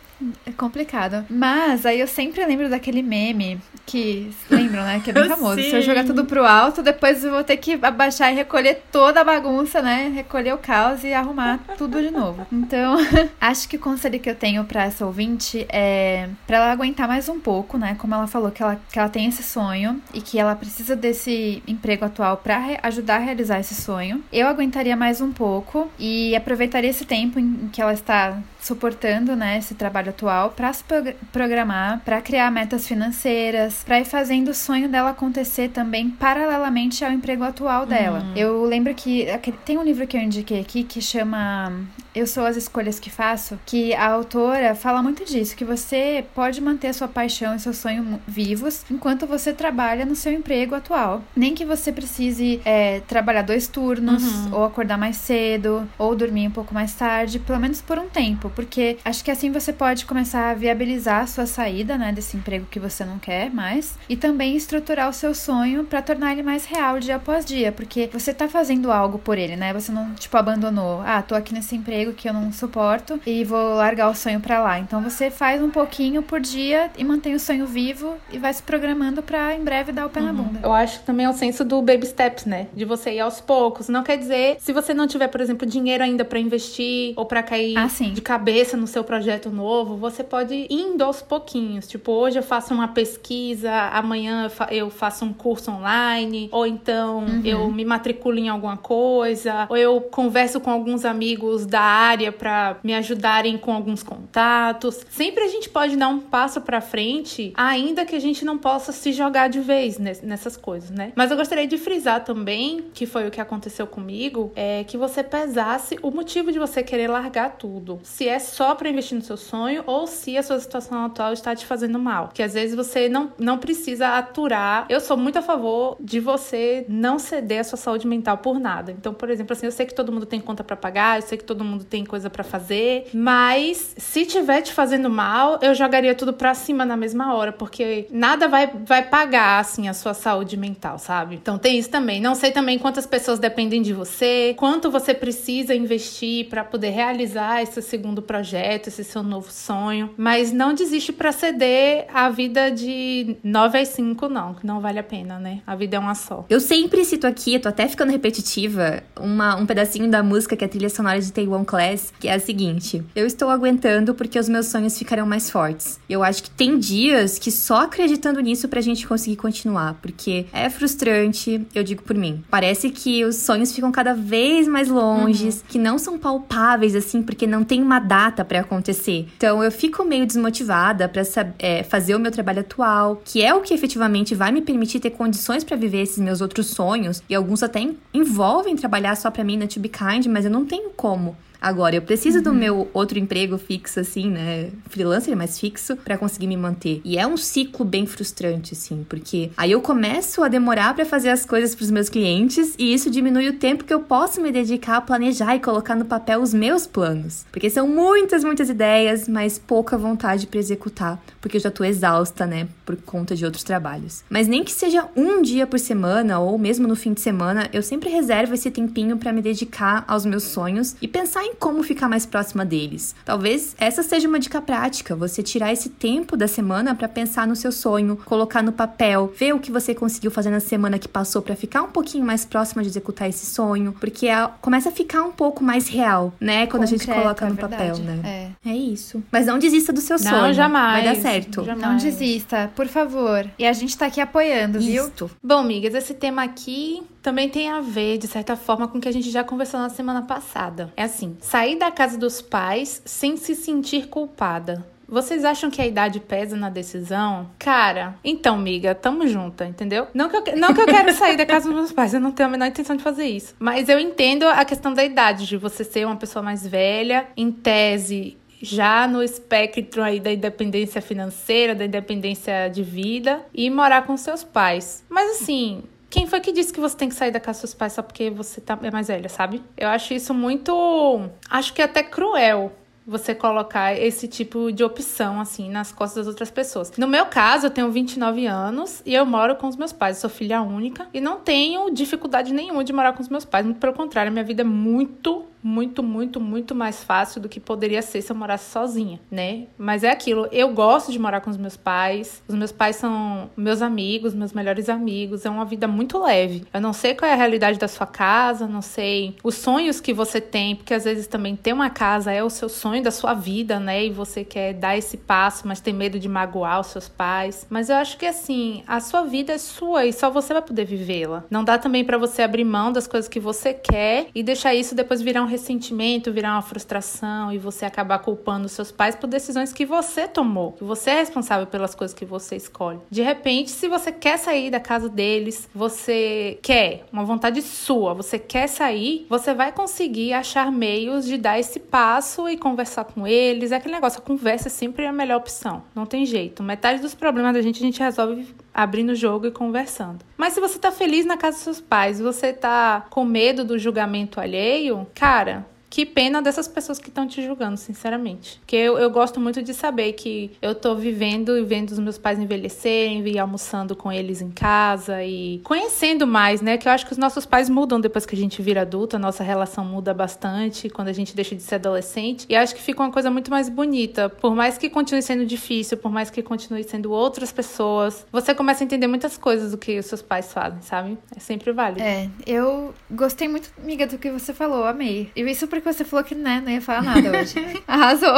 é 0.46 0.52
complicado. 0.52 1.24
Mas 1.28 1.84
aí 1.84 2.00
eu 2.00 2.06
sempre 2.06 2.44
lembro 2.44 2.68
daquele 2.68 3.02
meme 3.02 3.60
que. 3.84 4.30
Lembram, 4.48 4.82
né? 4.84 5.00
Que 5.02 5.10
é 5.10 5.12
bem 5.12 5.24
famoso. 5.28 5.60
Se 5.60 5.74
eu 5.74 5.82
jogar 5.82 6.04
tudo 6.04 6.24
pro 6.24 6.44
alto, 6.44 6.82
depois 6.82 7.24
eu 7.24 7.32
vou 7.32 7.44
ter 7.44 7.56
que 7.56 7.78
abaixar 7.82 8.32
e 8.32 8.36
recolher 8.36 8.82
toda 8.90 9.20
a 9.20 9.24
bagunça, 9.24 9.82
né? 9.82 10.10
Recolher 10.14 10.54
o 10.54 10.58
caos 10.58 11.04
e 11.04 11.12
arrumar 11.12 11.60
tudo 11.76 12.00
de 12.00 12.10
novo. 12.10 12.46
Então, 12.52 12.96
acho 13.40 13.68
que 13.68 13.76
o 13.76 13.80
conselho 13.80 14.20
que 14.20 14.30
eu 14.30 14.34
tenho 14.34 14.64
pra 14.64 14.84
essa 14.84 15.04
ouvinte 15.04 15.66
é 15.68 16.28
pra 16.46 16.56
ela 16.56 16.72
aguentar 16.72 17.08
mais 17.08 17.28
um 17.28 17.38
pouco, 17.38 17.76
né? 17.76 17.96
Como 17.98 18.14
ela 18.14 18.26
falou 18.26 18.50
que 18.50 18.62
ela, 18.62 18.80
que 18.90 18.98
ela 18.98 19.08
tem 19.08 19.26
esse 19.26 19.42
sonho 19.42 20.00
e 20.14 20.20
que 20.20 20.38
ela 20.38 20.54
precisa 20.54 20.94
desse 20.94 21.62
emprego 21.66 22.04
atual 22.04 22.36
pra 22.38 22.78
ajudar 22.82 23.16
a 23.16 23.18
realizar 23.18 23.60
esse 23.60 23.74
sonho. 23.74 24.22
Eu 24.32 24.46
aguentaria 24.46 24.96
mais 24.96 25.20
um 25.20 25.32
pouco 25.32 25.90
e 25.98 26.34
aproveitaria 26.34 26.90
esse 26.90 27.04
tempo 27.04 27.38
em 27.38 27.48
em 27.58 27.68
que 27.68 27.80
ela 27.80 27.92
está 27.92 28.38
suportando, 28.60 29.34
né, 29.36 29.58
esse 29.58 29.74
trabalho 29.74 30.10
atual 30.10 30.50
para 30.50 30.72
se 30.72 30.82
prog- 30.84 31.14
programar, 31.32 32.00
para 32.04 32.20
criar 32.20 32.50
metas 32.50 32.86
financeiras, 32.86 33.82
para 33.84 34.00
ir 34.00 34.04
fazendo 34.04 34.48
o 34.48 34.54
sonho 34.54 34.88
dela 34.88 35.10
acontecer 35.10 35.68
também 35.70 36.10
paralelamente 36.10 37.04
ao 37.04 37.10
emprego 37.12 37.44
atual 37.44 37.86
dela. 37.86 38.24
Eu 38.36 38.64
lembro 38.64 38.94
que 38.94 39.26
tem 39.64 39.78
um 39.78 39.82
livro 39.82 40.06
que 40.06 40.16
eu 40.16 40.20
indiquei 40.20 40.60
aqui 40.60 40.82
que 40.82 41.00
chama 41.00 41.72
Eu 42.14 42.26
sou 42.26 42.44
as 42.44 42.56
escolhas 42.56 42.98
que 42.98 43.10
faço, 43.10 43.58
que 43.64 43.94
a 43.94 44.08
autora 44.08 44.74
fala 44.74 45.02
muito 45.02 45.24
disso, 45.24 45.54
que 45.56 45.64
você 45.64 46.24
pode 46.34 46.60
manter 46.60 46.88
a 46.88 46.92
sua 46.92 47.08
paixão 47.08 47.54
e 47.54 47.60
seu 47.60 47.72
sonho 47.72 48.20
vivos 48.26 48.84
enquanto 48.90 49.26
você 49.26 49.52
trabalha 49.52 50.04
no 50.04 50.14
seu 50.16 50.32
emprego 50.32 50.74
atual. 50.74 51.22
Nem 51.36 51.54
que 51.54 51.64
você 51.64 51.92
precise 51.92 52.60
é, 52.64 53.00
trabalhar 53.06 53.42
dois 53.42 53.66
turnos, 53.68 54.22
ou 54.52 54.64
acordar 54.64 54.98
mais 54.98 55.16
cedo, 55.16 55.88
ou 55.98 56.14
dormir 56.16 56.48
um 56.48 56.50
pouco 56.50 56.74
mais 56.74 56.92
tarde, 56.94 57.38
pelo 57.38 57.58
menos 57.60 57.80
por 57.80 57.98
um 57.98 58.08
tempo, 58.08 58.47
porque 58.50 58.98
acho 59.04 59.24
que 59.24 59.30
assim 59.30 59.50
você 59.50 59.72
pode 59.72 60.06
começar 60.06 60.50
a 60.50 60.54
viabilizar 60.54 61.22
a 61.22 61.26
sua 61.26 61.46
saída, 61.46 61.96
né, 61.96 62.12
desse 62.12 62.36
emprego 62.36 62.66
que 62.70 62.80
você 62.80 63.04
não 63.04 63.18
quer 63.18 63.50
mais, 63.50 63.96
e 64.08 64.16
também 64.16 64.56
estruturar 64.56 65.08
o 65.08 65.12
seu 65.12 65.34
sonho 65.34 65.84
para 65.84 66.02
tornar 66.02 66.32
ele 66.32 66.42
mais 66.42 66.64
real 66.64 66.98
dia 66.98 67.16
após 67.16 67.44
dia, 67.44 67.72
porque 67.72 68.08
você 68.12 68.32
tá 68.32 68.48
fazendo 68.48 68.90
algo 68.90 69.18
por 69.18 69.38
ele, 69.38 69.56
né? 69.56 69.72
Você 69.72 69.92
não, 69.92 70.14
tipo, 70.14 70.36
abandonou, 70.36 71.02
ah, 71.04 71.22
tô 71.22 71.34
aqui 71.34 71.52
nesse 71.52 71.76
emprego 71.76 72.12
que 72.12 72.28
eu 72.28 72.32
não 72.32 72.52
suporto 72.52 73.20
e 73.26 73.44
vou 73.44 73.74
largar 73.74 74.08
o 74.08 74.14
sonho 74.14 74.40
pra 74.40 74.60
lá. 74.60 74.78
Então 74.78 75.02
você 75.02 75.30
faz 75.30 75.62
um 75.62 75.70
pouquinho 75.70 76.22
por 76.22 76.40
dia 76.40 76.90
e 76.96 77.04
mantém 77.04 77.34
o 77.34 77.40
sonho 77.40 77.66
vivo 77.66 78.14
e 78.32 78.38
vai 78.38 78.52
se 78.52 78.62
programando 78.62 79.22
pra 79.22 79.54
em 79.54 79.62
breve 79.62 79.92
dar 79.92 80.06
o 80.06 80.10
pé 80.10 80.20
na 80.20 80.32
bunda. 80.32 80.60
Eu 80.62 80.72
acho 80.72 81.00
que 81.00 81.06
também 81.06 81.26
é 81.26 81.30
o 81.30 81.32
senso 81.32 81.64
do 81.64 81.80
baby 81.82 82.06
steps, 82.06 82.44
né? 82.44 82.66
De 82.74 82.84
você 82.84 83.12
ir 83.12 83.20
aos 83.20 83.40
poucos. 83.40 83.88
Não 83.88 84.02
quer 84.02 84.16
dizer, 84.16 84.56
se 84.60 84.72
você 84.72 84.92
não 84.94 85.06
tiver, 85.06 85.28
por 85.28 85.40
exemplo, 85.40 85.66
dinheiro 85.66 86.02
ainda 86.02 86.24
pra 86.24 86.38
investir 86.38 87.12
ou 87.16 87.24
pra 87.26 87.42
cair 87.42 87.76
Ah, 87.76 87.86
de 87.86 88.20
cabeça 88.20 88.37
no 88.76 88.86
seu 88.86 89.02
projeto 89.04 89.50
novo, 89.50 89.96
você 89.96 90.22
pode 90.22 90.54
ir 90.54 90.66
indo 90.70 91.02
aos 91.04 91.20
pouquinhos. 91.22 91.86
Tipo, 91.86 92.12
hoje 92.12 92.38
eu 92.38 92.42
faço 92.42 92.72
uma 92.72 92.88
pesquisa, 92.88 93.70
amanhã 93.92 94.44
eu 94.44 94.50
fa- 94.50 94.68
eu 94.70 94.90
faço 94.90 95.24
um 95.24 95.32
curso 95.32 95.70
online, 95.70 96.48
ou 96.52 96.66
então 96.66 97.24
eu 97.44 97.70
me 97.70 97.84
matriculo 97.84 98.38
em 98.38 98.48
alguma 98.48 98.76
coisa, 98.76 99.66
ou 99.68 99.76
eu 99.76 100.00
converso 100.00 100.60
com 100.60 100.70
alguns 100.70 101.04
amigos 101.04 101.66
da 101.66 101.80
área 101.80 102.30
pra 102.32 102.78
me 102.82 102.94
ajudarem 102.94 103.56
com 103.58 103.72
alguns 103.72 104.02
contatos. 104.02 105.04
Sempre 105.10 105.44
a 105.44 105.48
gente 105.48 105.68
pode 105.68 105.96
dar 105.96 106.08
um 106.08 106.20
passo 106.20 106.60
pra 106.60 106.80
frente, 106.80 107.52
ainda 107.56 108.04
que 108.04 108.14
a 108.14 108.20
gente 108.20 108.44
não 108.44 108.58
possa 108.58 108.92
se 108.92 109.12
jogar 109.12 109.48
de 109.48 109.60
vez 109.60 109.98
nes- 109.98 110.22
nessas 110.22 110.56
coisas, 110.56 110.90
né? 110.90 111.12
Mas 111.16 111.30
eu 111.30 111.36
gostaria 111.36 111.66
de 111.66 111.78
frisar 111.78 112.24
também, 112.24 112.84
que 112.94 113.06
foi 113.06 113.26
o 113.26 113.30
que 113.30 113.40
aconteceu 113.40 113.86
comigo, 113.86 114.52
é 114.54 114.84
que 114.84 114.96
você 114.96 115.22
pesasse 115.22 115.98
o 116.02 116.10
motivo 116.10 116.52
de 116.52 116.58
você 116.58 116.82
querer 116.82 117.08
largar 117.08 117.56
tudo. 117.56 117.98
Se 118.02 118.27
é 118.28 118.38
só 118.38 118.74
para 118.74 118.88
investir 118.88 119.16
no 119.16 119.24
seu 119.24 119.36
sonho 119.36 119.82
ou 119.86 120.06
se 120.06 120.36
a 120.36 120.42
sua 120.42 120.58
situação 120.58 121.04
atual 121.04 121.32
está 121.32 121.54
te 121.54 121.66
fazendo 121.66 121.98
mal. 121.98 122.30
Que 122.32 122.42
às 122.42 122.54
vezes 122.54 122.74
você 122.74 123.08
não, 123.08 123.32
não 123.38 123.58
precisa 123.58 124.16
aturar. 124.16 124.86
Eu 124.88 125.00
sou 125.00 125.16
muito 125.16 125.38
a 125.38 125.42
favor 125.42 125.96
de 126.00 126.20
você 126.20 126.84
não 126.88 127.18
ceder 127.18 127.60
a 127.60 127.64
sua 127.64 127.78
saúde 127.78 128.06
mental 128.06 128.38
por 128.38 128.58
nada. 128.58 128.92
Então, 128.92 129.12
por 129.14 129.30
exemplo, 129.30 129.52
assim, 129.52 129.66
eu 129.66 129.72
sei 129.72 129.86
que 129.86 129.94
todo 129.94 130.12
mundo 130.12 130.26
tem 130.26 130.40
conta 130.40 130.62
para 130.62 130.76
pagar, 130.76 131.18
eu 131.18 131.22
sei 131.22 131.38
que 131.38 131.44
todo 131.44 131.64
mundo 131.64 131.84
tem 131.84 132.04
coisa 132.04 132.30
para 132.30 132.44
fazer, 132.44 133.08
mas 133.12 133.94
se 133.96 134.24
tiver 134.24 134.62
te 134.62 134.72
fazendo 134.72 135.10
mal, 135.10 135.58
eu 135.62 135.74
jogaria 135.74 136.14
tudo 136.14 136.32
para 136.32 136.54
cima 136.54 136.84
na 136.84 136.96
mesma 136.96 137.34
hora, 137.34 137.52
porque 137.52 138.06
nada 138.10 138.48
vai, 138.48 138.66
vai 138.66 139.02
pagar 139.02 139.60
assim 139.60 139.88
a 139.88 139.94
sua 139.94 140.14
saúde 140.14 140.56
mental, 140.56 140.98
sabe? 140.98 141.36
Então 141.36 141.58
tem 141.58 141.78
isso 141.78 141.90
também. 141.90 142.20
Não 142.20 142.34
sei 142.34 142.50
também 142.50 142.78
quantas 142.78 143.06
pessoas 143.06 143.38
dependem 143.38 143.82
de 143.82 143.92
você, 143.92 144.54
quanto 144.56 144.90
você 144.90 145.14
precisa 145.14 145.74
investir 145.74 146.48
para 146.48 146.64
poder 146.64 146.90
realizar 146.90 147.62
esse 147.62 147.80
segundo 148.18 148.22
projeto, 148.22 148.88
esse 148.88 149.04
seu 149.04 149.22
novo 149.22 149.50
sonho, 149.50 150.10
mas 150.16 150.52
não 150.52 150.74
desiste 150.74 151.12
para 151.12 151.32
ceder 151.32 152.06
a 152.12 152.28
vida 152.28 152.70
de 152.70 153.36
9 153.42 153.78
às 153.78 153.88
5 153.88 154.28
não, 154.28 154.54
que 154.54 154.66
não 154.66 154.80
vale 154.80 154.98
a 154.98 155.02
pena, 155.02 155.38
né? 155.38 155.60
A 155.66 155.74
vida 155.74 155.96
é 155.96 155.98
uma 155.98 156.14
só. 156.14 156.44
Eu 156.48 156.60
sempre 156.60 157.04
cito 157.04 157.26
aqui, 157.26 157.58
tô 157.58 157.68
até 157.68 157.88
ficando 157.88 158.10
repetitiva, 158.10 159.02
uma, 159.18 159.56
um 159.56 159.66
pedacinho 159.66 160.10
da 160.10 160.22
música 160.22 160.56
que 160.56 160.64
é 160.64 160.66
a 160.66 160.70
trilha 160.70 160.90
sonora 160.90 161.20
de 161.20 161.32
Taiwan 161.32 161.64
Class, 161.64 162.12
que 162.18 162.28
é 162.28 162.34
a 162.34 162.40
seguinte: 162.40 163.02
Eu 163.14 163.26
estou 163.26 163.50
aguentando 163.50 164.14
porque 164.14 164.38
os 164.38 164.48
meus 164.48 164.66
sonhos 164.66 164.98
ficarão 164.98 165.26
mais 165.26 165.50
fortes. 165.50 166.00
Eu 166.08 166.22
acho 166.22 166.42
que 166.42 166.50
tem 166.50 166.78
dias 166.78 167.38
que 167.38 167.50
só 167.50 167.82
acreditando 167.82 168.40
nisso 168.40 168.68
pra 168.68 168.80
gente 168.80 169.06
conseguir 169.06 169.36
continuar, 169.36 169.94
porque 169.94 170.46
é 170.52 170.68
frustrante, 170.68 171.66
eu 171.74 171.82
digo 171.82 172.02
por 172.02 172.16
mim. 172.16 172.42
Parece 172.50 172.90
que 172.90 173.24
os 173.24 173.36
sonhos 173.36 173.72
ficam 173.72 173.92
cada 173.92 174.14
vez 174.14 174.66
mais 174.66 174.88
longes, 174.88 175.56
uhum. 175.56 175.62
que 175.68 175.78
não 175.78 175.98
são 175.98 176.18
palpáveis 176.18 176.94
assim, 176.94 177.22
porque 177.22 177.46
não 177.46 177.64
tem 177.64 177.82
uma 177.82 177.98
data 178.08 178.44
para 178.44 178.60
acontecer. 178.60 179.28
Então 179.36 179.62
eu 179.62 179.70
fico 179.70 180.02
meio 180.04 180.26
desmotivada 180.26 181.08
para 181.08 181.22
é, 181.58 181.82
fazer 181.82 182.14
o 182.14 182.18
meu 182.18 182.32
trabalho 182.32 182.60
atual, 182.60 183.22
que 183.24 183.42
é 183.44 183.54
o 183.54 183.60
que 183.60 183.74
efetivamente 183.74 184.34
vai 184.34 184.50
me 184.50 184.62
permitir 184.62 184.98
ter 184.98 185.10
condições 185.10 185.62
para 185.62 185.76
viver 185.76 186.02
esses 186.02 186.18
meus 186.18 186.40
outros 186.40 186.68
sonhos, 186.68 187.22
e 187.28 187.34
alguns 187.34 187.62
até 187.62 187.86
envolvem 188.12 188.74
trabalhar 188.74 189.14
só 189.16 189.30
para 189.30 189.44
mim 189.44 189.58
na 189.58 189.66
To 189.66 189.78
Be 189.78 189.88
Kind, 189.88 190.26
mas 190.26 190.44
eu 190.44 190.50
não 190.50 190.64
tenho 190.64 190.90
como. 190.90 191.36
Agora, 191.60 191.96
eu 191.96 192.02
preciso 192.02 192.38
uhum. 192.38 192.44
do 192.44 192.54
meu 192.54 192.88
outro 192.94 193.18
emprego 193.18 193.58
fixo, 193.58 194.00
assim, 194.00 194.30
né? 194.30 194.70
Freelancer 194.88 195.36
mais 195.36 195.58
fixo, 195.58 195.96
para 195.96 196.16
conseguir 196.16 196.46
me 196.46 196.56
manter. 196.56 197.00
E 197.04 197.18
é 197.18 197.26
um 197.26 197.36
ciclo 197.36 197.84
bem 197.84 198.06
frustrante, 198.06 198.74
assim, 198.74 199.04
porque 199.08 199.50
aí 199.56 199.72
eu 199.72 199.80
começo 199.80 200.42
a 200.42 200.48
demorar 200.48 200.94
para 200.94 201.04
fazer 201.04 201.30
as 201.30 201.44
coisas 201.44 201.74
pros 201.74 201.90
meus 201.90 202.08
clientes 202.08 202.74
e 202.78 202.92
isso 202.94 203.10
diminui 203.10 203.48
o 203.48 203.54
tempo 203.54 203.84
que 203.84 203.92
eu 203.92 204.00
posso 204.00 204.40
me 204.40 204.52
dedicar 204.52 204.98
a 204.98 205.00
planejar 205.00 205.56
e 205.56 205.60
colocar 205.60 205.94
no 205.94 206.04
papel 206.04 206.40
os 206.40 206.54
meus 206.54 206.86
planos. 206.86 207.44
Porque 207.50 207.68
são 207.68 207.88
muitas, 207.88 208.44
muitas 208.44 208.68
ideias, 208.68 209.28
mas 209.28 209.58
pouca 209.58 209.98
vontade 209.98 210.46
para 210.46 210.60
executar, 210.60 211.20
porque 211.40 211.56
eu 211.56 211.60
já 211.60 211.70
tô 211.70 211.84
exausta, 211.84 212.46
né? 212.46 212.68
Por 212.86 212.96
conta 212.96 213.34
de 213.34 213.44
outros 213.44 213.64
trabalhos. 213.64 214.22
Mas 214.30 214.46
nem 214.46 214.62
que 214.62 214.72
seja 214.72 215.08
um 215.16 215.42
dia 215.42 215.66
por 215.66 215.78
semana 215.78 216.38
ou 216.38 216.56
mesmo 216.58 216.86
no 216.86 216.94
fim 216.94 217.12
de 217.12 217.20
semana, 217.20 217.68
eu 217.72 217.82
sempre 217.82 218.08
reservo 218.08 218.54
esse 218.54 218.70
tempinho 218.70 219.16
para 219.16 219.32
me 219.32 219.42
dedicar 219.42 220.04
aos 220.06 220.24
meus 220.24 220.44
sonhos 220.44 220.94
e 221.02 221.08
pensar 221.08 221.47
em 221.48 221.54
como 221.54 221.82
ficar 221.82 222.08
mais 222.08 222.26
próxima 222.26 222.64
deles. 222.64 223.14
Talvez 223.24 223.74
essa 223.78 224.02
seja 224.02 224.28
uma 224.28 224.38
dica 224.38 224.60
prática, 224.60 225.16
você 225.16 225.42
tirar 225.42 225.72
esse 225.72 225.88
tempo 225.88 226.36
da 226.36 226.46
semana 226.46 226.94
para 226.94 227.08
pensar 227.08 227.46
no 227.46 227.56
seu 227.56 227.72
sonho, 227.72 228.16
colocar 228.24 228.62
no 228.62 228.72
papel, 228.72 229.32
ver 229.36 229.54
o 229.54 229.58
que 229.58 229.70
você 229.70 229.94
conseguiu 229.94 230.30
fazer 230.30 230.50
na 230.50 230.60
semana 230.60 230.98
que 230.98 231.08
passou 231.08 231.42
para 231.42 231.56
ficar 231.56 231.82
um 231.82 231.90
pouquinho 231.90 232.24
mais 232.24 232.44
próxima 232.44 232.82
de 232.82 232.88
executar 232.88 233.28
esse 233.28 233.46
sonho, 233.46 233.94
porque 233.98 234.28
é, 234.28 234.48
começa 234.60 234.88
a 234.88 234.92
ficar 234.92 235.22
um 235.22 235.32
pouco 235.32 235.62
mais 235.64 235.88
real, 235.88 236.32
né, 236.40 236.66
quando 236.66 236.82
Concreto, 236.82 236.94
a 236.94 237.04
gente 237.04 237.22
coloca 237.22 237.46
no 237.46 237.54
é 237.54 237.56
papel, 237.56 237.98
né? 237.98 238.54
É. 238.64 238.70
é 238.70 238.76
isso. 238.76 239.22
Mas 239.30 239.46
não 239.46 239.58
desista 239.58 239.92
do 239.92 240.00
seu 240.00 240.18
sonho. 240.18 240.42
Não, 240.42 240.52
jamais. 240.52 241.04
Vai 241.04 241.14
dar 241.14 241.20
certo. 241.20 241.64
Jamais. 241.64 241.82
Não 241.82 241.96
desista, 241.96 242.70
por 242.74 242.86
favor. 242.86 243.48
E 243.58 243.66
a 243.66 243.72
gente 243.72 243.96
tá 243.96 244.06
aqui 244.06 244.20
apoiando, 244.20 244.78
viu? 244.78 245.06
Isto. 245.06 245.30
Bom, 245.42 245.60
amigas, 245.60 245.94
esse 245.94 246.14
tema 246.14 246.42
aqui 246.42 247.02
também 247.22 247.48
tem 247.48 247.68
a 247.68 247.80
ver, 247.80 248.18
de 248.18 248.26
certa 248.26 248.56
forma, 248.56 248.88
com 248.88 248.98
o 248.98 249.00
que 249.00 249.08
a 249.08 249.12
gente 249.12 249.30
já 249.30 249.44
conversou 249.44 249.80
na 249.80 249.90
semana 249.90 250.22
passada. 250.22 250.92
É 250.96 251.02
assim, 251.02 251.36
sair 251.40 251.76
da 251.76 251.90
casa 251.90 252.18
dos 252.18 252.40
pais 252.40 253.02
sem 253.04 253.36
se 253.36 253.54
sentir 253.54 254.08
culpada. 254.08 254.84
Vocês 255.10 255.42
acham 255.42 255.70
que 255.70 255.80
a 255.80 255.86
idade 255.86 256.20
pesa 256.20 256.54
na 256.54 256.68
decisão? 256.68 257.48
Cara, 257.58 258.16
então, 258.22 258.58
miga, 258.58 258.94
tamo 258.94 259.26
junta, 259.26 259.64
entendeu? 259.64 260.06
Não 260.12 260.28
que, 260.28 260.36
eu, 260.36 260.56
não 260.58 260.74
que 260.74 260.82
eu 260.82 260.86
quero 260.86 261.10
sair 261.14 261.34
da 261.34 261.46
casa 261.46 261.66
dos 261.66 261.74
meus 261.74 261.92
pais, 261.92 262.12
eu 262.12 262.20
não 262.20 262.30
tenho 262.30 262.50
a 262.50 262.52
menor 262.52 262.66
intenção 262.66 262.94
de 262.94 263.02
fazer 263.02 263.24
isso. 263.24 263.54
Mas 263.58 263.88
eu 263.88 263.98
entendo 263.98 264.46
a 264.46 264.62
questão 264.66 264.92
da 264.92 265.02
idade, 265.02 265.46
de 265.46 265.56
você 265.56 265.82
ser 265.82 266.06
uma 266.06 266.16
pessoa 266.16 266.42
mais 266.42 266.66
velha, 266.66 267.26
em 267.34 267.50
tese, 267.50 268.36
já 268.60 269.08
no 269.08 269.22
espectro 269.22 270.02
aí 270.02 270.20
da 270.20 270.30
independência 270.30 271.00
financeira, 271.00 271.74
da 271.74 271.86
independência 271.86 272.68
de 272.68 272.82
vida 272.82 273.40
e 273.54 273.70
morar 273.70 274.04
com 274.04 274.14
seus 274.16 274.44
pais. 274.44 275.04
Mas 275.08 275.40
assim, 275.40 275.82
quem 276.10 276.26
foi 276.26 276.40
que 276.40 276.52
disse 276.52 276.72
que 276.72 276.80
você 276.80 276.96
tem 276.96 277.08
que 277.08 277.14
sair 277.14 277.30
da 277.30 277.40
casa 277.40 277.60
dos 277.60 277.70
seus 277.70 277.74
pais 277.74 277.92
só 277.92 278.02
porque 278.02 278.30
você 278.30 278.60
tá, 278.60 278.78
é 278.82 278.90
mais 278.90 279.08
velha, 279.08 279.28
sabe? 279.28 279.62
Eu 279.76 279.88
acho 279.88 280.14
isso 280.14 280.32
muito. 280.32 281.28
Acho 281.50 281.72
que 281.72 281.82
até 281.82 282.02
cruel 282.02 282.72
você 283.08 283.34
colocar 283.34 283.98
esse 283.98 284.28
tipo 284.28 284.70
de 284.70 284.84
opção, 284.84 285.40
assim, 285.40 285.70
nas 285.70 285.90
costas 285.90 286.26
das 286.26 286.26
outras 286.26 286.50
pessoas. 286.50 286.92
No 286.98 287.08
meu 287.08 287.24
caso, 287.24 287.66
eu 287.66 287.70
tenho 287.70 287.90
29 287.90 288.44
anos 288.44 289.02
e 289.04 289.14
eu 289.14 289.24
moro 289.24 289.56
com 289.56 289.66
os 289.66 289.76
meus 289.76 289.94
pais. 289.94 290.18
Eu 290.18 290.20
sou 290.20 290.30
filha 290.30 290.60
única 290.60 291.06
e 291.14 291.20
não 291.20 291.40
tenho 291.40 291.90
dificuldade 291.90 292.52
nenhuma 292.52 292.84
de 292.84 292.92
morar 292.92 293.14
com 293.14 293.22
os 293.22 293.28
meus 293.30 293.46
pais. 293.46 293.64
Muito 293.64 293.80
pelo 293.80 293.94
contrário, 293.94 294.30
minha 294.30 294.44
vida 294.44 294.60
é 294.60 294.64
muito 294.64 295.46
muito, 295.68 296.02
muito, 296.02 296.40
muito 296.40 296.74
mais 296.74 297.04
fácil 297.04 297.42
do 297.42 297.48
que 297.48 297.60
poderia 297.60 298.00
ser 298.00 298.22
se 298.22 298.32
eu 298.32 298.36
morasse 298.36 298.70
sozinha, 298.70 299.20
né? 299.30 299.66
Mas 299.76 300.02
é 300.02 300.10
aquilo, 300.10 300.48
eu 300.50 300.72
gosto 300.72 301.12
de 301.12 301.18
morar 301.18 301.42
com 301.42 301.50
os 301.50 301.58
meus 301.58 301.76
pais. 301.76 302.42
Os 302.48 302.54
meus 302.54 302.72
pais 302.72 302.96
são 302.96 303.50
meus 303.54 303.82
amigos, 303.82 304.34
meus 304.34 304.54
melhores 304.54 304.88
amigos. 304.88 305.44
É 305.44 305.50
uma 305.50 305.66
vida 305.66 305.86
muito 305.86 306.18
leve. 306.18 306.64
Eu 306.72 306.80
não 306.80 306.94
sei 306.94 307.14
qual 307.14 307.30
é 307.30 307.34
a 307.34 307.36
realidade 307.36 307.78
da 307.78 307.86
sua 307.86 308.06
casa, 308.06 308.66
não 308.66 308.80
sei 308.80 309.36
os 309.44 309.56
sonhos 309.56 310.00
que 310.00 310.14
você 310.14 310.40
tem, 310.40 310.74
porque 310.74 310.94
às 310.94 311.04
vezes 311.04 311.26
também 311.26 311.54
ter 311.54 311.74
uma 311.74 311.90
casa 311.90 312.32
é 312.32 312.42
o 312.42 312.48
seu 312.48 312.68
sonho 312.68 313.02
da 313.02 313.10
sua 313.10 313.34
vida, 313.34 313.78
né? 313.78 314.06
E 314.06 314.10
você 314.10 314.44
quer 314.44 314.72
dar 314.72 314.96
esse 314.96 315.18
passo, 315.18 315.68
mas 315.68 315.80
tem 315.80 315.92
medo 315.92 316.18
de 316.18 316.28
magoar 316.28 316.80
os 316.80 316.86
seus 316.86 317.08
pais. 317.08 317.66
Mas 317.68 317.90
eu 317.90 317.96
acho 317.96 318.16
que 318.16 318.24
assim, 318.24 318.82
a 318.86 319.00
sua 319.00 319.22
vida 319.22 319.52
é 319.52 319.58
sua 319.58 320.06
e 320.06 320.12
só 320.12 320.30
você 320.30 320.54
vai 320.54 320.62
poder 320.62 320.86
vivê-la. 320.86 321.44
Não 321.50 321.62
dá 321.62 321.76
também 321.76 322.04
para 322.04 322.16
você 322.16 322.40
abrir 322.40 322.64
mão 322.64 322.90
das 322.90 323.06
coisas 323.06 323.28
que 323.28 323.38
você 323.38 323.74
quer 323.74 324.28
e 324.34 324.42
deixar 324.42 324.74
isso 324.74 324.94
depois 324.94 325.20
virar 325.20 325.42
um 325.42 325.57
ressentimento, 325.58 326.32
virar 326.32 326.52
uma 326.52 326.62
frustração 326.62 327.52
e 327.52 327.58
você 327.58 327.84
acabar 327.84 328.18
culpando 328.20 328.68
seus 328.68 328.90
pais 328.90 329.14
por 329.14 329.26
decisões 329.26 329.72
que 329.72 329.84
você 329.84 330.26
tomou, 330.26 330.72
que 330.72 330.84
você 330.84 331.10
é 331.10 331.14
responsável 331.16 331.66
pelas 331.66 331.94
coisas 331.94 332.14
que 332.14 332.24
você 332.24 332.56
escolhe. 332.56 333.00
De 333.10 333.22
repente, 333.22 333.70
se 333.70 333.88
você 333.88 334.12
quer 334.12 334.38
sair 334.38 334.70
da 334.70 334.80
casa 334.80 335.08
deles, 335.08 335.68
você 335.74 336.58
quer, 336.62 337.04
uma 337.12 337.24
vontade 337.24 337.60
sua, 337.62 338.14
você 338.14 338.38
quer 338.38 338.68
sair, 338.68 339.26
você 339.28 339.52
vai 339.52 339.72
conseguir 339.72 340.32
achar 340.32 340.70
meios 340.70 341.26
de 341.26 341.36
dar 341.36 341.58
esse 341.58 341.80
passo 341.80 342.48
e 342.48 342.56
conversar 342.56 343.04
com 343.04 343.26
eles. 343.26 343.72
É 343.72 343.76
aquele 343.76 343.94
negócio, 343.94 344.20
a 344.20 344.22
conversa 344.22 344.68
é 344.68 344.70
sempre 344.70 345.06
a 345.06 345.12
melhor 345.12 345.38
opção. 345.38 345.82
Não 345.94 346.06
tem 346.06 346.24
jeito. 346.24 346.62
Metade 346.62 347.00
dos 347.00 347.14
problemas 347.14 347.52
da 347.54 347.62
gente 347.62 347.78
a 347.78 347.86
gente 347.86 348.00
resolve 348.00 348.46
abrindo 348.78 349.10
o 349.10 349.16
jogo 349.16 349.44
e 349.44 349.50
conversando. 349.50 350.24
Mas 350.36 350.52
se 350.52 350.60
você 350.60 350.78
tá 350.78 350.92
feliz 350.92 351.26
na 351.26 351.36
casa 351.36 351.56
dos 351.56 351.64
seus 351.64 351.80
pais, 351.80 352.20
você 352.20 352.52
tá 352.52 353.04
com 353.10 353.24
medo 353.24 353.64
do 353.64 353.76
julgamento 353.76 354.40
alheio, 354.40 355.04
cara, 355.16 355.66
que 355.90 356.04
pena 356.04 356.42
dessas 356.42 356.68
pessoas 356.68 356.98
que 356.98 357.08
estão 357.08 357.26
te 357.26 357.42
julgando, 357.44 357.76
sinceramente. 357.76 358.58
Porque 358.60 358.76
eu, 358.76 358.98
eu 358.98 359.10
gosto 359.10 359.40
muito 359.40 359.62
de 359.62 359.72
saber 359.74 360.12
que 360.12 360.50
eu 360.60 360.74
tô 360.74 360.94
vivendo 360.94 361.56
e 361.56 361.64
vendo 361.64 361.90
os 361.90 361.98
meus 361.98 362.18
pais 362.18 362.38
envelhecerem, 362.38 363.26
e 363.26 363.38
almoçando 363.38 363.96
com 363.96 364.12
eles 364.12 364.40
em 364.40 364.50
casa 364.50 365.22
e 365.24 365.60
conhecendo 365.64 366.26
mais, 366.26 366.60
né? 366.60 366.76
Que 366.76 366.88
eu 366.88 366.92
acho 366.92 367.06
que 367.06 367.12
os 367.12 367.18
nossos 367.18 367.46
pais 367.46 367.68
mudam 367.68 368.00
depois 368.00 368.24
que 368.26 368.34
a 368.34 368.38
gente 368.38 368.60
vira 368.62 368.82
adulto, 368.82 369.16
a 369.16 369.18
nossa 369.18 369.42
relação 369.42 369.84
muda 369.84 370.12
bastante 370.12 370.88
quando 370.88 371.08
a 371.08 371.12
gente 371.12 371.34
deixa 371.34 371.54
de 371.54 371.62
ser 371.62 371.76
adolescente. 371.76 372.46
E 372.48 372.56
acho 372.56 372.74
que 372.74 372.82
fica 372.82 373.02
uma 373.02 373.10
coisa 373.10 373.30
muito 373.30 373.50
mais 373.50 373.68
bonita. 373.68 374.28
Por 374.28 374.54
mais 374.54 374.78
que 374.78 374.88
continue 374.88 375.22
sendo 375.22 375.44
difícil, 375.46 375.96
por 375.96 376.10
mais 376.10 376.30
que 376.30 376.42
continue 376.42 376.84
sendo 376.84 377.12
outras 377.12 377.52
pessoas, 377.52 378.26
você 378.30 378.54
começa 378.54 378.82
a 378.82 378.84
entender 378.84 379.06
muitas 379.06 379.36
coisas 379.36 379.70
do 379.70 379.78
que 379.78 379.98
os 379.98 380.06
seus 380.06 380.22
pais 380.22 380.52
fazem, 380.52 380.80
sabe? 380.82 381.18
É 381.34 381.40
sempre 381.40 381.72
válido. 381.72 382.02
É, 382.02 382.28
eu 382.46 382.94
gostei 383.10 383.48
muito, 383.48 383.70
amiga, 383.82 384.06
do 384.06 384.18
que 384.18 384.30
você 384.30 384.52
falou, 384.52 384.84
amei. 384.84 385.30
E 385.34 385.42
isso 385.42 385.66
porque 385.80 385.92
você 385.92 386.04
falou 386.04 386.24
que 386.24 386.34
né, 386.34 386.60
não 386.64 386.70
ia 386.70 386.80
falar 386.80 387.02
nada 387.02 387.38
hoje. 387.38 387.54
Arrasou. 387.86 388.36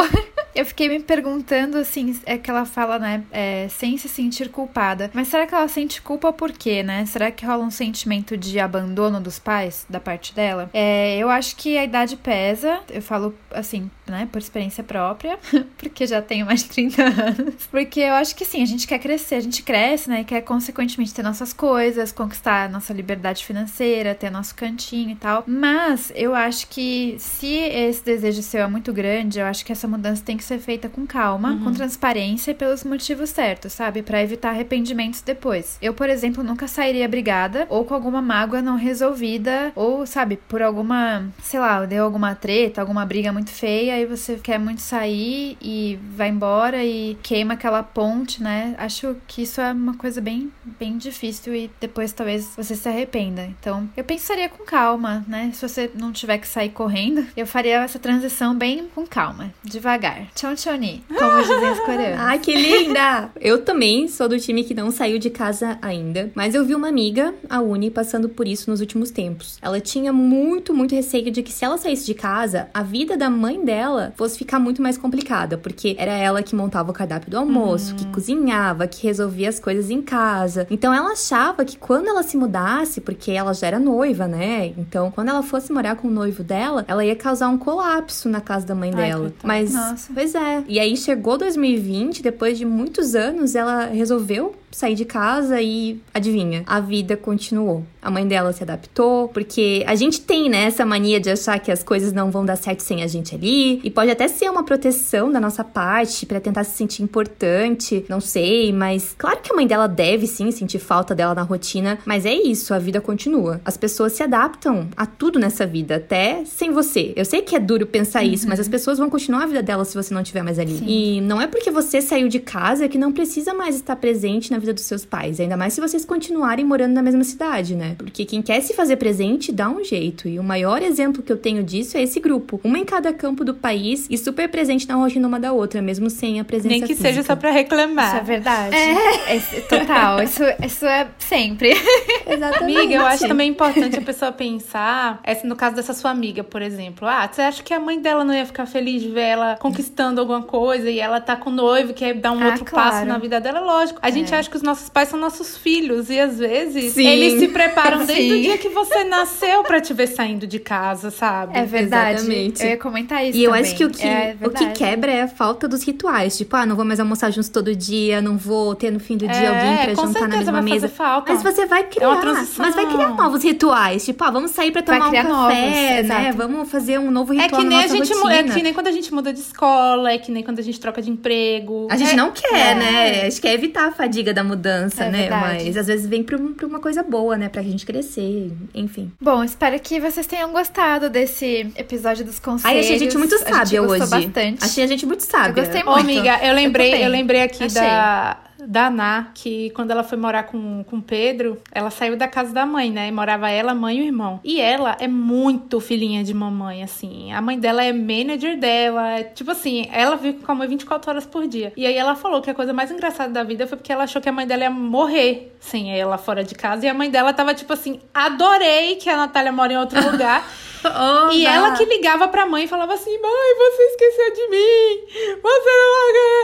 Eu 0.54 0.66
fiquei 0.66 0.88
me 0.88 1.00
perguntando, 1.00 1.78
assim, 1.78 2.18
é 2.26 2.36
que 2.36 2.50
ela 2.50 2.64
fala, 2.64 2.98
né, 2.98 3.22
é, 3.30 3.68
sem 3.68 3.96
se 3.96 4.08
sentir 4.08 4.48
culpada. 4.48 5.10
Mas 5.14 5.28
será 5.28 5.46
que 5.46 5.54
ela 5.54 5.68
sente 5.68 6.02
culpa 6.02 6.32
por 6.32 6.50
quê, 6.52 6.82
né? 6.82 7.06
Será 7.06 7.30
que 7.30 7.46
rola 7.46 7.64
um 7.64 7.70
sentimento 7.70 8.36
de 8.36 8.58
abandono 8.58 9.20
dos 9.20 9.38
pais, 9.38 9.86
da 9.88 10.00
parte 10.00 10.34
dela? 10.34 10.68
É, 10.72 11.18
eu 11.18 11.30
acho 11.30 11.54
que 11.56 11.78
a 11.78 11.84
idade 11.84 12.16
pesa. 12.16 12.80
Eu 12.90 13.00
falo, 13.00 13.34
assim, 13.52 13.90
né, 14.10 14.28
por 14.30 14.38
experiência 14.38 14.82
própria, 14.82 15.38
porque 15.78 16.06
já 16.06 16.20
tenho 16.20 16.46
mais 16.46 16.62
de 16.62 16.70
30 16.70 17.02
anos. 17.02 17.66
Porque 17.70 18.00
eu 18.00 18.14
acho 18.14 18.34
que 18.34 18.44
sim, 18.44 18.62
a 18.62 18.66
gente 18.66 18.86
quer 18.86 18.98
crescer, 18.98 19.36
a 19.36 19.40
gente 19.40 19.62
cresce, 19.62 20.08
né, 20.08 20.20
e 20.22 20.24
quer 20.24 20.40
consequentemente 20.42 21.14
ter 21.14 21.22
nossas 21.22 21.52
coisas, 21.52 22.12
conquistar 22.12 22.68
nossa 22.68 22.92
liberdade 22.92 23.44
financeira, 23.44 24.14
ter 24.14 24.30
nosso 24.30 24.54
cantinho 24.54 25.10
e 25.10 25.16
tal. 25.16 25.44
Mas 25.46 26.12
eu 26.14 26.34
acho 26.34 26.68
que 26.68 27.16
se 27.18 27.54
esse 27.54 28.04
desejo 28.04 28.42
seu 28.42 28.62
é 28.62 28.66
muito 28.66 28.92
grande, 28.92 29.38
eu 29.38 29.46
acho 29.46 29.64
que 29.64 29.72
essa 29.72 29.86
mudança 29.86 30.22
tem 30.24 30.36
que 30.36 30.44
ser 30.44 30.58
feita 30.58 30.88
com 30.88 31.06
calma, 31.06 31.52
uhum. 31.52 31.64
com 31.64 31.72
transparência 31.72 32.50
e 32.50 32.54
pelos 32.54 32.84
motivos 32.84 33.30
certos, 33.30 33.72
sabe? 33.72 34.02
Para 34.02 34.22
evitar 34.22 34.50
arrependimentos 34.50 35.20
depois. 35.20 35.78
Eu, 35.80 35.94
por 35.94 36.08
exemplo, 36.08 36.42
nunca 36.42 36.66
sairia 36.66 37.08
brigada 37.08 37.66
ou 37.68 37.84
com 37.84 37.94
alguma 37.94 38.20
mágoa 38.20 38.62
não 38.62 38.76
resolvida, 38.76 39.72
ou, 39.74 40.06
sabe, 40.06 40.36
por 40.48 40.62
alguma, 40.62 41.28
sei 41.42 41.60
lá, 41.60 41.84
deu 41.84 42.04
alguma 42.04 42.34
treta, 42.34 42.80
alguma 42.80 43.04
briga 43.04 43.32
muito 43.32 43.50
feia, 43.50 43.99
aí 44.00 44.06
você 44.06 44.36
quer 44.36 44.58
muito 44.58 44.80
sair 44.80 45.56
e 45.60 45.98
vai 46.16 46.28
embora 46.28 46.84
e 46.84 47.16
queima 47.22 47.54
aquela 47.54 47.82
ponte, 47.82 48.42
né? 48.42 48.74
Acho 48.78 49.16
que 49.26 49.42
isso 49.42 49.60
é 49.60 49.72
uma 49.72 49.94
coisa 49.94 50.20
bem, 50.20 50.50
bem 50.78 50.98
difícil 50.98 51.54
e 51.54 51.70
depois 51.80 52.12
talvez 52.12 52.52
você 52.56 52.74
se 52.74 52.88
arrependa. 52.88 53.44
Então, 53.60 53.88
eu 53.96 54.04
pensaria 54.04 54.48
com 54.48 54.64
calma, 54.64 55.24
né? 55.28 55.50
Se 55.54 55.66
você 55.66 55.90
não 55.94 56.12
tiver 56.12 56.38
que 56.38 56.48
sair 56.48 56.70
correndo, 56.70 57.26
eu 57.36 57.46
faria 57.46 57.82
essa 57.82 57.98
transição 57.98 58.54
bem 58.54 58.88
com 58.94 59.06
calma, 59.06 59.52
devagar. 59.62 60.26
Chon 60.34 60.56
choni, 60.56 61.04
como 61.08 61.42
dizem 61.42 61.70
os 61.70 61.80
coreanos. 61.80 62.20
Ai, 62.20 62.38
que 62.38 62.54
linda! 62.54 63.30
eu 63.40 63.64
também 63.64 64.08
sou 64.08 64.28
do 64.28 64.38
time 64.38 64.64
que 64.64 64.74
não 64.74 64.90
saiu 64.90 65.18
de 65.18 65.30
casa 65.30 65.78
ainda, 65.80 66.30
mas 66.34 66.54
eu 66.54 66.64
vi 66.64 66.74
uma 66.74 66.88
amiga, 66.88 67.34
a 67.48 67.60
Uni, 67.60 67.90
passando 67.90 68.28
por 68.28 68.46
isso 68.46 68.70
nos 68.70 68.80
últimos 68.80 69.10
tempos. 69.10 69.58
Ela 69.62 69.80
tinha 69.80 70.12
muito, 70.12 70.74
muito 70.74 70.94
receio 70.94 71.30
de 71.30 71.42
que 71.42 71.52
se 71.52 71.64
ela 71.64 71.78
saísse 71.78 72.06
de 72.06 72.14
casa, 72.14 72.68
a 72.72 72.82
vida 72.82 73.16
da 73.16 73.28
mãe 73.28 73.62
dela 73.64 73.89
fosse 74.16 74.38
ficar 74.38 74.58
muito 74.58 74.82
mais 74.82 74.96
complicada, 74.96 75.56
porque 75.56 75.94
era 75.98 76.12
ela 76.12 76.42
que 76.42 76.54
montava 76.54 76.90
o 76.90 76.94
cardápio 76.94 77.30
do 77.30 77.38
almoço, 77.38 77.92
uhum. 77.92 77.96
que 77.96 78.06
cozinhava, 78.06 78.86
que 78.86 79.06
resolvia 79.06 79.48
as 79.48 79.58
coisas 79.58 79.90
em 79.90 80.02
casa. 80.02 80.66
Então 80.70 80.92
ela 80.92 81.12
achava 81.12 81.64
que 81.64 81.76
quando 81.76 82.08
ela 82.08 82.22
se 82.22 82.36
mudasse, 82.36 83.00
porque 83.00 83.30
ela 83.30 83.52
já 83.52 83.66
era 83.66 83.78
noiva, 83.78 84.26
né? 84.26 84.72
Então, 84.76 85.10
quando 85.10 85.28
ela 85.28 85.42
fosse 85.42 85.72
morar 85.72 85.96
com 85.96 86.08
o 86.08 86.10
noivo 86.10 86.42
dela, 86.42 86.84
ela 86.88 87.04
ia 87.04 87.16
causar 87.16 87.48
um 87.48 87.58
colapso 87.58 88.28
na 88.28 88.40
casa 88.40 88.66
da 88.66 88.74
mãe 88.74 88.90
Ai, 88.94 89.10
dela. 89.10 89.32
Mas, 89.42 89.72
Nossa. 89.72 90.12
pois 90.12 90.34
é. 90.34 90.64
E 90.68 90.78
aí 90.78 90.96
chegou 90.96 91.38
2020, 91.38 92.22
depois 92.22 92.58
de 92.58 92.64
muitos 92.64 93.14
anos, 93.14 93.54
ela 93.54 93.86
resolveu 93.86 94.54
sair 94.70 94.94
de 94.94 95.04
casa 95.04 95.60
e 95.60 96.00
adivinha, 96.14 96.62
a 96.66 96.80
vida 96.80 97.16
continuou. 97.16 97.84
A 98.00 98.10
mãe 98.10 98.26
dela 98.26 98.52
se 98.52 98.62
adaptou, 98.62 99.28
porque 99.28 99.84
a 99.86 99.94
gente 99.94 100.20
tem, 100.20 100.48
né, 100.48 100.64
essa 100.64 100.86
mania 100.86 101.20
de 101.20 101.30
achar 101.30 101.58
que 101.58 101.70
as 101.70 101.82
coisas 101.82 102.12
não 102.12 102.30
vão 102.30 102.44
dar 102.44 102.56
certo 102.56 102.80
sem 102.80 103.02
a 103.02 103.06
gente 103.06 103.34
ali, 103.34 103.69
e 103.84 103.90
pode 103.90 104.10
até 104.10 104.26
ser 104.26 104.50
uma 104.50 104.64
proteção 104.64 105.30
da 105.30 105.38
nossa 105.38 105.62
parte 105.62 106.24
para 106.26 106.40
tentar 106.40 106.64
se 106.64 106.76
sentir 106.76 107.02
importante, 107.02 108.04
não 108.08 108.20
sei, 108.20 108.72
mas 108.72 109.14
claro 109.16 109.40
que 109.42 109.52
a 109.52 109.56
mãe 109.56 109.66
dela 109.66 109.86
deve 109.86 110.26
sim 110.26 110.50
sentir 110.50 110.78
falta 110.78 111.14
dela 111.14 111.34
na 111.34 111.42
rotina, 111.42 111.98
mas 112.04 112.24
é 112.24 112.34
isso, 112.34 112.72
a 112.74 112.78
vida 112.78 113.00
continua. 113.00 113.60
As 113.64 113.76
pessoas 113.76 114.12
se 114.12 114.22
adaptam 114.22 114.88
a 114.96 115.06
tudo 115.06 115.38
nessa 115.38 115.66
vida, 115.66 115.96
até 115.96 116.44
sem 116.44 116.70
você. 116.70 117.12
Eu 117.14 117.24
sei 117.24 117.42
que 117.42 117.54
é 117.54 117.58
duro 117.60 117.86
pensar 117.86 118.22
uhum. 118.22 118.30
isso, 118.30 118.48
mas 118.48 118.60
as 118.60 118.68
pessoas 118.68 118.98
vão 118.98 119.10
continuar 119.10 119.44
a 119.44 119.46
vida 119.46 119.62
delas 119.62 119.88
se 119.88 119.94
você 119.94 120.12
não 120.14 120.22
estiver 120.22 120.42
mais 120.42 120.58
ali. 120.58 120.78
Sim. 120.78 120.86
E 120.86 121.20
não 121.20 121.40
é 121.40 121.46
porque 121.46 121.70
você 121.70 122.00
saiu 122.00 122.28
de 122.28 122.40
casa 122.40 122.88
que 122.88 122.98
não 122.98 123.12
precisa 123.12 123.52
mais 123.54 123.76
estar 123.76 123.96
presente 123.96 124.50
na 124.50 124.58
vida 124.58 124.72
dos 124.72 124.84
seus 124.84 125.04
pais, 125.04 125.40
ainda 125.40 125.56
mais 125.56 125.72
se 125.72 125.80
vocês 125.80 126.04
continuarem 126.04 126.64
morando 126.64 126.94
na 126.94 127.02
mesma 127.02 127.24
cidade, 127.24 127.74
né? 127.74 127.94
Porque 127.98 128.24
quem 128.24 128.42
quer 128.42 128.60
se 128.60 128.74
fazer 128.74 128.96
presente 128.96 129.52
dá 129.52 129.68
um 129.68 129.84
jeito. 129.84 130.28
E 130.28 130.38
o 130.38 130.44
maior 130.44 130.82
exemplo 130.82 131.22
que 131.22 131.32
eu 131.32 131.36
tenho 131.36 131.62
disso 131.62 131.96
é 131.96 132.02
esse 132.02 132.20
grupo, 132.20 132.60
uma 132.64 132.78
em 132.78 132.84
cada 132.84 133.12
campo 133.12 133.44
do 133.44 133.54
país 133.60 134.06
e 134.10 134.18
super 134.18 134.48
presente 134.48 134.88
na 134.88 134.94
rotina 134.94 135.28
uma 135.28 135.38
da 135.38 135.52
outra, 135.52 135.80
mesmo 135.80 136.10
sem 136.10 136.40
a 136.40 136.44
presença 136.44 136.68
Nem 136.68 136.80
que 136.80 136.88
física. 136.88 137.08
seja 137.08 137.22
só 137.22 137.36
para 137.36 137.50
reclamar. 137.50 138.08
Isso 138.08 138.16
é 138.16 138.20
verdade. 138.20 138.74
É. 138.74 139.36
é 139.36 139.40
total, 139.68 140.22
isso, 140.22 140.42
isso 140.64 140.86
é 140.86 141.08
sempre. 141.18 141.70
Exatamente. 142.26 142.78
Amiga, 142.78 142.94
eu 142.94 143.06
acho 143.06 143.28
também 143.28 143.50
importante 143.50 143.98
a 143.98 144.02
pessoa 144.02 144.32
pensar, 144.32 145.20
essa, 145.22 145.46
no 145.46 145.56
caso 145.56 145.76
dessa 145.76 145.92
sua 145.92 146.10
amiga, 146.10 146.42
por 146.42 146.62
exemplo, 146.62 147.06
ah, 147.06 147.28
você 147.30 147.42
acha 147.42 147.62
que 147.62 147.74
a 147.74 147.80
mãe 147.80 148.00
dela 148.00 148.24
não 148.24 148.34
ia 148.34 148.46
ficar 148.46 148.66
feliz 148.66 149.02
de 149.02 149.08
ver 149.08 149.20
ela 149.20 149.56
conquistando 149.56 150.20
alguma 150.20 150.42
coisa 150.42 150.90
e 150.90 150.98
ela 150.98 151.20
tá 151.20 151.36
com 151.36 151.50
o 151.50 151.52
noivo, 151.52 151.92
quer 151.92 152.14
dar 152.14 152.32
um 152.32 152.42
ah, 152.42 152.46
outro 152.46 152.64
claro. 152.64 152.90
passo 152.90 153.06
na 153.06 153.18
vida 153.18 153.40
dela? 153.40 153.60
Lógico. 153.60 153.98
A 154.02 154.10
gente 154.10 154.32
é. 154.32 154.38
acha 154.38 154.48
que 154.48 154.56
os 154.56 154.62
nossos 154.62 154.88
pais 154.88 155.08
são 155.08 155.18
nossos 155.18 155.56
filhos 155.56 156.10
e 156.10 156.18
às 156.18 156.38
vezes 156.38 156.94
Sim. 156.94 157.06
eles 157.06 157.38
se 157.40 157.48
preparam 157.48 158.04
desde 158.04 158.30
Sim. 158.30 158.38
o 158.38 158.42
dia 158.42 158.58
que 158.58 158.68
você 158.68 159.04
nasceu 159.04 159.62
para 159.62 159.80
te 159.80 159.92
ver 159.92 160.06
saindo 160.06 160.46
de 160.46 160.58
casa, 160.58 161.10
sabe? 161.10 161.58
É 161.58 161.64
verdade. 161.64 162.20
Exatamente. 162.20 162.62
Eu 162.62 162.70
ia 162.70 162.76
comentar 162.76 163.24
isso. 163.24 163.38
E 163.38 163.48
eu 163.54 163.60
acho 163.60 163.76
que 163.76 163.84
o 163.84 163.90
que, 163.90 164.06
é 164.06 164.36
o 164.42 164.50
que 164.50 164.66
quebra 164.70 165.10
é 165.10 165.22
a 165.22 165.28
falta 165.28 165.68
dos 165.68 165.82
rituais. 165.82 166.36
Tipo, 166.36 166.56
ah, 166.56 166.66
não 166.66 166.76
vou 166.76 166.84
mais 166.84 167.00
almoçar 167.00 167.30
juntos 167.30 167.48
todo 167.48 167.74
dia, 167.74 168.20
não 168.20 168.36
vou 168.36 168.74
ter 168.74 168.90
no 168.90 169.00
fim 169.00 169.16
do 169.16 169.26
dia 169.26 169.36
é, 169.36 169.46
alguém 169.48 169.94
pra 169.94 170.06
jantar 170.06 170.28
na 170.28 170.36
mesma 170.36 170.62
mesa. 170.62 170.88
Falta. 170.88 171.32
Mas 171.32 171.42
você 171.42 171.66
vai 171.66 171.80
é 171.80 171.84
criar. 171.84 172.22
Mas 172.58 172.74
vai 172.74 172.86
criar 172.86 173.08
novos 173.10 173.42
rituais. 173.42 174.04
Tipo, 174.04 174.24
ah, 174.24 174.30
vamos 174.30 174.50
sair 174.50 174.70
pra 174.70 174.82
tomar 174.82 175.08
um 175.08 175.12
café, 175.12 175.22
novos, 175.22 175.54
né? 175.54 176.00
Exato. 176.00 176.36
Vamos 176.36 176.70
fazer 176.70 176.98
um 176.98 177.10
novo 177.10 177.32
ritual. 177.32 177.60
É 177.60 177.64
que 177.64 177.68
nem 177.68 177.78
a 177.78 177.86
gente. 177.86 178.12
É 178.12 178.42
que 178.42 178.62
nem 178.62 178.72
quando 178.74 178.88
a 178.88 178.92
gente 178.92 179.12
muda 179.12 179.32
de 179.32 179.40
escola, 179.40 180.12
é 180.12 180.18
que 180.18 180.30
nem 180.30 180.42
quando 180.42 180.58
a 180.58 180.62
gente 180.62 180.78
troca 180.78 181.00
de 181.02 181.10
emprego. 181.10 181.88
A 181.90 181.96
gente 181.96 182.12
é, 182.12 182.16
não 182.16 182.30
quer, 182.30 182.76
né? 182.76 183.22
A 183.22 183.30
gente 183.30 183.40
quer 183.40 183.54
evitar 183.54 183.88
a 183.88 183.92
fadiga 183.92 184.32
da 184.32 184.44
mudança, 184.44 185.08
né? 185.10 185.22
Verdade. 185.22 185.64
Mas 185.64 185.76
às 185.76 185.86
vezes 185.86 186.06
vem 186.06 186.22
pra, 186.22 186.38
pra 186.38 186.66
uma 186.66 186.80
coisa 186.80 187.02
boa, 187.02 187.36
né? 187.36 187.48
Pra 187.48 187.62
gente 187.62 187.86
crescer, 187.86 188.52
enfim. 188.74 189.10
Bom, 189.20 189.42
espero 189.42 189.78
que 189.80 190.00
vocês 190.00 190.26
tenham 190.26 190.52
gostado 190.52 191.08
desse 191.08 191.72
episódio 191.76 192.24
dos 192.24 192.38
conselhos. 192.38 192.64
Ai, 192.64 192.80
achei 192.80 192.96
a 192.96 192.98
gente 192.98 193.16
muito 193.16 193.38
sábia 193.40 193.82
hoje. 193.82 194.06
Bastante. 194.06 194.64
Achei 194.64 194.84
a 194.84 194.86
gente 194.86 195.06
muito 195.06 195.22
sábia. 195.22 195.50
Eu 195.50 195.54
gostei 195.54 195.82
muito. 195.82 195.96
Ô, 195.96 196.00
amiga, 196.00 196.38
eu 196.42 196.54
lembrei, 196.54 196.94
eu, 196.94 196.98
eu 196.98 197.10
lembrei 197.10 197.42
aqui 197.42 197.64
achei. 197.64 197.80
da 197.80 198.38
da 198.66 198.90
Ná, 198.90 199.28
que 199.34 199.70
quando 199.70 199.90
ela 199.90 200.02
foi 200.02 200.18
morar 200.18 200.44
com, 200.44 200.84
com 200.84 201.00
Pedro, 201.00 201.60
ela 201.72 201.90
saiu 201.90 202.16
da 202.16 202.28
casa 202.28 202.52
da 202.52 202.66
mãe, 202.66 202.90
né? 202.90 203.08
E 203.08 203.12
morava 203.12 203.48
ela, 203.48 203.74
mãe 203.74 203.98
e 203.98 204.02
o 204.02 204.04
irmão. 204.04 204.40
E 204.44 204.60
ela 204.60 204.96
é 204.98 205.08
muito 205.08 205.80
filhinha 205.80 206.22
de 206.22 206.34
mamãe, 206.34 206.82
assim. 206.82 207.32
A 207.32 207.40
mãe 207.40 207.58
dela 207.58 207.84
é 207.84 207.92
manager 207.92 208.58
dela. 208.58 209.18
É, 209.18 209.24
tipo 209.24 209.50
assim, 209.50 209.88
ela 209.92 210.16
vive 210.16 210.38
com 210.40 210.52
a 210.52 210.54
mãe 210.54 210.68
24 210.68 211.10
horas 211.10 211.26
por 211.26 211.46
dia. 211.46 211.72
E 211.76 211.86
aí 211.86 211.96
ela 211.96 212.14
falou 212.14 212.40
que 212.40 212.50
a 212.50 212.54
coisa 212.54 212.72
mais 212.72 212.90
engraçada 212.90 213.32
da 213.32 213.42
vida 213.42 213.66
foi 213.66 213.76
porque 213.76 213.92
ela 213.92 214.04
achou 214.04 214.20
que 214.20 214.28
a 214.28 214.32
mãe 214.32 214.46
dela 214.46 214.62
ia 214.62 214.70
morrer 214.70 215.54
sem 215.60 215.98
ela 215.98 216.18
fora 216.18 216.44
de 216.44 216.54
casa. 216.54 216.86
E 216.86 216.88
a 216.88 216.94
mãe 216.94 217.10
dela 217.10 217.32
tava 217.32 217.54
tipo 217.54 217.72
assim: 217.72 218.00
adorei 218.12 218.96
que 218.96 219.08
a 219.08 219.16
Natália 219.16 219.52
mora 219.52 219.72
em 219.72 219.78
outro 219.78 220.00
lugar. 220.10 220.46
Oh, 221.00 221.30
e 221.32 221.46
ela 221.46 221.72
que 221.72 221.84
ligava 221.84 222.28
pra 222.28 222.46
mãe 222.46 222.64
e 222.64 222.68
falava 222.68 222.94
assim: 222.94 223.10
Mãe, 223.10 223.54
você 223.56 223.82
esqueceu 223.82 224.34
de 224.34 224.48
mim. 224.48 225.40
Você 225.42 225.70
não 225.70 225.90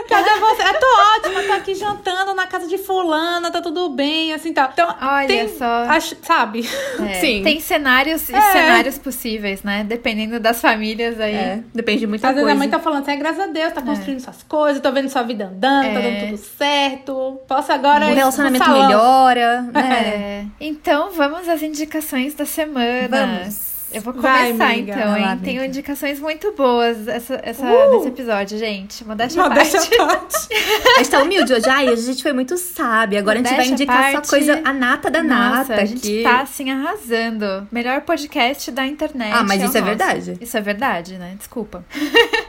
Cadê 0.07 0.39
você? 0.39 0.63
Eu 0.63 0.79
tô 0.79 0.87
ótima, 1.15 1.43
tô 1.43 1.53
aqui 1.53 1.75
jantando 1.75 2.33
na 2.33 2.47
casa 2.47 2.67
de 2.67 2.77
fulana, 2.77 3.51
tá 3.51 3.61
tudo 3.61 3.89
bem, 3.89 4.33
assim 4.33 4.53
tal. 4.53 4.69
Então, 4.71 4.95
Olha 5.01 5.27
tem, 5.27 5.47
só. 5.49 5.65
Acho, 5.65 6.15
sabe? 6.21 6.67
É, 7.09 7.13
Sim. 7.19 7.43
Tem 7.43 7.59
cenários 7.59 8.29
e 8.29 8.35
é. 8.35 8.41
cenários 8.51 8.97
possíveis, 8.97 9.63
né? 9.63 9.83
Dependendo 9.83 10.39
das 10.39 10.61
famílias 10.61 11.19
aí. 11.19 11.35
É, 11.35 11.63
depende 11.73 11.99
de 11.99 12.07
muita 12.07 12.27
Às 12.27 12.33
coisa. 12.33 12.47
Às 12.51 12.57
vezes 12.57 12.57
a 12.57 12.59
mãe 12.59 12.69
tá 12.69 12.79
falando 12.79 13.01
assim: 13.03 13.11
é, 13.11 13.15
graças 13.17 13.39
a 13.39 13.47
Deus, 13.47 13.73
tá 13.73 13.81
é. 13.81 13.83
construindo 13.83 14.19
suas 14.19 14.43
coisas, 14.43 14.81
tô 14.81 14.91
vendo 14.91 15.09
sua 15.09 15.23
vida 15.23 15.45
andando, 15.45 15.93
tá 15.93 15.99
dando 15.99 16.05
é. 16.05 16.25
tudo 16.25 16.37
certo. 16.37 17.39
Posso 17.47 17.71
agora. 17.71 18.07
O 18.07 18.13
relacionamento 18.13 18.69
melhora. 18.69 19.61
Né? 19.73 20.47
Então, 20.59 21.11
vamos 21.11 21.47
às 21.49 21.61
indicações 21.61 22.33
da 22.33 22.45
semana. 22.45 23.07
Vamos. 23.09 23.76
Eu 23.91 24.01
vou 24.01 24.13
começar 24.13 24.53
Vai, 24.53 24.79
então, 24.79 25.17
hein? 25.17 25.23
Lá, 25.23 25.37
Tenho 25.37 25.63
indicações 25.63 26.19
muito 26.19 26.51
boas 26.51 27.07
essa, 27.07 27.39
essa, 27.41 27.65
uh! 27.65 27.97
nesse 27.97 28.09
episódio, 28.09 28.57
gente. 28.57 29.05
Modéstia 29.05 29.43
à 29.43 29.49
parte. 29.49 29.97
parte. 29.97 30.47
a 30.95 30.97
gente 30.97 31.09
tá 31.09 31.21
humilde 31.23 31.53
hoje. 31.53 31.69
Ai, 31.69 31.87
a 31.87 31.95
gente 31.95 32.21
foi 32.21 32.33
muito 32.33 32.57
sábia. 32.57 33.19
Agora 33.19 33.37
Modéstia 33.37 33.61
a 33.61 33.63
gente 33.63 33.85
vai 33.85 33.85
indicar 33.85 34.11
parte... 34.11 34.27
só 34.27 34.35
coisa, 34.35 34.61
a 34.63 34.73
nata 34.73 35.09
da 35.09 35.23
Nossa, 35.23 35.69
nata. 35.69 35.81
A 35.81 35.85
gente 35.85 35.99
aqui. 35.99 36.23
tá, 36.23 36.41
assim, 36.41 36.69
arrasando. 36.69 37.67
Melhor 37.71 38.01
podcast 38.01 38.71
da 38.71 38.85
internet. 38.85 39.31
Ah, 39.33 39.43
mas 39.43 39.61
é 39.61 39.65
isso 39.65 39.77
é 39.77 39.81
verdade. 39.81 40.37
Isso 40.41 40.57
é 40.57 40.61
verdade, 40.61 41.17
né? 41.17 41.35
Desculpa. 41.37 41.85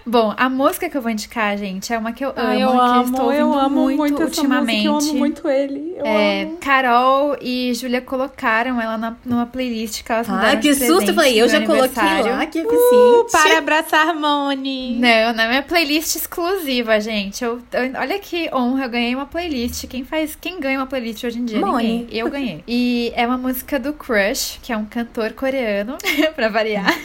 Bom, 0.08 0.32
a 0.38 0.48
música 0.48 0.88
que 0.88 0.96
eu 0.96 1.02
vou 1.02 1.10
indicar, 1.10 1.58
gente, 1.58 1.92
é 1.92 1.98
uma 1.98 2.12
que 2.12 2.24
eu 2.24 2.32
amo. 2.34 2.52
eu 2.54 2.70
que 2.70 2.76
amo, 2.78 2.94
eu 2.94 3.04
estou 3.04 3.24
ouvindo 3.26 3.40
eu 3.40 3.58
amo 3.58 3.80
muito, 3.82 3.98
muito 3.98 4.22
ultimamente. 4.22 4.86
eu 4.86 4.96
amo 4.96 5.14
muito 5.14 5.46
ele. 5.46 5.94
Eu 5.98 6.06
é, 6.06 6.42
amo. 6.44 6.56
Carol 6.56 7.36
e 7.42 7.74
Júlia 7.74 8.00
colocaram 8.00 8.80
ela 8.80 8.96
na, 8.96 9.14
numa 9.22 9.44
playlist 9.44 10.02
que 10.02 10.10
elas 10.10 10.26
Ah, 10.30 10.56
que 10.56 10.74
susto! 10.74 11.10
Eu 11.10 11.14
falei, 11.14 11.42
eu 11.42 11.46
já 11.46 11.60
coloquei 11.60 12.22
lá, 12.22 12.46
que 12.46 12.62
uh, 12.62 13.26
Para 13.30 13.58
abraçar 13.58 14.14
Moni. 14.14 14.98
Não, 14.98 15.34
na 15.34 15.46
minha 15.46 15.62
playlist 15.62 16.16
exclusiva, 16.16 16.98
gente. 17.00 17.44
Eu, 17.44 17.60
eu, 17.72 18.00
olha 18.00 18.18
que 18.18 18.48
honra, 18.50 18.84
eu 18.84 18.88
ganhei 18.88 19.14
uma 19.14 19.26
playlist. 19.26 19.86
Quem 19.88 20.04
faz, 20.04 20.34
quem 20.40 20.58
ganha 20.58 20.78
uma 20.78 20.86
playlist 20.86 21.22
hoje 21.24 21.38
em 21.38 21.44
dia? 21.44 21.60
Moni. 21.60 21.86
Ninguém. 21.86 22.18
Eu 22.18 22.30
ganhei. 22.30 22.64
E 22.66 23.12
é 23.14 23.26
uma 23.26 23.36
música 23.36 23.78
do 23.78 23.92
Crush, 23.92 24.58
que 24.62 24.72
é 24.72 24.76
um 24.76 24.86
cantor 24.86 25.34
coreano, 25.34 25.98
pra 26.34 26.48
variar. 26.48 26.96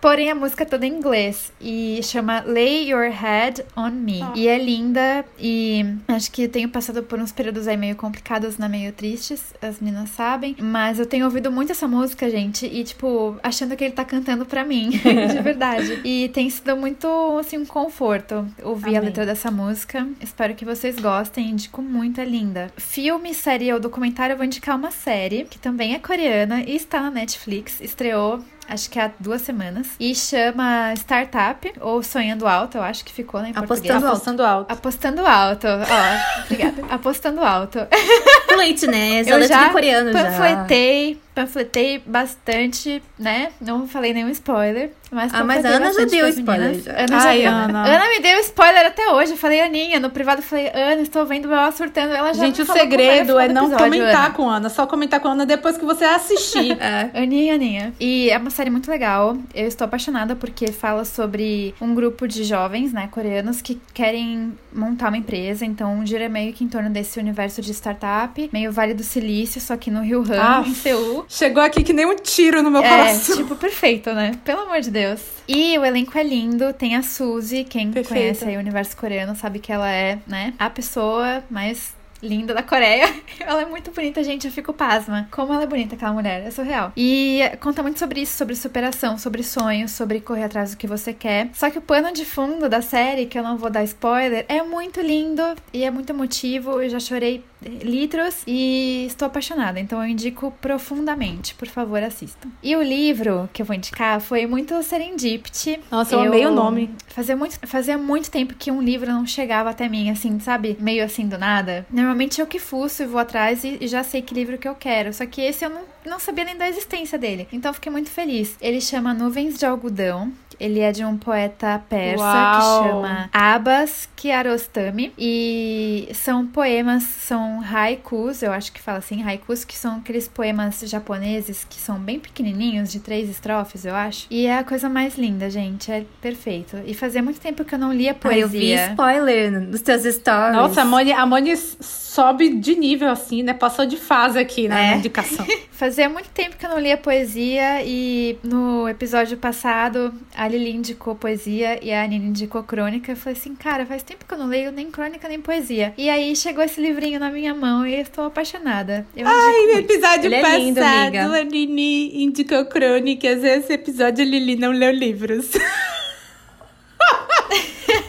Porém, 0.00 0.30
a 0.30 0.34
música 0.34 0.62
é 0.62 0.66
toda 0.66 0.86
em 0.86 0.94
inglês 0.94 1.52
e 1.60 2.00
chama 2.02 2.42
Lay 2.46 2.90
Your 2.90 3.10
Head 3.10 3.64
on 3.76 3.90
Me. 3.90 4.20
E 4.34 4.48
é 4.48 4.56
linda 4.56 5.24
e 5.38 5.84
acho 6.08 6.32
que 6.32 6.48
tenho 6.48 6.70
passado 6.70 7.02
por 7.02 7.18
uns 7.18 7.32
períodos 7.32 7.68
aí 7.68 7.76
meio 7.76 7.94
complicados, 7.94 8.56
né? 8.56 8.66
Meio 8.66 8.92
tristes, 8.92 9.52
as 9.60 9.78
meninas 9.78 10.08
sabem. 10.10 10.56
Mas 10.58 10.98
eu 10.98 11.04
tenho 11.04 11.26
ouvido 11.26 11.52
muito 11.52 11.72
essa 11.72 11.86
música, 11.86 12.30
gente, 12.30 12.64
e 12.64 12.82
tipo, 12.82 13.36
achando 13.42 13.76
que 13.76 13.84
ele 13.84 13.92
tá 13.92 14.04
cantando 14.04 14.46
pra 14.46 14.64
mim, 14.64 14.88
de 14.90 15.42
verdade. 15.42 16.00
E 16.02 16.30
tem 16.30 16.48
sido 16.48 16.74
muito, 16.76 17.06
assim, 17.38 17.58
um 17.58 17.66
conforto 17.66 18.46
ouvir 18.62 18.90
Amém. 18.90 18.98
a 18.98 19.02
letra 19.02 19.26
dessa 19.26 19.50
música. 19.50 20.08
Espero 20.20 20.54
que 20.54 20.64
vocês 20.64 20.98
gostem, 20.98 21.50
indico 21.50 21.82
muito, 21.82 22.20
é 22.20 22.24
linda. 22.24 22.72
Filme, 22.78 23.34
série 23.34 23.70
ou 23.72 23.78
documentário, 23.78 24.32
eu 24.32 24.36
vou 24.38 24.46
indicar 24.46 24.76
uma 24.76 24.90
série 24.90 25.44
que 25.44 25.58
também 25.58 25.94
é 25.94 25.98
coreana 25.98 26.62
e 26.62 26.74
está 26.74 27.02
na 27.02 27.10
Netflix. 27.10 27.80
Estreou 27.82 28.42
acho 28.70 28.88
que 28.88 28.98
há 28.98 29.10
duas 29.18 29.42
semanas. 29.42 29.88
E 29.98 30.14
chama 30.14 30.92
Startup, 30.94 31.72
ou 31.80 32.02
Sonhando 32.02 32.46
Alto, 32.46 32.78
eu 32.78 32.82
acho 32.82 33.04
que 33.04 33.12
ficou, 33.12 33.42
né, 33.42 33.50
em 33.50 33.52
português. 33.52 33.94
Apostando 33.94 34.42
alto. 34.44 34.72
Apostando 34.72 35.26
alto. 35.26 35.26
Apostando 35.26 35.26
alto. 35.26 35.66
Ó, 35.66 36.40
obrigada. 36.46 36.84
Apostando 36.88 37.40
alto. 37.40 37.78
Fluente, 38.48 38.86
né? 38.86 39.24
Já 39.24 39.38
Eu 39.38 39.48
já 39.48 39.70
coreano 39.70 40.12
já. 40.12 40.24
panfletei, 40.24 41.20
panfletei 41.34 41.98
bastante, 42.06 43.02
né? 43.18 43.50
Não 43.60 43.86
falei 43.86 44.12
nenhum 44.14 44.28
spoiler. 44.30 44.92
Mas 45.10 45.32
Ah, 45.34 45.42
mas 45.44 45.64
a 45.64 45.68
Ana 45.70 45.92
já 45.92 46.04
deu 46.04 46.28
spoiler, 46.28 46.66
meninas. 46.68 46.84
já. 46.84 46.92
Ana, 46.92 47.18
Ai, 47.28 47.42
já 47.42 47.50
Ana. 47.50 47.82
Ana 47.96 48.08
me 48.10 48.20
deu 48.20 48.38
spoiler 48.40 48.86
até 48.86 49.10
hoje. 49.12 49.32
Eu 49.32 49.36
falei, 49.36 49.60
Aninha, 49.60 49.98
no 49.98 50.10
privado 50.10 50.40
eu 50.40 50.44
falei, 50.44 50.68
Ana, 50.72 51.02
estou 51.02 51.26
vendo 51.26 51.52
ela 51.52 51.70
surtando. 51.72 52.12
Ela 52.12 52.32
já 52.32 52.44
Gente, 52.44 52.62
o 52.62 52.66
segredo 52.66 53.38
é 53.38 53.48
não 53.48 53.64
episódio, 53.64 53.84
comentar 53.84 54.26
Ana. 54.26 54.34
com 54.34 54.48
a 54.48 54.56
Ana, 54.56 54.68
só 54.68 54.86
comentar 54.86 55.18
com 55.20 55.28
a 55.28 55.32
Ana 55.32 55.44
depois 55.46 55.76
que 55.76 55.84
você 55.84 56.04
assistir. 56.04 56.76
É. 56.80 57.10
Aninha, 57.22 57.54
Aninha. 57.54 57.92
E 58.00 58.30
é 58.30 58.38
uma 58.38 58.50
série 58.50 58.70
muito 58.70 58.90
legal. 58.90 59.36
Eu 59.54 59.66
estou 59.66 59.84
apaixonada 59.84 60.34
porque 60.36 60.72
fala 60.72 61.04
sobre 61.04 61.74
um 61.80 61.94
grupo 61.94 62.26
de 62.28 62.42
jovens, 62.44 62.92
né, 62.92 63.08
coreanos, 63.10 63.60
que 63.60 63.80
querem 63.92 64.52
montar 64.72 65.08
uma 65.08 65.16
empresa. 65.18 65.64
Então, 65.64 66.04
gira 66.06 66.28
meio 66.28 66.52
que 66.52 66.64
em 66.64 66.68
torno 66.68 66.88
desse 66.90 67.18
universo 67.18 67.60
de 67.60 67.72
startup, 67.74 68.48
meio 68.52 68.72
Vale 68.72 68.94
do 68.94 69.02
Silício, 69.02 69.60
só 69.60 69.76
que 69.76 69.90
no 69.90 70.02
Rio 70.02 70.22
Han, 70.22 70.40
Ah, 70.40 70.64
em 70.66 70.74
Seul. 70.74 71.24
Chegou 71.28 71.62
aqui 71.62 71.82
que 71.82 71.92
nem 71.92 72.06
um 72.06 72.16
tiro 72.16 72.62
no 72.62 72.70
meu 72.70 72.82
É, 72.82 72.88
coração. 72.88 73.36
tipo, 73.36 73.54
perfeito, 73.56 74.12
né? 74.14 74.32
Pelo 74.44 74.62
amor 74.62 74.80
de 74.80 74.90
Deus. 74.90 74.99
E 75.48 75.78
o 75.78 75.84
elenco 75.84 76.16
é 76.18 76.22
lindo, 76.22 76.72
tem 76.72 76.96
a 76.96 77.02
Suzy, 77.02 77.64
quem 77.64 77.90
Perfeita. 77.90 78.08
conhece 78.08 78.44
aí 78.44 78.56
o 78.56 78.60
universo 78.60 78.96
coreano 78.96 79.34
sabe 79.34 79.58
que 79.58 79.72
ela 79.72 79.90
é, 79.90 80.18
né, 80.26 80.54
a 80.58 80.68
pessoa 80.70 81.42
mais 81.50 81.94
linda 82.22 82.54
da 82.54 82.62
Coreia. 82.62 83.12
Ela 83.40 83.62
é 83.62 83.66
muito 83.66 83.90
bonita, 83.90 84.22
gente, 84.22 84.46
eu 84.46 84.52
fico 84.52 84.72
pasma. 84.72 85.28
Como 85.30 85.52
ela 85.52 85.62
é 85.62 85.66
bonita, 85.66 85.94
aquela 85.94 86.12
mulher, 86.12 86.46
é 86.46 86.50
surreal. 86.50 86.92
E 86.96 87.40
conta 87.60 87.82
muito 87.82 87.98
sobre 87.98 88.20
isso, 88.20 88.36
sobre 88.36 88.54
superação, 88.54 89.16
sobre 89.16 89.42
sonhos, 89.42 89.92
sobre 89.92 90.20
correr 90.20 90.44
atrás 90.44 90.72
do 90.72 90.76
que 90.76 90.86
você 90.86 91.12
quer. 91.12 91.48
Só 91.54 91.70
que 91.70 91.78
o 91.78 91.82
pano 91.82 92.12
de 92.12 92.24
fundo 92.24 92.68
da 92.68 92.82
série, 92.82 93.26
que 93.26 93.38
eu 93.38 93.42
não 93.42 93.56
vou 93.56 93.70
dar 93.70 93.82
spoiler, 93.84 94.44
é 94.48 94.62
muito 94.62 95.00
lindo 95.00 95.42
e 95.72 95.84
é 95.84 95.90
muito 95.90 96.10
emotivo. 96.10 96.80
Eu 96.80 96.88
já 96.90 97.00
chorei 97.00 97.42
litros 97.62 98.42
e 98.46 99.04
estou 99.06 99.26
apaixonada, 99.26 99.78
então 99.78 100.02
eu 100.02 100.08
indico 100.08 100.52
profundamente. 100.60 101.54
Por 101.54 101.68
favor, 101.68 102.02
assistam. 102.02 102.48
E 102.62 102.74
o 102.74 102.82
livro 102.82 103.48
que 103.52 103.62
eu 103.62 103.66
vou 103.66 103.76
indicar 103.76 104.20
foi 104.20 104.46
muito 104.46 104.82
serendipity. 104.82 105.80
Nossa, 105.90 106.14
eu 106.14 106.20
amei 106.20 106.46
o 106.46 106.50
nome. 106.50 106.90
Fazia 107.08 107.36
muito, 107.36 107.58
fazia 107.66 107.98
muito 107.98 108.30
tempo 108.30 108.54
que 108.54 108.70
um 108.70 108.80
livro 108.80 109.10
não 109.10 109.26
chegava 109.26 109.70
até 109.70 109.88
mim, 109.88 110.10
assim, 110.10 110.38
sabe? 110.40 110.76
Meio 110.80 111.04
assim 111.04 111.28
do 111.28 111.38
nada. 111.38 111.86
Normalmente 112.10 112.40
eu 112.40 112.46
que 112.48 112.58
fuço 112.58 113.04
e 113.04 113.06
vou 113.06 113.20
atrás 113.20 113.62
e, 113.62 113.78
e 113.80 113.86
já 113.86 114.02
sei 114.02 114.20
que 114.20 114.34
livro 114.34 114.58
que 114.58 114.66
eu 114.66 114.74
quero. 114.74 115.12
Só 115.14 115.24
que 115.26 115.40
esse 115.40 115.64
eu 115.64 115.70
não, 115.70 115.82
não 116.04 116.18
sabia 116.18 116.42
nem 116.44 116.56
da 116.56 116.68
existência 116.68 117.16
dele. 117.16 117.46
Então 117.52 117.70
eu 117.70 117.74
fiquei 117.74 117.92
muito 117.92 118.10
feliz. 118.10 118.56
Ele 118.60 118.80
chama 118.80 119.14
Nuvens 119.14 119.56
de 119.58 119.64
Algodão. 119.64 120.32
Ele 120.58 120.80
é 120.80 120.92
de 120.92 121.02
um 121.02 121.16
poeta 121.16 121.82
persa 121.88 122.22
Uau. 122.22 122.82
que 122.82 122.88
chama 122.90 123.30
Abbas 123.32 124.08
Kiarostami. 124.14 125.10
E 125.16 126.10
são 126.12 126.46
poemas, 126.46 127.04
são 127.04 127.62
haikus, 127.62 128.42
eu 128.42 128.52
acho 128.52 128.70
que 128.70 128.78
fala 128.82 128.98
assim, 128.98 129.22
haikus, 129.22 129.64
que 129.64 129.74
são 129.74 129.96
aqueles 129.96 130.28
poemas 130.28 130.80
japoneses 130.84 131.64
que 131.64 131.76
são 131.80 131.98
bem 131.98 132.18
pequenininhos, 132.20 132.92
de 132.92 133.00
três 133.00 133.30
estrofes, 133.30 133.86
eu 133.86 133.94
acho. 133.94 134.26
E 134.30 134.44
é 134.46 134.58
a 134.58 134.64
coisa 134.64 134.86
mais 134.86 135.16
linda, 135.16 135.48
gente. 135.48 135.90
É 135.90 136.04
perfeito. 136.20 136.76
E 136.84 136.92
fazia 136.92 137.22
muito 137.22 137.40
tempo 137.40 137.64
que 137.64 137.74
eu 137.74 137.78
não 137.78 137.90
lia 137.90 138.10
Ah, 138.22 138.36
eu 138.36 138.46
vi 138.46 138.58
poesia. 138.58 138.88
spoiler 138.90 139.50
nos 139.52 139.80
teus 139.80 140.02
stories. 140.02 140.56
Nossa, 140.56 140.82
a 140.82 140.84
Moni, 140.84 141.12
a 141.12 141.24
Moni 141.24 141.56
sobe 142.00 142.48
de 142.54 142.74
nível 142.74 143.08
assim, 143.08 143.42
né? 143.42 143.52
Passou 143.52 143.84
de 143.84 143.96
fase 143.96 144.38
aqui 144.38 144.66
na 144.66 144.92
É. 144.92 144.96
indicação. 144.96 145.46
Fazia 145.70 146.08
muito 146.08 146.28
tempo 146.30 146.56
que 146.56 146.64
eu 146.66 146.70
não 146.70 146.78
lia 146.78 146.96
poesia 146.96 147.82
e 147.84 148.36
no 148.42 148.88
episódio 148.88 149.36
passado 149.36 150.12
a 150.34 150.48
Lili 150.48 150.70
indicou 150.72 151.14
poesia 151.14 151.78
e 151.82 151.92
a 151.92 152.06
Nina 152.06 152.26
indicou 152.26 152.62
crônica. 152.62 153.12
Eu 153.12 153.16
falei 153.16 153.38
assim, 153.38 153.54
cara, 153.54 153.86
faz 153.86 154.02
tempo 154.02 154.24
que 154.26 154.34
eu 154.34 154.38
não 154.38 154.46
leio 154.46 154.72
nem 154.72 154.90
crônica 154.90 155.28
nem 155.28 155.40
poesia. 155.40 155.94
E 155.96 156.08
aí 156.10 156.34
chegou 156.34 156.64
esse 156.64 156.80
livrinho 156.80 157.20
na 157.20 157.30
minha 157.30 157.54
mão 157.54 157.86
e 157.86 157.94
eu 157.94 158.00
estou 158.00 158.24
apaixonada. 158.24 159.06
Eu 159.16 159.24
muito. 159.26 159.92
episódio 159.92 160.32
é 160.34 160.40
passado, 160.40 160.58
lindo, 160.58 160.80
amiga. 160.82 161.32
a 161.32 161.42
Lili 161.42 162.22
indicou 162.24 162.64
crônicas. 162.66 163.44
Esse 163.44 163.72
episódio 163.74 164.24
a 164.24 164.26
Lili 164.28 164.56
não 164.56 164.72
leu 164.72 164.90
livros. 164.90 165.50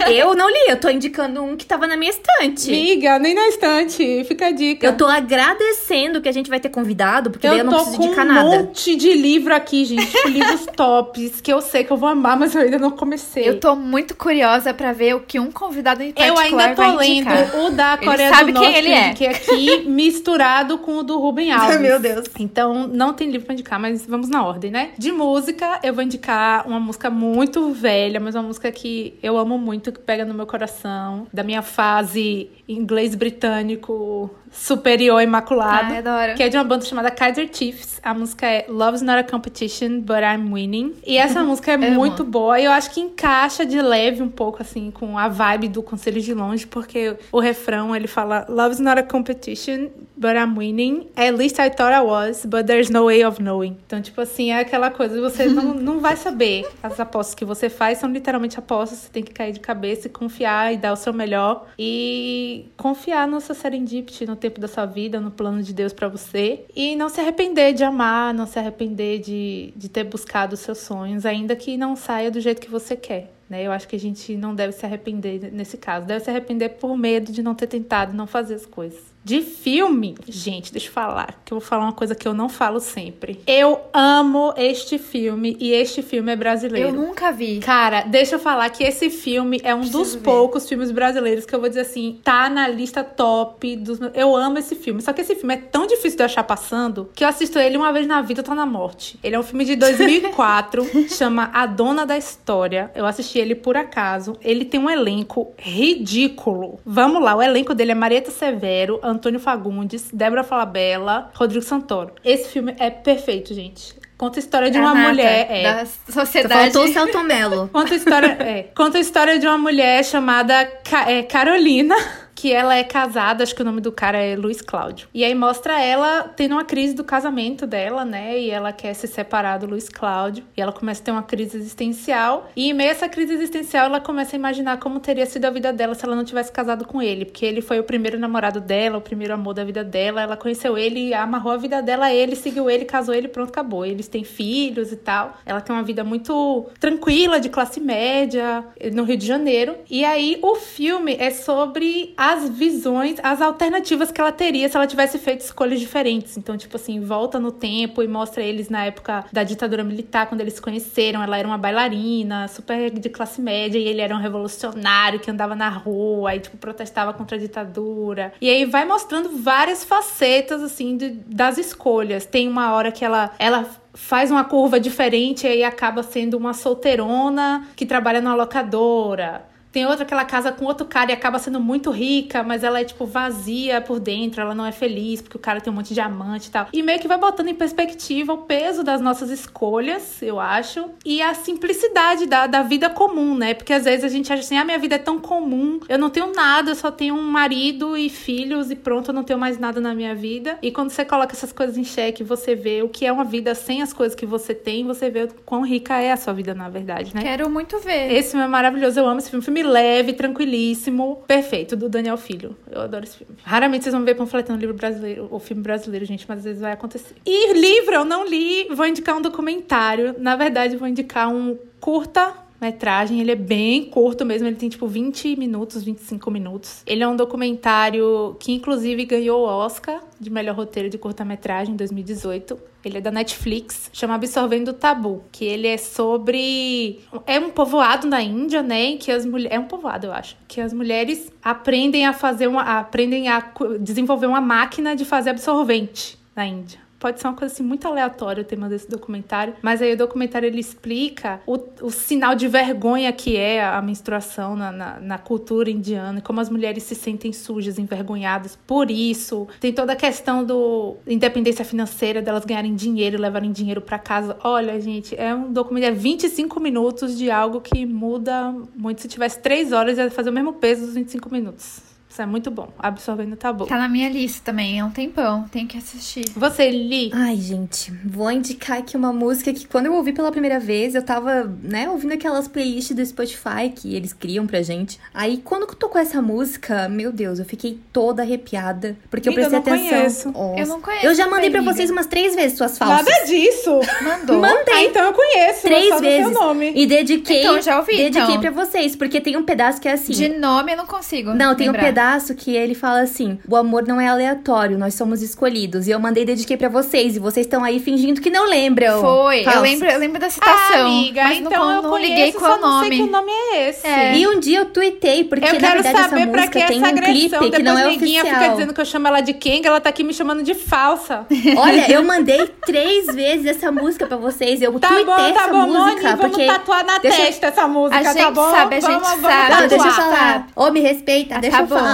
Eu 0.10 0.36
não 0.36 0.50
li, 0.50 0.70
eu 0.70 0.80
tô 0.80 0.90
indicando 0.90 1.44
um 1.44 1.56
que 1.56 1.66
tava 1.66 1.88
na 1.88 1.96
minha 1.96 2.12
estante. 2.12 2.70
Amiga, 2.70 3.20
nem 3.20 3.34
na 3.34 3.48
estante. 3.48 4.24
Fica 4.26 4.48
a 4.48 4.52
dica. 4.52 4.86
Eu 4.88 4.98
tô 4.98 5.06
agradecendo 5.06 6.22
que 6.22 6.30
a 6.30 6.32
gente 6.32 6.50
vai 6.50 6.60
ter 6.60 6.70
convidado, 6.70 7.30
porque 7.32 7.48
daí 7.48 7.60
eu 7.60 7.66
não 7.66 7.72
tô 7.72 7.78
preciso 7.80 7.98
com 7.98 8.06
indicar 8.06 8.26
um 8.26 8.34
nada. 8.34 8.50
monte 8.50 8.96
de 8.96 9.14
livro 9.14 9.54
aqui, 9.54 9.86
gente. 9.86 10.06
Tipo, 10.06 10.28
livros 10.30 10.66
tops 10.76 11.42
que 11.42 11.52
eu 11.52 11.62
sei 11.62 11.84
que 11.84 11.92
eu 11.92 11.98
vou 11.98 12.10
amar, 12.10 12.38
mas 12.38 12.56
eu 12.56 12.62
ainda 12.62 12.80
não 12.80 12.92
comecei. 12.92 13.48
Eu 13.48 13.60
tô 13.60 13.76
muito 13.76 14.16
curiosa 14.16 14.74
pra 14.74 14.94
ver 14.94 15.16
o 15.16 15.20
que 15.22 15.40
um 15.40 15.52
convidado 15.52 16.02
em 16.02 16.10
Eu 16.10 16.34
particular 16.36 16.70
ainda 16.70 16.76
tô 16.76 16.98
lendo 16.98 17.66
o 17.66 17.70
da 17.72 17.94
Ele 17.94 18.06
Coreia 18.06 18.30
sabe 18.30 18.52
do 18.52 18.60
quem 18.60 18.72
Norte, 18.72 18.88
ele 18.88 19.14
que 19.14 19.24
eu 19.24 19.30
é. 19.30 19.34
aqui, 19.34 19.86
misturado 19.90 20.78
com 20.78 20.98
o 20.98 21.04
do 21.04 21.18
Ruben 21.20 21.52
Alves. 21.52 21.80
Meu 21.80 22.00
Deus. 22.00 22.26
Então, 22.40 22.88
não 22.88 23.14
tem 23.14 23.30
livro 23.30 23.46
pra 23.46 23.54
indicar, 23.54 23.80
mas 23.80 24.06
vamos 24.06 24.30
na 24.30 24.46
ordem, 24.46 24.72
né? 24.72 24.92
De 24.98 25.12
música, 25.12 25.80
eu 25.84 25.94
vou 25.94 26.04
indicar 26.04 26.68
uma 26.68 26.80
música 26.80 27.10
muito 27.10 27.72
velha, 27.72 28.20
mas 28.20 28.36
uma 28.36 28.44
música 28.44 28.72
que 28.72 29.18
eu 29.22 29.38
amo 29.38 29.58
muito, 29.58 29.91
que 29.92 30.00
pega 30.00 30.26
no 30.26 30.34
meu 30.34 30.46
coração, 30.46 31.28
da 31.34 31.44
minha 31.44 31.62
fase 31.62 32.50
inglês 32.68 33.16
britânico 33.16 34.30
superior 34.52 35.22
imaculado. 35.22 35.94
Ai, 35.94 36.00
adoro. 36.00 36.36
Que 36.36 36.44
é 36.44 36.50
de 36.50 36.58
uma 36.58 36.64
banda 36.64 36.86
chamada 36.86 37.10
Kaiser 37.10 37.50
Chiefs. 37.52 38.00
A 38.04 38.14
música 38.14 38.46
é 38.46 38.66
Love's 38.68 39.02
Not 39.02 39.20
a 39.20 39.24
Competition, 39.24 40.02
But 40.02 40.18
I'm 40.24 40.54
Winning. 40.54 40.96
E 41.06 41.18
essa 41.18 41.42
música 41.44 41.72
é 41.72 41.76
Amo. 41.76 41.92
muito 41.92 42.24
boa. 42.24 42.60
E 42.60 42.66
eu 42.66 42.72
acho 42.72 42.92
que 42.92 43.00
encaixa 43.00 43.66
de 43.66 43.82
leve 43.82 44.22
um 44.22 44.30
pouco, 44.30 44.62
assim, 44.62 44.92
com 44.92 45.18
a 45.18 45.28
vibe 45.28 45.70
do 45.70 45.82
Conselho 45.84 46.22
de 46.22 46.34
Longe, 46.34 46.68
porque 46.68 47.16
o 47.32 47.40
refrão, 47.40 47.96
ele 47.96 48.08
fala 48.08 48.46
Love's 48.50 48.80
not 48.80 49.00
a 49.00 49.04
competition, 49.04 49.90
but 50.18 50.36
I'm 50.36 50.58
winning. 50.58 51.08
At 51.16 51.36
least 51.36 51.60
I 51.60 51.70
thought 51.70 51.94
I 51.94 52.02
was, 52.02 52.46
but 52.46 52.66
there's 52.66 52.90
no 52.90 53.06
way 53.06 53.24
of 53.26 53.42
knowing. 53.42 53.78
Então, 53.86 54.02
tipo 54.02 54.20
assim, 54.22 54.52
é 54.52 54.60
aquela 54.60 54.90
coisa, 54.92 55.20
você 55.22 55.46
não, 55.46 55.74
não 55.76 56.00
vai 56.00 56.16
saber. 56.16 56.68
As 56.84 57.00
apostas 57.00 57.36
que 57.36 57.46
você 57.46 57.70
faz 57.70 58.00
são 58.00 58.12
literalmente 58.12 58.60
apostas, 58.60 59.00
você 59.00 59.10
tem 59.10 59.24
que 59.24 59.32
cair 59.32 59.54
de 59.54 59.60
cabeça 59.60 60.08
e 60.08 60.10
confiar 60.10 60.74
e 60.74 60.78
dar 60.78 60.94
o 60.94 60.96
seu 60.96 61.14
melhor. 61.14 61.68
E 61.78 62.66
confiar 62.78 63.28
no 63.28 63.40
seu 63.40 63.56
serendipity, 63.56 64.26
no 64.26 64.36
tempo 64.42 64.60
da 64.60 64.68
sua 64.68 64.86
vida, 64.86 65.20
no 65.20 65.32
plano 65.32 65.62
de 65.64 65.74
Deus 65.74 65.94
pra 65.94 66.08
você. 66.08 66.66
E 66.76 66.96
não 66.96 67.08
se 67.08 67.22
arrepender 67.22 67.74
de 67.74 67.84
amar, 67.84 68.34
não 68.34 68.46
se 68.46 68.60
arrepender 68.60 69.20
de, 69.20 69.74
de 69.76 69.88
ter 69.88 70.04
buscado 70.04 70.54
os 70.54 70.60
seus 70.60 70.80
sonhos, 70.80 71.26
ainda 71.26 71.56
que 71.56 71.78
não 71.78 71.96
saia 71.96 72.30
do 72.30 72.42
jeito 72.42 72.60
que 72.60 72.70
você 72.70 72.96
quer. 72.96 73.32
Né? 73.50 73.64
Eu 73.64 73.72
acho 73.72 73.88
que 73.88 73.96
a 73.96 74.00
gente 74.00 74.36
não 74.36 74.56
deve 74.56 74.74
se 74.74 74.86
arrepender 74.86 75.52
nesse 75.52 75.78
caso. 75.78 76.06
Deve 76.06 76.24
se 76.24 76.30
arrepender 76.30 76.70
por 76.70 76.98
medo 76.98 77.32
de 77.32 77.44
não 77.44 77.54
ter 77.54 77.68
tentado, 77.68 78.14
não 78.14 78.26
fazer 78.26 78.56
as 78.56 78.66
coisas. 78.66 79.11
De 79.24 79.42
filme, 79.42 80.16
gente, 80.28 80.72
deixa 80.72 80.88
eu 80.88 80.92
falar, 80.92 81.40
que 81.46 81.54
eu 81.54 81.60
vou 81.60 81.68
falar 81.68 81.84
uma 81.84 81.94
coisa 81.94 82.16
que 82.16 82.28
eu 82.28 82.34
não 82.34 82.50
falo 82.50 82.80
sempre. 82.80 83.40
Eu 83.46 83.80
amo 83.94 84.54
este 84.58 84.98
filme 84.98 85.56
e 85.60 85.72
este 85.72 86.02
filme 86.02 86.32
é 86.32 86.36
brasileiro. 86.36 86.90
Eu 86.90 86.94
nunca 86.94 87.32
vi. 87.32 87.60
Cara, 87.60 88.02
deixa 88.02 88.36
eu 88.36 88.40
falar 88.40 88.70
que 88.72 88.84
esse 88.84 89.12
filme 89.12 89.62
é 89.64 89.76
um 89.76 89.80
Preciso 89.82 90.00
dos 90.00 90.16
ver. 90.16 90.22
poucos 90.22 90.68
filmes 90.68 90.90
brasileiros 90.92 91.46
que 91.46 91.54
eu 91.54 91.60
vou 91.60 91.70
dizer 91.70 91.82
assim, 91.82 92.20
tá 92.24 92.50
na 92.50 92.68
lista 92.68 93.04
top 93.04 93.76
dos. 93.76 94.00
Eu 94.16 94.36
amo 94.36 94.58
esse 94.58 94.76
filme, 94.76 95.02
só 95.02 95.14
que 95.14 95.22
esse 95.22 95.36
filme 95.36 95.54
é 95.54 95.58
tão 95.58 95.86
difícil 95.86 96.18
de 96.18 96.24
achar 96.24 96.44
passando 96.44 97.10
que 97.14 97.24
eu 97.24 97.28
assisto 97.28 97.60
ele 97.60 97.78
uma 97.78 97.94
vez 97.94 98.08
na 98.08 98.22
vida, 98.24 98.42
tá 98.42 98.56
na 98.56 98.66
morte. 98.66 99.20
Ele 99.24 99.36
é 99.36 99.40
um 99.40 99.44
filme 99.44 99.66
de 99.66 99.76
2004, 99.76 100.84
chama 101.16 101.52
A 101.54 101.68
Dona 101.68 102.06
da 102.08 102.18
História. 102.18 102.90
Eu 102.96 103.06
assisti 103.06 103.38
ele 103.38 103.54
por 103.54 103.78
acaso. 103.78 104.36
Ele 104.42 104.66
tem 104.66 104.80
um 104.80 104.90
elenco 104.90 105.54
ridículo. 105.58 106.80
Vamos 106.84 107.22
lá, 107.22 107.36
o 107.36 107.42
elenco 107.42 107.76
dele 107.76 107.92
é 107.92 107.96
Marieta 107.96 108.32
Severo, 108.32 109.00
Antônio 109.12 109.40
Fagundes, 109.40 110.10
Débora 110.14 110.44
Falabella, 110.44 111.30
Rodrigo 111.34 111.64
Santoro. 111.64 112.14
Esse 112.24 112.50
filme 112.50 112.76
é 112.80 112.90
perfeito, 112.90 113.54
gente. 113.54 113.94
Conta 114.18 114.38
a 114.38 114.42
história 114.42 114.70
de 114.70 114.78
uma 114.78 114.94
mulher. 115.10 115.48
É, 115.50 115.64
Da 115.64 115.86
sociedade. 116.14 116.72
faltou 116.74 116.84
o 116.90 116.94
Celton 116.94 117.24
Mello. 117.24 117.70
Conta 117.74 117.94
a 117.94 117.98
história, 117.98 118.28
é, 118.40 118.64
conta 118.76 118.98
a 119.00 119.02
história 119.02 119.40
de 119.40 119.48
uma 119.48 119.58
mulher 119.58 120.06
chamada 120.06 120.64
Ca- 120.88 121.10
é, 121.10 121.24
Carolina, 121.24 121.96
que 122.42 122.52
ela 122.52 122.76
é 122.76 122.84
casada, 122.84 123.44
acho 123.44 123.54
que 123.54 123.62
o 123.62 123.66
nome 123.66 123.82
do 123.82 123.92
cara 123.92 124.18
é 124.18 124.36
Luiz 124.36 124.64
Cláudio. 124.64 125.08
E 125.14 125.24
aí 125.24 125.36
mostra 125.36 125.80
ela 125.80 126.24
tendo 126.24 126.54
uma 126.54 126.66
crise 126.66 126.96
do 126.96 127.04
casamento 127.04 127.68
dela, 127.68 128.04
né? 128.04 128.40
E 128.40 128.50
ela 128.50 128.74
quer 128.74 128.96
se 128.96 129.06
separar 129.06 129.60
do 129.60 129.68
Luiz 129.68 129.88
Cláudio. 129.88 130.44
E 130.58 130.60
ela 130.60 130.72
começa 130.72 131.04
a 131.04 131.06
ter 131.06 131.12
uma 131.12 131.22
crise 131.22 131.56
existencial. 131.56 132.50
E 132.56 132.72
em 132.72 132.74
meio 132.74 132.90
a 132.90 132.94
essa 132.94 133.08
crise 133.08 133.34
existencial, 133.34 133.86
ela 133.86 134.00
começa 134.00 134.36
a 134.36 134.40
imaginar 134.40 134.80
como 134.80 135.00
teria 135.00 135.28
sido 135.28 135.46
a 135.46 135.52
vida 135.52 135.72
dela 135.72 135.94
se 135.94 136.04
ela 136.04 136.16
não 136.16 136.26
tivesse 136.26 136.52
casado 136.52 136.84
com 136.84 137.00
ele. 137.00 137.26
Porque 137.26 137.46
ele 137.46 137.62
foi 137.62 137.80
o 137.80 137.84
primeiro 137.84 138.18
namorado 138.18 138.60
dela, 138.60 138.98
o 138.98 139.02
primeiro 139.02 139.36
amor 139.36 139.54
da 139.54 139.64
vida 139.64 139.84
dela. 139.84 140.24
Ela 140.24 140.36
conheceu 140.36 140.76
ele, 140.76 141.14
amarrou 141.14 141.54
a 141.54 141.58
vida 141.58 141.80
dela 141.80 142.08
a 142.08 142.14
ele, 142.16 142.36
seguiu 142.36 142.68
ele, 142.72 142.86
casou 142.86 143.14
ele, 143.14 143.28
pronto, 143.28 143.50
acabou. 143.50 143.86
Eles 143.86 144.08
têm 144.08 144.24
filhos 144.24 144.92
e 144.92 144.96
tal. 144.96 145.38
Ela 145.46 145.62
tem 145.62 145.76
uma 145.76 145.84
vida 145.84 146.04
muito 146.04 146.66
tranquila, 146.80 147.40
de 147.40 147.50
classe 147.50 147.80
média, 147.80 148.66
no 148.94 149.04
Rio 149.04 149.18
de 149.18 149.28
Janeiro. 149.28 149.76
E 149.88 150.04
aí 150.04 150.40
o 150.42 150.56
filme 150.56 151.16
é 151.20 151.30
sobre 151.30 152.16
as 152.32 152.50
visões, 152.50 153.18
as 153.22 153.42
alternativas 153.42 154.12
que 154.12 154.22
ela 154.22 154.32
teria 154.32 154.70
se 154.70 154.76
ela 154.76 154.88
tivesse 154.88 155.18
feito 155.20 155.42
escolhas 155.42 155.80
diferentes. 155.80 156.38
Então, 156.38 156.58
tipo 156.58 156.76
assim, 156.78 157.00
volta 157.02 157.40
no 157.40 157.52
tempo 157.52 158.02
e 158.02 158.08
mostra 158.08 158.44
eles 158.44 158.70
na 158.70 158.86
época 158.86 159.26
da 159.32 159.44
ditadura 159.44 159.84
militar, 159.84 160.28
quando 160.28 160.42
eles 160.42 160.54
se 160.54 160.62
conheceram. 160.62 161.22
Ela 161.22 161.38
era 161.38 161.48
uma 161.48 161.58
bailarina, 161.58 162.48
super 162.48 162.90
de 162.90 163.10
classe 163.10 163.42
média, 163.42 163.78
e 163.78 163.88
ele 163.88 164.02
era 164.02 164.16
um 164.16 164.20
revolucionário 164.20 165.20
que 165.20 165.30
andava 165.30 165.56
na 165.56 165.70
rua 165.70 166.36
e, 166.36 166.40
tipo, 166.40 166.58
protestava 166.58 167.14
contra 167.14 167.38
a 167.38 167.40
ditadura. 167.40 168.34
E 168.40 168.50
aí 168.50 168.66
vai 168.66 168.86
mostrando 168.86 169.38
várias 169.38 169.84
facetas, 169.84 170.62
assim, 170.64 170.98
de, 170.98 171.10
das 171.10 171.58
escolhas. 171.58 172.26
Tem 172.26 172.48
uma 172.48 172.74
hora 172.74 172.92
que 172.92 173.04
ela, 173.04 173.32
ela 173.38 173.70
faz 173.94 174.32
uma 174.32 174.44
curva 174.44 174.80
diferente 174.80 175.46
e 175.46 175.50
aí 175.50 175.64
acaba 175.64 176.02
sendo 176.02 176.38
uma 176.38 176.54
solteirona 176.54 177.68
que 177.76 177.86
trabalha 177.86 178.22
na 178.22 178.34
locadora. 178.34 179.51
Tem 179.72 179.86
outra 179.86 180.06
que 180.06 180.14
ela 180.14 180.26
casa 180.26 180.52
com 180.52 180.66
outro 180.66 180.86
cara 180.86 181.12
e 181.12 181.14
acaba 181.14 181.40
sendo 181.40 181.60
muito 181.60 181.90
rica, 181.92 182.44
mas 182.44 182.64
ela 182.64 182.80
é, 182.80 182.84
tipo, 182.84 183.06
vazia 183.06 183.80
por 183.80 184.00
dentro, 184.00 184.42
ela 184.42 184.54
não 184.54 184.66
é 184.66 184.72
feliz, 184.72 185.22
porque 185.22 185.38
o 185.38 185.40
cara 185.40 185.62
tem 185.62 185.72
um 185.72 185.76
monte 185.76 185.90
de 185.90 185.94
diamante 185.96 186.48
e 186.48 186.52
tal. 186.52 186.68
E 186.74 186.84
meio 186.84 187.00
que 187.00 187.08
vai 187.08 187.18
botando 187.18 187.48
em 187.48 187.56
perspectiva 187.56 188.34
o 188.34 188.40
peso 188.40 188.84
das 188.84 189.00
nossas 189.00 189.30
escolhas, 189.30 190.22
eu 190.22 190.40
acho, 190.40 190.90
e 191.06 191.22
a 191.22 191.34
simplicidade 191.34 192.26
da, 192.26 192.48
da 192.48 192.62
vida 192.62 192.90
comum, 192.90 193.36
né? 193.36 193.54
Porque 193.54 193.74
às 193.74 193.86
vezes 193.86 194.04
a 194.04 194.10
gente 194.10 194.32
acha 194.32 194.42
assim, 194.42 194.58
ah, 194.58 194.66
minha 194.66 194.78
vida 194.78 194.96
é 194.96 195.00
tão 195.00 195.20
comum, 195.20 195.80
eu 195.88 195.98
não 195.98 196.10
tenho 196.10 196.34
nada, 196.34 196.72
eu 196.72 196.76
só 196.76 196.92
tenho 196.92 197.16
um 197.16 197.24
marido 197.24 197.96
e 197.96 198.10
filhos 198.10 198.72
e 198.72 198.76
pronto, 198.76 199.10
eu 199.10 199.14
não 199.14 199.24
tenho 199.24 199.40
mais 199.40 199.58
nada 199.58 199.80
na 199.80 199.94
minha 199.94 200.14
vida. 200.14 200.58
E 200.62 200.72
quando 200.72 200.90
você 200.90 201.06
coloca 201.06 201.34
essas 201.34 201.52
coisas 201.52 201.78
em 201.78 201.84
xeque, 201.84 202.24
você 202.24 202.56
vê 202.56 202.82
o 202.82 202.90
que 202.90 203.06
é 203.06 203.12
uma 203.12 203.24
vida 203.24 203.56
sem 203.56 203.82
as 203.82 203.94
coisas 203.94 204.16
que 204.16 204.26
você 204.26 204.54
tem, 204.54 204.86
você 204.86 205.10
vê 205.10 205.24
o 205.24 205.30
quão 205.46 205.66
rica 205.66 206.00
é 206.00 206.12
a 206.12 206.18
sua 206.18 206.34
vida, 206.34 206.54
na 206.54 206.70
verdade, 206.70 207.16
né? 207.16 207.22
Quero 207.22 207.50
muito 207.50 207.80
ver. 207.80 208.12
Esse 208.12 208.32
filme 208.32 208.46
é 208.46 208.50
maravilhoso, 208.50 209.00
eu 209.00 209.08
amo 209.08 209.20
esse 209.20 209.30
filme. 209.30 209.44
Filme 209.44 209.61
leve, 209.64 210.14
tranquilíssimo, 210.14 211.24
perfeito, 211.28 211.76
do 211.76 211.90
Daniel 211.90 212.18
Filho. 212.18 212.56
Eu 212.70 212.82
adoro 212.82 213.04
esse 213.04 213.18
filme. 213.18 213.36
Raramente 213.44 213.84
vocês 213.84 213.94
vão 213.94 214.04
ver 214.04 214.16
panfletando 214.16 214.60
livro 214.60 214.76
brasileiro, 214.76 215.28
ou 215.30 215.40
filme 215.40 215.62
brasileiro, 215.62 216.06
gente, 216.06 216.26
mas 216.28 216.40
às 216.40 216.44
vezes 216.46 216.62
vai 216.62 216.72
acontecer. 216.72 217.16
E 217.26 217.54
livro 217.54 217.96
eu 217.96 218.06
não 218.06 218.28
li, 218.28 218.68
vou 218.74 218.86
indicar 218.86 219.18
um 219.18 219.22
documentário. 219.22 220.16
Na 220.18 220.36
verdade, 220.36 220.76
vou 220.76 220.88
indicar 220.88 221.30
um 221.30 221.58
curta 221.80 222.34
metragem, 222.62 223.20
ele 223.20 223.32
é 223.32 223.36
bem 223.36 223.86
curto 223.86 224.24
mesmo, 224.24 224.48
ele 224.48 224.56
tem 224.56 224.70
tipo 224.70 224.88
20 224.88 225.36
minutos, 225.36 225.84
25 225.84 226.30
minutos. 226.30 226.84
Ele 226.86 227.02
é 227.02 227.08
um 227.08 227.16
documentário 227.16 228.36
que 228.40 228.52
inclusive 228.52 229.04
ganhou 229.06 229.42
o 229.42 229.46
Oscar 229.46 230.02
de 230.20 230.30
melhor 230.30 230.56
roteiro 230.56 230.90
de 230.90 230.98
curta-metragem 230.98 231.74
em 231.74 231.78
2018. 231.78 232.58
Ele 232.86 232.98
é 232.98 233.02
da 233.02 233.12
Netflix, 233.12 233.90
chama 233.94 234.16
Absorvendo 234.16 234.70
o 234.70 234.74
Tabu, 234.74 235.24
que 235.32 235.46
ele 235.46 235.68
é 235.68 235.78
sobre 235.78 237.00
é 237.28 237.40
um 237.40 237.50
povoado 237.50 238.08
na 238.08 238.22
Índia, 238.22 238.64
né, 238.64 238.98
que 238.98 239.12
as 239.12 239.26
mulheres 239.26 239.56
é 239.56 239.60
um 239.60 239.66
povoado, 239.66 240.08
eu 240.08 240.14
acho, 240.14 240.36
que 240.48 240.60
as 240.60 240.74
mulheres 240.74 241.32
aprendem 241.44 242.06
a 242.06 242.14
fazer 242.14 242.48
uma 242.48 242.80
aprendem 242.80 243.28
a 243.28 243.52
desenvolver 243.80 244.28
uma 244.28 244.42
máquina 244.42 244.96
de 244.96 245.06
fazer 245.06 245.32
absorvente 245.32 246.18
na 246.36 246.46
Índia 246.46 246.91
pode 247.02 247.20
ser 247.20 247.28
uma 247.28 247.36
coisa 247.36 247.52
assim 247.52 247.64
muito 247.64 247.88
aleatória 247.88 248.44
o 248.44 248.46
tema 248.46 248.70
desse 248.70 248.88
documentário, 248.88 249.56
mas 249.62 249.82
aí 249.82 249.94
o 249.94 249.98
documentário 249.98 250.46
ele 250.46 250.60
explica 250.60 251.42
o, 251.48 251.60
o 251.82 251.90
sinal 251.90 252.36
de 252.36 252.48
vergonha 252.48 253.12
que 253.12 253.36
é 253.36 253.66
a 253.66 253.82
menstruação 253.82 254.56
na, 254.56 254.72
na, 254.72 255.00
na, 255.00 255.18
cultura 255.18 255.72
indiana, 255.72 256.22
como 256.22 256.40
as 256.40 256.50
mulheres 256.50 256.84
se 256.84 256.94
sentem 256.94 257.34
sujas, 257.34 257.80
envergonhadas 257.80 258.58
por 258.68 258.92
isso. 258.92 259.48
Tem 259.60 259.74
toda 259.74 259.94
a 259.94 259.96
questão 259.96 260.44
do 260.44 260.98
independência 261.08 261.66
financeira, 261.66 262.22
delas 262.22 262.46
ganharem 262.46 262.76
dinheiro, 262.76 263.20
levarem 263.20 263.52
dinheiro 263.52 263.82
para 263.82 263.98
casa. 263.98 264.38
Olha, 264.44 264.80
gente, 264.80 265.16
é 265.20 265.34
um 265.34 265.52
documentário, 265.52 265.96
é 265.96 266.00
25 266.00 266.60
minutos 266.60 267.18
de 267.18 267.32
algo 267.32 267.60
que 267.60 267.84
muda 267.84 268.54
muito. 268.76 269.02
Se 269.02 269.08
tivesse 269.08 269.40
3 269.40 269.72
horas, 269.72 269.98
ia 269.98 270.12
fazer 270.12 270.30
o 270.30 270.34
mesmo 270.34 270.54
peso 270.54 270.86
dos 270.86 270.94
25 270.94 271.32
minutos. 271.32 271.91
Isso 272.12 272.22
é 272.22 272.26
muito 272.26 272.52
bom. 272.52 272.68
Absorvendo 272.78 273.38
tá 273.38 273.54
bom. 273.54 273.66
Tá 273.66 273.78
na 273.78 273.88
minha 273.88 274.10
lista 274.10 274.42
também, 274.44 274.80
é 274.80 274.84
um 274.84 274.92
tempão. 274.92 275.46
Tem 275.50 275.66
que 275.66 275.78
assistir. 275.78 276.26
Você, 276.36 276.70
Li? 276.70 277.10
Ai, 277.14 277.38
gente, 277.38 277.90
vou 278.04 278.30
indicar 278.30 278.80
aqui 278.80 278.98
uma 278.98 279.14
música 279.14 279.54
que 279.54 279.66
quando 279.66 279.86
eu 279.86 279.94
ouvi 279.94 280.12
pela 280.12 280.30
primeira 280.30 280.60
vez, 280.60 280.94
eu 280.94 281.02
tava, 281.02 281.46
né, 281.64 281.90
ouvindo 281.90 282.14
aquelas 282.14 282.50
playlists 282.50 282.94
do 282.94 283.06
Spotify 283.06 283.70
que 283.74 283.96
eles 283.96 284.12
criam 284.12 284.46
pra 284.46 284.62
gente. 284.62 285.00
Aí, 285.14 285.38
quando 285.38 285.66
tocou 285.74 286.02
essa 286.02 286.22
música, 286.22 286.90
meu 286.90 287.14
Deus, 287.14 287.40
eu 287.40 287.46
fiquei 287.46 287.80
toda 287.94 288.24
arrepiada. 288.24 288.98
Porque 289.10 289.30
Amiga, 289.30 289.44
eu 289.44 289.50
prestei 289.50 289.74
eu 289.74 289.78
atenção. 289.78 290.34
Conheço. 290.34 290.60
Eu 290.60 290.68
não 290.68 290.82
conheço. 290.82 291.06
Eu 291.06 291.16
já 291.16 291.30
mandei 291.30 291.50
pra 291.50 291.62
vocês 291.62 291.90
umas 291.90 292.08
três 292.08 292.36
vezes 292.36 292.58
suas 292.58 292.78
falsas. 292.78 293.06
Nada 293.06 293.26
disso. 293.26 293.80
Mandou. 294.02 294.42
Mandei. 294.42 294.74
Ah, 294.74 294.84
então 294.84 295.02
eu 295.02 295.14
conheço. 295.14 295.62
Três 295.62 296.02
vezes. 296.02 296.30
Seu 296.30 296.42
nome. 296.42 296.74
E 296.76 296.86
dediquei. 296.86 297.40
Então, 297.40 297.62
já 297.62 297.80
ouvi. 297.80 297.96
Dediquei 297.96 298.36
então. 298.36 298.42
pra 298.42 298.52
vocês, 298.52 298.98
porque 298.98 299.22
tem 299.22 299.38
um 299.38 299.44
pedaço 299.44 299.80
que 299.80 299.88
é 299.88 299.94
assim. 299.94 300.12
De 300.12 300.28
nome 300.28 300.74
eu 300.74 300.78
não 300.78 300.86
consigo. 300.86 301.34
Não, 301.34 301.56
tem 301.56 301.68
lembrar. 301.68 301.82
um 301.82 301.86
pedaço 301.86 302.01
que 302.36 302.56
ele 302.56 302.74
fala 302.76 303.02
assim: 303.02 303.40
o 303.48 303.56
amor 303.56 303.84
não 303.88 304.00
é 304.00 304.08
aleatório, 304.08 304.78
nós 304.78 304.94
somos 304.94 305.22
escolhidos. 305.22 305.88
E 305.88 305.92
eu 305.92 306.00
mandei 306.00 306.26
dediquei 306.26 306.58
pra 306.58 306.70
vocês, 306.70 307.16
e 307.16 307.20
vocês 307.20 307.46
estão 307.46 307.64
aí 307.64 307.80
fingindo 307.80 308.20
que 308.22 308.30
não 308.30 308.48
lembram. 308.48 309.02
Foi, 309.02 309.40
eu 309.42 309.44
Falsas. 309.46 309.62
lembro, 309.62 309.88
eu 309.90 310.00
lembro 310.00 310.20
da 310.20 310.30
citação. 310.30 310.56
Ah, 310.78 310.82
amiga, 310.82 311.24
mas 311.24 311.38
então 311.40 311.52
não, 311.52 311.76
eu 311.76 311.82
não 311.82 311.90
conheço, 311.90 312.10
liguei 312.12 312.32
só 312.32 312.40
qual 312.40 312.60
não 312.60 312.80
sei 312.82 312.90
nome. 312.90 312.96
que 312.98 313.04
o 313.04 313.12
nome 313.12 313.32
é 313.32 313.70
esse. 313.70 313.88
É. 313.88 314.18
E 314.18 314.28
um 314.28 314.40
dia 314.40 314.60
eu 314.60 314.66
tuitei, 314.66 315.24
porque 315.24 315.46
Eu 315.48 315.54
na 315.54 315.60
quero 315.60 315.84
verdade 315.84 315.98
saber 316.10 316.22
essa 316.22 316.32
pra 316.32 316.42
música 316.42 316.60
que 316.60 316.68
tem 316.68 316.78
essa 316.78 316.86
um 316.86 316.90
agressão. 316.90 317.14
clipe 317.14 317.36
que 317.40 317.50
Depois 317.52 317.64
não 317.64 317.78
é 317.78 317.84
Neguinha 317.90 318.22
fica 318.24 318.36
oficial. 318.36 318.56
dizendo 318.56 318.74
que 318.74 318.82
eu 318.82 318.86
chamo 318.86 319.08
ela 319.08 319.22
de 319.22 319.34
Kenga, 319.34 319.68
ela 319.70 319.80
tá 319.82 319.90
aqui 319.90 320.04
me 320.04 320.14
chamando 320.14 320.44
de 320.44 320.54
falsa. 320.56 321.26
Olha, 321.58 321.92
eu 321.92 322.04
mandei 322.04 322.48
três 322.66 323.06
vezes 323.08 323.46
essa 323.46 323.72
música 323.72 324.06
pra 324.08 324.18
vocês. 324.18 324.62
Eu 324.62 324.72
Tá 324.80 324.88
tuitei 324.88 325.06
bom, 325.06 325.16
tá 325.16 325.30
essa 325.30 325.48
bom, 325.50 325.68
música. 325.68 325.80
Moni, 325.82 326.02
vamos 326.02 326.20
porque... 326.32 326.46
tatuar 326.46 326.86
na 326.86 326.98
Deixa 327.00 327.22
eu- 327.22 327.26
testa 327.26 327.48
essa 327.48 327.68
música, 327.68 328.00
A 328.00 328.04
tá 328.04 328.14
gente 328.14 328.32
bom? 328.34 328.52
sabe, 328.52 328.76
a 328.76 328.80
gente 328.80 328.90
vamos, 328.92 329.08
vamos 329.10 329.22
sabe. 329.26 329.52
Não, 329.54 329.68
deixa 329.68 329.76
eu 329.76 329.92
tatuar. 329.92 330.10
falar. 330.12 330.48
Ô, 330.56 330.72
me 330.72 330.80
respeita, 330.80 331.36
Ah, 331.36 331.40
deixa 331.40 331.58
tá 331.58 331.64
eu 331.64 331.68
bom. 331.68 331.76
falar. 331.76 331.91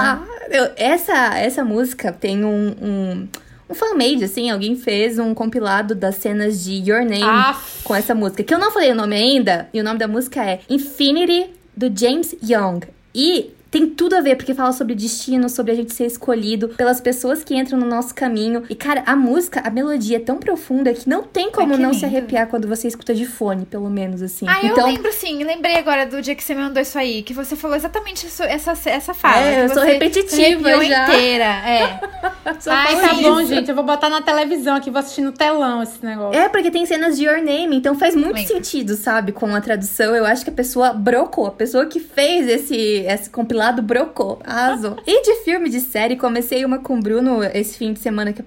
Eu- 0.50 0.70
essa, 0.76 1.38
essa 1.38 1.64
música 1.64 2.10
tem 2.12 2.44
um, 2.44 2.74
um, 2.80 3.28
um 3.70 3.74
fan-made, 3.74 4.24
assim. 4.24 4.50
Alguém 4.50 4.76
fez 4.76 5.18
um 5.18 5.34
compilado 5.34 5.94
das 5.94 6.16
cenas 6.16 6.64
de 6.64 6.74
Your 6.90 7.00
Name 7.04 7.22
Aff. 7.22 7.82
com 7.84 7.94
essa 7.94 8.14
música. 8.14 8.42
Que 8.42 8.54
eu 8.54 8.58
não 8.58 8.70
falei 8.70 8.92
o 8.92 8.94
nome 8.94 9.14
ainda. 9.16 9.68
E 9.74 9.80
o 9.80 9.84
nome 9.84 9.98
da 9.98 10.08
música 10.08 10.42
é 10.44 10.60
Infinity, 10.68 11.50
do 11.76 11.92
James 11.94 12.34
Young. 12.42 12.80
E 13.14 13.50
tem 13.70 13.86
tudo 13.86 14.16
a 14.16 14.20
ver, 14.20 14.36
porque 14.36 14.54
fala 14.54 14.72
sobre 14.72 14.94
destino, 14.94 15.48
sobre 15.48 15.72
a 15.72 15.74
gente 15.74 15.92
ser 15.92 16.06
escolhido 16.06 16.68
pelas 16.70 17.00
pessoas 17.00 17.44
que 17.44 17.54
entram 17.54 17.78
no 17.78 17.86
nosso 17.86 18.14
caminho. 18.14 18.62
E, 18.70 18.74
cara, 18.74 19.02
a 19.04 19.14
música, 19.14 19.60
a 19.64 19.70
melodia 19.70 20.16
é 20.16 20.20
tão 20.20 20.38
profunda 20.38 20.92
que 20.94 21.08
não 21.08 21.22
tem 21.22 21.50
como 21.50 21.74
Ai, 21.74 21.78
não 21.80 21.92
se 21.92 22.04
lindo. 22.04 22.16
arrepiar 22.16 22.46
quando 22.46 22.66
você 22.66 22.88
escuta 22.88 23.14
de 23.14 23.26
fone, 23.26 23.66
pelo 23.66 23.90
menos, 23.90 24.22
assim. 24.22 24.46
Ah, 24.48 24.60
eu 24.62 24.72
então, 24.72 24.86
lembro 24.86 25.12
sim, 25.12 25.44
lembrei 25.44 25.76
agora 25.76 26.06
do 26.06 26.22
dia 26.22 26.34
que 26.34 26.42
você 26.42 26.54
me 26.54 26.62
mandou 26.62 26.80
isso 26.80 26.98
aí, 26.98 27.22
que 27.22 27.34
você 27.34 27.56
falou 27.56 27.76
exatamente 27.76 28.26
isso, 28.26 28.42
essa, 28.42 28.72
essa 28.88 29.12
fala. 29.12 29.42
É, 29.42 29.64
eu 29.64 29.68
sou 29.68 29.82
repetitiva 29.82 30.84
já. 30.84 31.04
inteira, 31.04 31.44
é. 31.44 32.00
só 32.60 32.70
Ai, 32.70 32.96
tá 32.96 33.12
isso. 33.12 33.22
bom, 33.22 33.44
gente. 33.44 33.68
Eu 33.68 33.74
vou 33.74 33.84
botar 33.84 34.08
na 34.08 34.22
televisão 34.22 34.76
aqui, 34.76 34.90
vou 34.90 35.00
assistir 35.00 35.20
no 35.20 35.32
telão 35.32 35.82
esse 35.82 36.02
negócio. 36.04 36.40
É, 36.40 36.48
porque 36.48 36.70
tem 36.70 36.86
cenas 36.86 37.18
de 37.18 37.24
Your 37.26 37.42
Name, 37.42 37.76
então 37.76 37.94
faz 37.94 38.14
muito 38.14 38.36
Lembro. 38.36 38.54
sentido, 38.54 38.94
sabe? 38.96 39.32
Com 39.32 39.54
a 39.54 39.60
tradução, 39.60 40.16
eu 40.16 40.24
acho 40.24 40.42
que 40.42 40.50
a 40.50 40.54
pessoa 40.54 40.94
brocou. 40.94 41.46
A 41.46 41.50
pessoa 41.50 41.84
que 41.84 42.00
fez 42.00 42.48
esse, 42.48 43.04
esse 43.06 43.28
compilado 43.28 43.57
brocou. 43.82 44.40
Arrasou. 44.44 44.96
e 45.06 45.22
de 45.22 45.44
filme, 45.44 45.68
de 45.68 45.80
série, 45.80 46.16
comecei 46.16 46.64
uma 46.64 46.78
com 46.78 46.98
o 46.98 47.02
Bruno 47.02 47.42
esse 47.42 47.76
fim 47.76 47.92
de 47.92 47.98
semana 47.98 48.32
que 48.32 48.42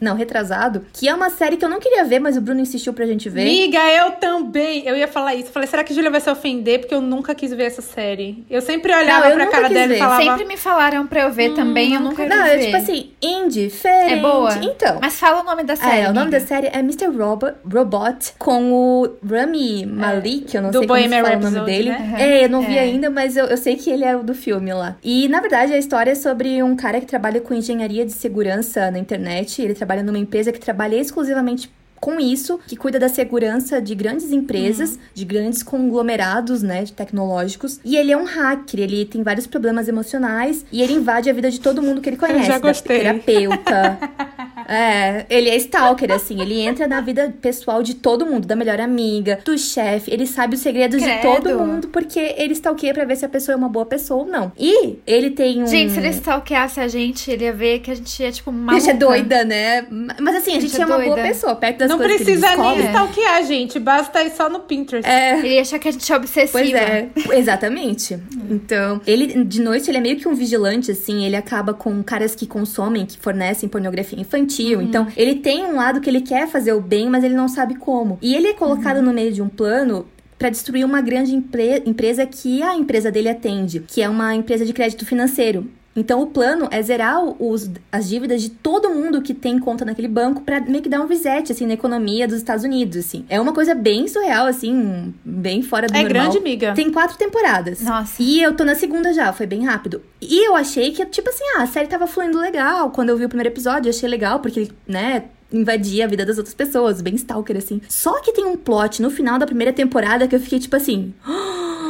não, 0.00 0.14
retrasado, 0.16 0.84
que 0.92 1.08
é 1.08 1.14
uma 1.14 1.30
série 1.30 1.56
que 1.56 1.64
eu 1.64 1.68
não 1.68 1.78
queria 1.80 2.04
ver, 2.04 2.18
mas 2.20 2.36
o 2.36 2.40
Bruno 2.40 2.60
insistiu 2.60 2.92
pra 2.92 3.06
gente 3.06 3.28
ver. 3.28 3.44
Miga, 3.44 3.78
eu 3.92 4.12
também. 4.12 4.86
Eu 4.86 4.96
ia 4.96 5.08
falar 5.08 5.34
isso. 5.34 5.48
Eu 5.48 5.52
falei, 5.52 5.68
será 5.68 5.84
que 5.84 5.92
a 5.92 5.96
Júlia 5.96 6.10
vai 6.10 6.20
se 6.20 6.30
ofender? 6.30 6.80
Porque 6.80 6.94
eu 6.94 7.00
nunca 7.00 7.34
quis 7.34 7.52
ver 7.52 7.64
essa 7.64 7.82
série. 7.82 8.44
Eu 8.50 8.60
sempre 8.62 8.92
olhava 8.94 9.24
Não, 9.24 9.30
eu 9.30 9.36
pra 9.36 9.46
cara 9.48 9.68
dela 9.68 9.84
e 9.86 9.88
ver. 9.88 9.98
falava. 9.98 10.22
Sempre 10.22 10.44
me 10.44 10.56
falaram 10.56 11.06
pra 11.06 11.22
eu 11.22 11.32
ver 11.32 11.54
também, 11.54 11.94
eu 11.94 12.00
nunca 12.00 12.22
vi 12.24 12.28
Não, 12.28 12.44
é 12.44 12.58
tipo 12.58 12.76
assim, 12.76 13.10
indie, 13.22 13.66
diferente. 13.68 14.12
É 14.14 14.16
boa. 14.16 14.54
Então. 14.62 14.98
Mas 15.00 15.18
fala 15.18 15.40
o 15.40 15.44
nome 15.44 15.62
da 15.64 15.76
série. 15.76 16.00
É, 16.00 16.04
o 16.04 16.12
nome 16.14 16.20
amiga. 16.28 16.40
da 16.40 16.46
série 16.46 16.66
é 16.68 16.78
Mr. 16.78 17.06
Robo- 17.08 17.52
Robot 17.70 18.32
com 18.38 18.72
o 18.72 19.08
Rami 19.28 19.84
Malik, 19.86 20.54
eu 20.54 20.62
não 20.62 20.72
sei 20.72 20.86
como 20.86 20.98
se 21.00 21.08
fala 21.08 21.18
o 21.36 21.40
nome 21.40 21.56
Rhapsody, 21.56 21.64
dele. 21.66 21.90
né? 21.90 22.14
É, 22.18 22.44
eu 22.44 22.48
não 22.48 22.62
vi 22.62 22.76
É. 22.76 22.80
ainda, 22.80 23.10
mas 23.10 23.36
eu, 23.36 23.46
eu 23.46 23.56
sei 23.56 23.76
que 23.76 23.90
ele 23.90 24.04
é 24.04 24.16
o 24.16 24.22
do 24.22 24.34
filme 24.34 24.72
lá. 24.72 24.96
E, 25.02 25.28
na 25.28 25.40
verdade, 25.40 25.72
a 25.72 25.78
história 25.78 26.10
é 26.12 26.14
sobre 26.14 26.62
um 26.62 26.74
cara 26.76 27.00
que 27.00 27.06
trabalha 27.06 27.40
com 27.40 27.52
engenharia 27.54 28.04
de 28.04 28.12
segurança 28.12 28.90
na 28.90 28.98
internet. 28.98 29.60
Ele 29.62 29.74
trabalha 29.74 29.89
numa 29.96 30.18
empresa 30.18 30.52
que 30.52 30.60
trabalha 30.60 30.96
exclusivamente 30.96 31.70
com 32.00 32.18
isso, 32.18 32.58
que 32.66 32.76
cuida 32.76 32.98
da 32.98 33.08
segurança 33.08 33.80
de 33.80 33.94
grandes 33.94 34.32
empresas, 34.32 34.92
uhum. 34.92 34.98
de 35.12 35.24
grandes 35.24 35.62
conglomerados, 35.62 36.62
né, 36.62 36.84
tecnológicos. 36.86 37.78
E 37.84 37.96
ele 37.96 38.10
é 38.10 38.16
um 38.16 38.24
hacker, 38.24 38.80
ele 38.80 39.04
tem 39.04 39.22
vários 39.22 39.46
problemas 39.46 39.86
emocionais 39.86 40.64
e 40.72 40.80
ele 40.80 40.94
invade 40.94 41.28
a 41.28 41.32
vida 41.32 41.50
de 41.50 41.60
todo 41.60 41.82
mundo 41.82 42.00
que 42.00 42.08
ele 42.08 42.16
conhece. 42.16 42.40
Eu 42.40 42.46
já 42.46 42.58
gostei. 42.58 43.04
Da 43.04 43.12
terapeuta. 43.12 43.98
é, 44.70 45.26
ele 45.28 45.48
é 45.48 45.56
stalker, 45.56 46.12
assim, 46.12 46.40
ele 46.40 46.60
entra 46.60 46.86
na 46.86 47.00
vida 47.00 47.34
pessoal 47.42 47.82
de 47.82 47.94
todo 47.94 48.24
mundo, 48.24 48.46
da 48.46 48.54
melhor 48.54 48.80
amiga, 48.80 49.40
do 49.44 49.58
chefe, 49.58 50.12
ele 50.12 50.28
sabe 50.28 50.54
os 50.54 50.60
segredos 50.60 51.02
Credo. 51.02 51.16
de 51.16 51.22
todo 51.22 51.58
mundo, 51.58 51.88
porque 51.88 52.36
ele 52.38 52.52
stalkeia 52.52 52.94
pra 52.94 53.04
ver 53.04 53.16
se 53.16 53.24
a 53.24 53.28
pessoa 53.28 53.54
é 53.54 53.56
uma 53.56 53.68
boa 53.68 53.84
pessoa 53.84 54.22
ou 54.22 54.26
não. 54.28 54.52
E 54.56 55.00
ele 55.04 55.30
tem 55.30 55.64
um. 55.64 55.66
Gente, 55.66 55.92
se 55.92 55.98
ele 55.98 56.10
stalkeasse 56.10 56.78
a 56.78 56.86
gente, 56.86 57.28
ele 57.32 57.46
ia 57.46 57.52
ver 57.52 57.80
que 57.80 57.90
a 57.90 57.96
gente 57.96 58.22
é 58.22 58.30
tipo 58.30 58.50
uma. 58.50 58.74
A 58.74 58.78
gente 58.78 58.90
é 58.90 58.94
doida, 58.94 59.44
né? 59.44 59.86
Mas 60.20 60.36
assim, 60.36 60.52
a 60.52 60.60
gente, 60.60 60.66
a 60.66 60.68
gente 60.68 60.78
é, 60.78 60.82
é, 60.82 60.86
uma 60.86 60.98
boa 61.04 61.16
pessoa, 61.16 61.56
perto 61.56 61.78
das 61.78 61.88
Não 61.90 61.98
coisas 61.98 62.16
precisa 62.18 62.50
que 62.50 62.56
nem 62.56 62.86
stalkear 62.86 63.36
a 63.36 63.42
gente, 63.42 63.78
basta 63.80 64.22
ir 64.22 64.30
só 64.30 64.48
no 64.48 64.60
Pinterest. 64.60 65.08
É. 65.08 65.36
Ele 65.40 65.54
ia 65.54 65.62
achar 65.62 65.80
que 65.80 65.88
a 65.88 65.92
gente 65.92 66.12
é 66.12 66.16
obsessiva. 66.16 66.52
Pois 66.52 66.72
é, 66.72 67.08
exatamente. 67.32 68.16
Então, 68.48 69.00
ele, 69.04 69.42
de 69.42 69.60
noite, 69.60 69.90
ele 69.90 69.98
é 69.98 70.00
meio 70.00 70.16
que 70.16 70.28
um 70.28 70.34
vigilante, 70.34 70.92
assim, 70.92 71.24
ele 71.24 71.34
acaba 71.34 71.74
com 71.74 72.00
caras 72.04 72.36
que 72.36 72.46
consomem, 72.46 73.04
que 73.04 73.18
fornecem 73.18 73.68
pornografia 73.68 74.20
infantil. 74.20 74.59
Uhum. 74.60 74.82
Então, 74.82 75.06
ele 75.16 75.36
tem 75.36 75.64
um 75.64 75.76
lado 75.76 76.00
que 76.00 76.08
ele 76.08 76.20
quer 76.20 76.48
fazer 76.48 76.72
o 76.72 76.80
bem, 76.80 77.08
mas 77.08 77.24
ele 77.24 77.34
não 77.34 77.48
sabe 77.48 77.74
como. 77.74 78.18
E 78.20 78.34
ele 78.34 78.48
é 78.48 78.52
colocado 78.54 78.98
uhum. 78.98 79.04
no 79.04 79.12
meio 79.12 79.32
de 79.32 79.42
um 79.42 79.48
plano 79.48 80.06
para 80.38 80.48
destruir 80.48 80.84
uma 80.86 81.02
grande 81.02 81.34
empre 81.34 81.82
empresa 81.84 82.24
que 82.26 82.62
a 82.62 82.74
empresa 82.74 83.10
dele 83.10 83.28
atende, 83.28 83.80
que 83.86 84.00
é 84.00 84.08
uma 84.08 84.34
empresa 84.34 84.64
de 84.64 84.72
crédito 84.72 85.04
financeiro. 85.04 85.68
Então 85.94 86.22
o 86.22 86.26
plano 86.26 86.68
é 86.70 86.80
zerar 86.80 87.22
os, 87.42 87.70
as 87.90 88.08
dívidas 88.08 88.42
de 88.42 88.50
todo 88.50 88.90
mundo 88.90 89.20
que 89.20 89.34
tem 89.34 89.58
conta 89.58 89.84
naquele 89.84 90.08
banco 90.08 90.42
para 90.42 90.60
meio 90.60 90.82
que 90.82 90.88
dar 90.88 91.00
um 91.00 91.06
reset 91.06 91.50
assim 91.50 91.66
na 91.66 91.74
economia 91.74 92.28
dos 92.28 92.36
Estados 92.36 92.64
Unidos, 92.64 92.96
assim. 92.98 93.24
É 93.28 93.40
uma 93.40 93.52
coisa 93.52 93.74
bem 93.74 94.06
surreal 94.06 94.46
assim, 94.46 95.12
bem 95.24 95.62
fora 95.62 95.88
do 95.88 95.96
é 95.96 96.02
normal. 96.02 96.10
É 96.10 96.24
grande, 96.24 96.38
amiga. 96.38 96.74
Tem 96.74 96.90
quatro 96.92 97.16
temporadas. 97.18 97.80
Nossa. 97.80 98.22
E 98.22 98.40
eu 98.40 98.54
tô 98.54 98.64
na 98.64 98.74
segunda 98.74 99.12
já, 99.12 99.32
foi 99.32 99.46
bem 99.46 99.64
rápido. 99.64 100.02
E 100.20 100.46
eu 100.46 100.54
achei 100.54 100.92
que 100.92 101.04
tipo 101.06 101.28
assim, 101.28 101.44
ah, 101.56 101.62
a 101.62 101.66
série 101.66 101.88
tava 101.88 102.06
fluindo 102.06 102.38
legal. 102.38 102.90
Quando 102.90 103.08
eu 103.08 103.16
vi 103.16 103.24
o 103.24 103.28
primeiro 103.28 103.50
episódio, 103.50 103.88
eu 103.88 103.94
achei 103.94 104.08
legal 104.08 104.38
porque, 104.38 104.68
né, 104.86 105.24
invadia 105.52 106.04
a 106.04 106.08
vida 106.08 106.24
das 106.24 106.38
outras 106.38 106.54
pessoas, 106.54 107.00
bem 107.00 107.14
stalker, 107.16 107.56
assim. 107.56 107.80
Só 107.88 108.20
que 108.20 108.32
tem 108.32 108.44
um 108.44 108.56
plot 108.56 109.02
no 109.02 109.10
final 109.10 109.38
da 109.38 109.46
primeira 109.46 109.72
temporada 109.72 110.28
que 110.28 110.36
eu 110.36 110.40
fiquei 110.40 110.60
tipo 110.60 110.76
assim. 110.76 111.12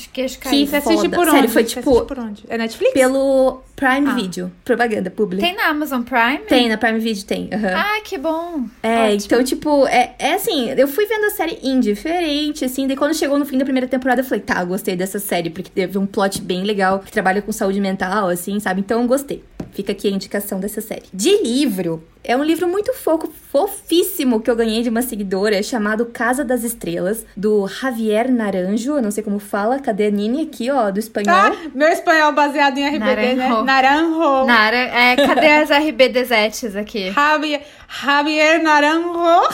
De 0.00 0.08
queixo 0.08 0.38
Que 0.38 0.66
Você 0.66 0.76
assiste 0.76 1.08
por 1.08 1.20
onde? 1.20 1.30
Sério, 1.30 1.48
foi 1.48 1.64
tipo. 1.64 2.02
por 2.06 2.18
onde? 2.18 2.44
É 2.48 2.56
Netflix? 2.56 2.92
Pelo 2.92 3.62
Prime 3.76 4.08
ah. 4.08 4.14
Video. 4.14 4.52
Propaganda 4.64 5.10
pública. 5.10 5.42
Tem 5.42 5.56
na 5.56 5.68
Amazon 5.68 6.02
Prime? 6.02 6.40
Tem, 6.46 6.68
na 6.68 6.76
Prime 6.76 6.98
Video 6.98 7.24
tem. 7.24 7.44
Uhum. 7.44 7.74
Ah, 7.74 8.00
que 8.04 8.18
bom. 8.18 8.64
É, 8.82 9.06
Ótimo. 9.06 9.24
então, 9.24 9.44
tipo, 9.44 9.86
é, 9.86 10.14
é 10.18 10.34
assim, 10.34 10.70
eu 10.70 10.86
fui 10.86 11.06
vendo 11.06 11.24
a 11.24 11.30
série 11.30 11.58
indiferente, 11.62 12.64
assim, 12.64 12.86
daí 12.86 12.96
quando 12.96 13.14
chegou 13.14 13.38
no 13.38 13.46
fim 13.46 13.56
da 13.56 13.64
primeira 13.64 13.88
temporada, 13.88 14.20
eu 14.20 14.24
falei, 14.24 14.40
tá, 14.40 14.62
gostei 14.64 14.96
dessa 14.96 15.18
série, 15.18 15.50
porque 15.50 15.70
teve 15.70 15.96
um 15.96 16.06
plot 16.06 16.42
bem 16.42 16.62
legal, 16.62 16.98
que 16.98 17.10
trabalha 17.10 17.40
com 17.40 17.52
saúde 17.52 17.80
mental, 17.80 18.28
assim, 18.28 18.60
sabe? 18.60 18.80
Então, 18.80 19.06
gostei. 19.06 19.42
Fica 19.72 19.92
aqui 19.92 20.08
a 20.08 20.10
indicação 20.10 20.58
dessa 20.60 20.80
série. 20.80 21.04
De 21.12 21.42
livro, 21.42 22.02
é 22.22 22.36
um 22.36 22.42
livro 22.44 22.68
muito 22.68 22.92
fofo, 22.92 23.30
fofíssimo 23.50 24.40
que 24.40 24.50
eu 24.50 24.56
ganhei 24.56 24.82
de 24.82 24.88
uma 24.88 25.02
seguidora, 25.02 25.62
chamado 25.62 26.06
Casa 26.06 26.44
das 26.44 26.64
Estrelas, 26.64 27.24
do 27.36 27.66
Javier 27.66 28.30
Naranjo. 28.30 28.96
Eu 28.96 29.02
não 29.02 29.10
sei 29.10 29.22
como 29.22 29.38
fala. 29.38 29.78
Cadê 29.78 30.06
a 30.06 30.10
Nini 30.10 30.42
aqui, 30.42 30.70
ó, 30.70 30.90
do 30.90 30.98
espanhol? 30.98 31.34
Ah, 31.34 31.52
meu 31.74 31.88
espanhol 31.88 32.32
baseado 32.32 32.78
em 32.78 32.86
RBD, 32.86 32.98
Naranjo. 33.34 33.36
né? 33.36 33.62
Naranjo. 33.64 34.46
Nara, 34.46 34.76
é, 34.76 35.16
cadê 35.16 35.46
as 35.48 35.70
RBDzetes 35.70 36.76
aqui? 36.76 37.10
Javier, 37.12 37.62
Javier 38.02 38.62
Naranjo. 38.62 39.48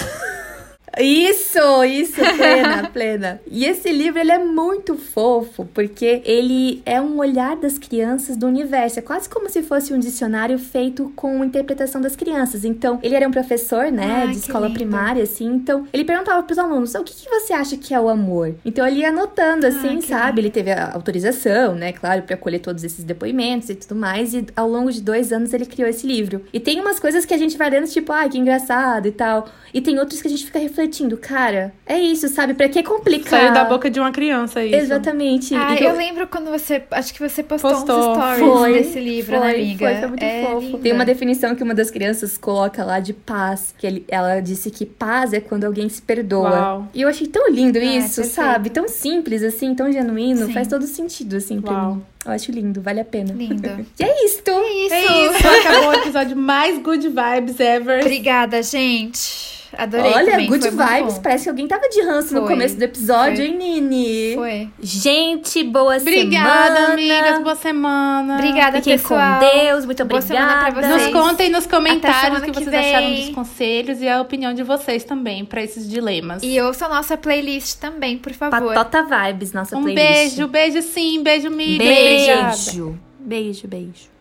Isso, 0.99 1.85
isso, 1.85 2.21
plena, 2.37 2.89
plena. 2.93 3.41
E 3.51 3.65
esse 3.65 3.91
livro, 3.91 4.19
ele 4.19 4.33
é 4.33 4.39
muito 4.39 4.97
fofo, 4.97 5.67
porque 5.75 6.23
ele 6.25 6.83
é 6.87 7.01
um 7.01 7.19
olhar 7.19 7.57
das 7.57 7.79
crianças 7.79 8.37
do 8.37 8.47
universo. 8.47 8.99
É 8.99 9.03
quase 9.03 9.29
como 9.29 9.49
se 9.49 9.63
fosse 9.63 9.93
um 9.93 9.99
dicionário 9.99 10.59
feito 10.59 11.13
com 11.15 11.45
interpretação 11.45 12.01
das 12.01 12.17
crianças. 12.17 12.65
Então, 12.65 12.99
ele 13.03 13.15
era 13.15 13.29
um 13.29 13.31
professor, 13.31 13.91
né, 13.91 14.25
ah, 14.25 14.27
de 14.27 14.39
escola 14.39 14.67
lindo. 14.67 14.79
primária, 14.79 15.23
assim. 15.23 15.47
Então, 15.47 15.87
ele 15.93 16.05
perguntava 16.05 16.43
pros 16.43 16.59
alunos, 16.59 16.95
o 16.95 17.05
que, 17.05 17.15
que 17.15 17.29
você 17.29 17.53
acha 17.53 17.77
que 17.77 17.93
é 17.93 18.01
o 18.01 18.09
amor? 18.09 18.55
Então, 18.65 18.87
ele 18.87 19.01
ia 19.01 19.11
anotando, 19.11 19.67
assim, 19.67 19.99
ah, 19.99 20.03
sabe? 20.03 20.27
Lindo. 20.27 20.41
Ele 20.41 20.51
teve 20.51 20.71
a 20.71 20.93
autorização, 20.93 21.75
né, 21.75 21.93
claro, 21.93 22.23
para 22.23 22.37
colher 22.37 22.61
todos 22.61 22.85
esses 22.85 23.05
depoimentos 23.05 23.69
e 23.69 23.75
tudo 23.75 23.95
mais. 23.95 24.35
E 24.35 24.47
ao 24.57 24.69
longo 24.69 24.91
de 24.91 25.03
dois 25.03 25.33
anos, 25.33 25.53
ele 25.53 25.67
criou 25.67 25.89
esse 25.89 26.07
livro. 26.07 26.43
E 26.53 26.61
tem 26.61 26.81
umas 26.81 26.99
coisas 26.99 27.25
que 27.25 27.35
a 27.35 27.39
gente 27.39 27.57
vai 27.57 27.69
lendo, 27.71 27.87
tipo, 27.87 28.13
ah, 28.13 28.29
que 28.29 28.39
engraçado 28.39 29.07
e 29.07 29.13
tal. 29.13 29.49
E 29.75 29.81
tem 29.81 29.99
outros 29.99 30.23
que 30.23 30.29
a 30.29 30.31
gente 30.31 30.47
fica 30.47 30.59
refletindo, 30.59 30.86
cara, 31.17 31.73
é 31.85 31.99
isso, 31.99 32.29
sabe? 32.29 32.55
Pra 32.55 32.69
que 32.69 32.83
complicar? 32.83 33.41
Saiu 33.41 33.53
da 33.53 33.65
boca 33.65 33.91
de 33.91 34.01
uma 34.01 34.11
criança 34.11 34.65
isso. 34.65 34.77
Exatamente. 34.77 35.55
Ah, 35.55 35.75
então, 35.75 35.89
eu 35.89 35.97
lembro 35.97 36.27
quando 36.27 36.51
você, 36.51 36.83
acho 36.91 37.13
que 37.13 37.21
você 37.21 37.43
postou, 37.43 37.71
postou. 37.73 37.99
uns 37.99 38.17
stories 38.17 38.41
foi, 38.41 38.73
desse 38.73 39.01
livro, 39.01 39.33
né, 39.33 39.41
foi, 39.41 39.49
né, 39.49 39.55
amiga? 39.55 39.87
Foi, 39.87 39.97
foi 39.97 40.09
muito 40.09 40.23
é 40.23 40.43
fofo. 40.43 40.61
Linda. 40.61 40.79
Tem 40.79 40.93
uma 40.93 41.05
definição 41.05 41.55
que 41.55 41.63
uma 41.63 41.75
das 41.75 41.91
crianças 41.91 42.39
coloca 42.39 42.85
lá 42.85 43.01
de 43.01 43.13
paz, 43.13 43.75
que 43.79 43.87
ele, 43.87 44.05
ela 44.09 44.41
disse 44.41 44.71
que 44.71 44.87
paz 44.87 45.33
é 45.33 45.41
quando 45.41 45.65
alguém 45.65 45.89
se 45.89 46.03
perdoa. 46.03 46.51
Uau. 46.51 46.89
E 46.95 47.03
eu 47.03 47.09
achei 47.09 47.27
tão 47.27 47.51
lindo 47.51 47.79
ah, 47.79 47.85
isso, 47.85 48.25
sabe? 48.25 48.71
Tão 48.71 48.89
simples, 48.89 49.43
assim, 49.43 49.75
tão 49.75 49.91
genuíno. 49.91 50.47
Sim. 50.47 50.53
Faz 50.53 50.69
todo 50.69 50.87
sentido, 50.87 51.37
assim, 51.37 51.55
Uau. 51.55 51.63
pra 51.63 51.83
mim. 51.83 52.03
Eu 52.25 52.33
acho 52.33 52.51
lindo, 52.51 52.81
vale 52.81 53.01
a 53.01 53.05
pena. 53.05 53.33
Lindo. 53.33 53.69
e 53.99 54.03
é 54.03 54.25
isto. 54.25 54.51
É 54.51 54.73
isso. 54.73 54.95
É 54.95 55.27
isso. 55.27 55.49
Acabou 55.49 55.91
o 55.91 55.95
episódio 55.95 56.37
mais 56.37 56.79
good 56.83 57.09
vibes 57.09 57.61
ever. 57.61 58.01
Obrigada, 58.01 58.63
gente. 58.63 59.56
Adorei. 59.79 60.13
Olha, 60.13 60.31
também, 60.33 60.47
good 60.49 60.69
vibes. 60.71 61.19
Parece 61.19 61.45
que 61.45 61.51
alguém 61.51 61.69
tava 61.69 61.89
de 61.89 62.01
ranço 62.03 62.29
foi, 62.31 62.41
no 62.41 62.47
começo 62.47 62.77
do 62.77 62.83
episódio, 62.83 63.37
foi. 63.37 63.47
hein, 63.47 63.57
Nini? 63.57 64.35
Foi. 64.35 64.71
Gente, 64.81 65.63
boa 65.65 65.97
obrigada, 65.97 66.75
semana. 66.77 66.93
amigas. 66.95 67.43
Boa 67.43 67.55
semana. 67.57 68.35
Obrigada, 68.35 68.79
Fiquem 68.79 68.99
pessoal. 68.99 69.41
com 69.41 69.47
Deus. 69.47 69.85
Muito 69.87 70.05
boa 70.05 70.21
obrigada. 70.21 70.73
Pra 70.73 70.83
vocês. 70.83 71.03
Nos 71.05 71.13
contem 71.13 71.51
nos 71.51 71.67
comentários 71.67 72.39
o 72.41 72.43
que, 72.45 72.51
que 72.53 72.59
vocês 72.65 72.71
vem. 72.71 72.95
acharam 72.95 73.15
dos 73.15 73.29
conselhos 73.31 74.01
e 74.03 74.09
a 74.09 74.21
opinião 74.21 74.55
de 74.55 74.63
vocês 74.63 75.05
também 75.05 75.45
para 75.45 75.63
esses 75.63 75.89
dilemas. 75.89 76.43
E 76.43 76.61
ouça 76.61 76.87
a 76.87 76.89
nossa 76.89 77.17
playlist 77.17 77.79
também, 77.79 78.19
por 78.19 78.33
favor. 78.33 78.75
Patota 78.75 79.03
Vibes, 79.03 79.53
nossa 79.53 79.77
um 79.77 79.83
playlist. 79.83 80.39
Um 80.39 80.47
beijo, 80.47 80.49
beijo 80.49 80.83
sim. 80.83 81.23
Beijo, 81.23 81.49
amiga. 81.49 81.85
Beijo. 81.85 82.99
Beijo, 83.19 83.69
beijo. 83.69 84.17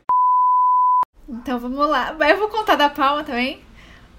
Então 1.28 1.58
vamos 1.60 1.90
lá. 1.90 2.16
Eu 2.30 2.38
vou 2.38 2.48
contar 2.50 2.76
da 2.76 2.90
palma 2.90 3.24
também. 3.24 3.60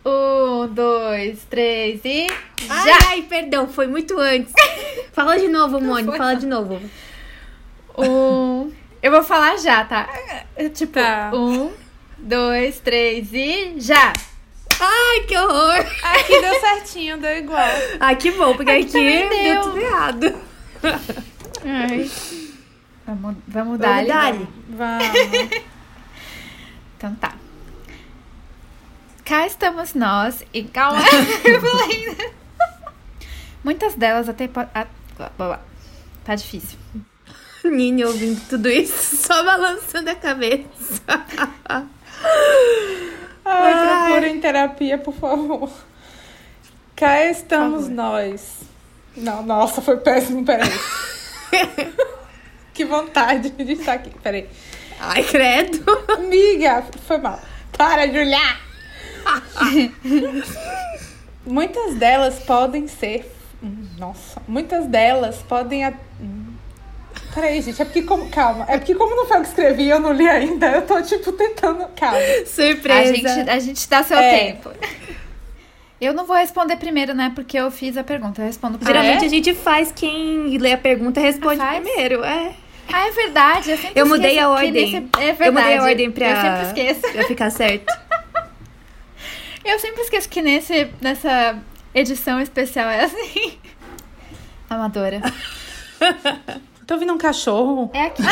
Um, 0.07 0.69
dois, 0.69 1.45
três 1.51 2.01
e. 2.05 2.29
Ai, 2.69 2.89
já! 2.89 3.09
Ai, 3.09 3.23
perdão, 3.23 3.67
foi 3.67 3.89
muito 3.89 4.17
antes. 4.17 4.53
fala 5.13 5.37
de 5.37 5.49
novo, 5.49 5.81
Mônica, 5.81 6.17
fala 6.17 6.35
de 6.37 6.47
novo. 6.47 6.81
Um. 7.99 8.71
Eu 9.03 9.11
vou 9.11 9.25
falar 9.25 9.57
já, 9.57 9.85
tá? 9.85 10.09
Tipo, 10.75 10.95
tá. 10.95 11.33
um, 11.35 11.73
dois, 12.19 12.79
três 12.79 13.33
e 13.33 13.75
já! 13.81 14.13
Ai, 14.79 15.21
que 15.27 15.37
horror! 15.37 15.85
Aqui 16.03 16.41
deu 16.41 16.61
certinho, 16.61 17.19
deu 17.19 17.39
igual. 17.39 17.69
Ai, 17.99 18.15
que 18.15 18.31
bom, 18.31 18.55
porque 18.55 18.71
aqui, 18.71 18.85
aqui 18.85 19.29
deu. 19.29 19.29
deu 19.29 19.63
tudo 19.63 19.79
errado. 19.81 20.35
Ai. 21.65 22.11
Vamos, 23.07 23.37
vamos 23.49 23.79
Vamos 23.79 23.79
dar 23.79 24.05
Vamos. 24.69 25.07
então 26.97 27.15
tá. 27.17 27.46
Cá 29.27 29.45
estamos 29.45 29.93
nós 29.93 30.45
e 30.55 30.63
calma. 30.63 31.03
Muitas 33.65 33.97
delas 33.97 34.29
até. 34.29 34.49
Tá 36.25 36.35
difícil. 36.37 36.79
Nini 37.65 38.05
ouvindo 38.05 38.41
tudo 38.49 38.69
isso, 38.69 39.17
só 39.27 39.43
balançando 39.43 40.11
a 40.11 40.15
cabeça. 40.15 41.03
Ai, 43.45 44.07
procurem 44.07 44.41
terapia, 44.41 44.97
por 44.97 45.15
favor. 45.15 45.73
Cá 46.95 47.25
estamos 47.25 47.89
nós. 47.89 48.61
Não, 49.17 49.43
nossa, 49.43 49.83
foi 49.83 49.97
péssimo, 49.97 50.45
peraí. 50.45 50.71
que 52.73 52.85
vontade 52.85 53.51
de 53.51 53.73
estar 53.73 53.95
aqui, 53.95 54.11
peraí. 54.23 54.49
Ai, 55.01 55.25
credo. 55.25 55.85
Amiga, 56.17 56.85
foi 57.09 57.19
mal. 57.19 57.41
Para 57.77 58.07
de 58.07 58.21
olhar. 58.21 58.66
muitas 61.45 61.95
delas 61.95 62.39
podem 62.41 62.89
ser. 62.89 63.31
Nossa, 63.99 64.41
muitas 64.47 64.87
delas 64.87 65.37
podem. 65.49 65.83
Peraí, 67.35 67.61
gente, 67.61 67.81
é 67.81 67.85
porque 67.85 68.03
como. 68.03 68.29
Calma. 68.31 68.65
É 68.69 68.79
porque 68.79 68.95
como 68.95 69.15
não 69.15 69.27
foi 69.27 69.39
eu 69.39 69.43
que 69.43 69.49
escrevi 69.49 69.89
eu 69.89 70.01
não 70.01 70.13
li 70.13 70.29
ainda, 70.29 70.69
eu 70.69 70.83
tô, 70.83 71.01
tipo, 71.03 71.33
tentando. 71.33 71.87
Calma. 71.97 72.19
Surpresa. 72.47 73.11
A 73.11 73.13
gente, 73.13 73.51
a 73.51 73.59
gente 73.59 73.89
dá 73.89 74.03
seu 74.03 74.19
é. 74.19 74.39
tempo. 74.39 74.71
Eu 76.01 76.13
não 76.13 76.27
vou 76.27 76.37
responder 76.37 76.77
primeiro, 76.77 77.15
né? 77.15 77.33
Porque 77.35 77.59
eu 77.59 77.71
fiz 77.71 77.97
a 77.97 78.05
pergunta. 78.05 78.41
Eu 78.41 78.47
respondo 78.47 78.79
primeiro. 78.79 79.01
Geralmente 79.01 79.25
é? 79.25 79.27
a 79.27 79.31
gente 79.31 79.55
faz 79.55 79.93
quem 79.93 80.57
lê 80.59 80.73
a 80.73 80.79
pergunta 80.79 81.21
responde 81.21 81.61
ah, 81.61 81.81
primeiro. 81.81 82.23
É. 82.23 82.55
Ah, 82.93 83.09
é 83.09 83.11
verdade. 83.11 83.71
Eu, 83.71 83.79
eu 83.95 84.07
mudei 84.07 84.39
a 84.39 84.49
ordem. 84.49 84.73
Nesse... 84.73 84.97
É 84.97 85.33
verdade. 85.33 85.47
Eu 85.47 85.53
mudei 85.53 85.79
a 85.79 85.83
ordem 85.83 86.11
pra, 86.11 86.29
eu 86.29 86.37
sempre 86.37 86.67
esqueço. 86.67 87.13
pra 87.13 87.25
ficar 87.25 87.51
certo. 87.51 87.93
Eu 89.67 89.79
sempre 89.81 90.03
esqueço 90.03 90.29
que 90.29 90.41
nesse, 90.41 90.89
nessa 91.01 91.59
edição 91.95 92.41
especial 92.41 92.89
é 92.89 93.05
assim. 93.05 93.59
Amadora. 94.71 95.21
Tô 96.87 96.95
ouvindo 96.95 97.13
um 97.13 97.19
cachorro. 97.19 97.91
É 97.93 98.03
aqui. 98.07 98.23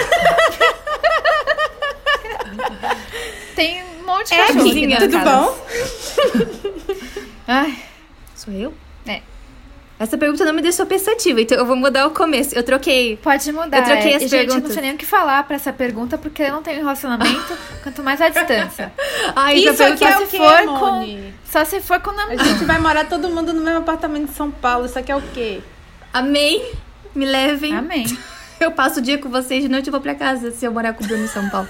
Tem 3.57 3.83
um 3.83 4.07
monte 4.07 4.29
de 4.29 4.35
É 4.35 4.47
cachorro 4.47 4.61
aqui 4.71 4.85
aqui, 4.95 4.97
Tudo 4.97 5.19
bom? 5.19 5.59
Ai, 7.49 7.77
Sou 8.35 8.53
eu? 8.55 8.73
Essa 9.99 10.19
pergunta 10.19 10.45
não 10.45 10.53
me 10.53 10.61
deixou 10.61 10.85
pensativa, 10.87 11.41
então 11.41 11.57
eu 11.57 11.65
vou 11.65 11.77
mudar 11.77 12.07
o 12.07 12.11
começo. 12.11 12.55
Eu 12.55 12.63
troquei. 12.65 13.17
pode 13.23 13.51
mudar. 13.53 13.79
Eu 13.79 13.85
troquei 13.85 14.13
é. 14.13 14.17
as 14.17 14.23
e, 14.23 14.29
gente, 14.29 14.33
eu 14.35 14.39
não 14.41 14.47
perguntas. 14.55 14.73
sei 14.75 14.83
nem 14.83 14.95
o 14.95 14.99
que 14.99 15.07
falar 15.07 15.45
pra 15.45 15.55
essa 15.57 15.73
pergunta, 15.73 16.19
porque 16.19 16.43
eu 16.43 16.53
não 16.53 16.63
tenho 16.63 16.79
relacionamento, 16.79 17.57
quanto 17.83 18.03
mais 18.03 18.21
à 18.21 18.29
distância. 18.29 18.93
Ai, 19.37 19.59
Isso 19.59 19.83
aqui 19.83 20.05
é 20.05 20.19
o 20.19 20.21
se 20.23 20.27
quê, 20.27 20.37
for 20.37 20.67
Moni? 20.67 21.35
Só 21.49 21.65
se 21.65 21.81
for 21.81 22.01
com 22.01 22.11
A 22.11 22.15
namoro. 22.15 22.45
gente 22.45 22.65
vai 22.65 22.81
morar 22.81 23.07
todo 23.07 23.29
mundo 23.29 23.53
no 23.53 23.61
mesmo 23.63 23.79
apartamento 23.79 24.29
de 24.31 24.35
São 24.35 24.51
Paulo. 24.51 24.87
Isso 24.87 24.99
aqui 24.99 25.13
é 25.13 25.17
o 25.17 25.23
quê? 25.33 25.61
Amei. 26.13 26.73
Me 27.15 27.25
levem. 27.25 27.75
Amém. 27.75 28.05
Eu 28.61 28.71
passo 28.73 29.01
o 29.01 29.03
dia 29.03 29.19
com 29.19 29.29
vocês, 29.29 29.63
de 29.63 29.69
noite 29.69 29.89
eu 29.89 29.93
vou 29.93 30.01
pra 30.01 30.15
casa 30.15 30.51
se 30.51 30.65
eu 30.65 30.73
morar 30.73 30.93
com 30.95 31.05
o 31.05 31.07
Bruno 31.07 31.25
em 31.25 31.29
São 31.29 31.49
Paulo. 31.51 31.69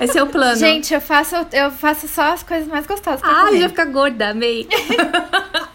Esse 0.00 0.18
é 0.18 0.22
o 0.22 0.26
plano. 0.26 0.56
Gente, 0.56 0.92
eu 0.94 1.00
faço, 1.00 1.34
eu 1.52 1.70
faço 1.70 2.06
só 2.08 2.32
as 2.32 2.42
coisas 2.42 2.66
mais 2.68 2.86
gostosas 2.86 3.20
Ai, 3.22 3.46
comer. 3.46 3.60
já 3.60 3.68
ficar 3.68 3.84
gorda, 3.86 4.28
amei. 4.30 4.68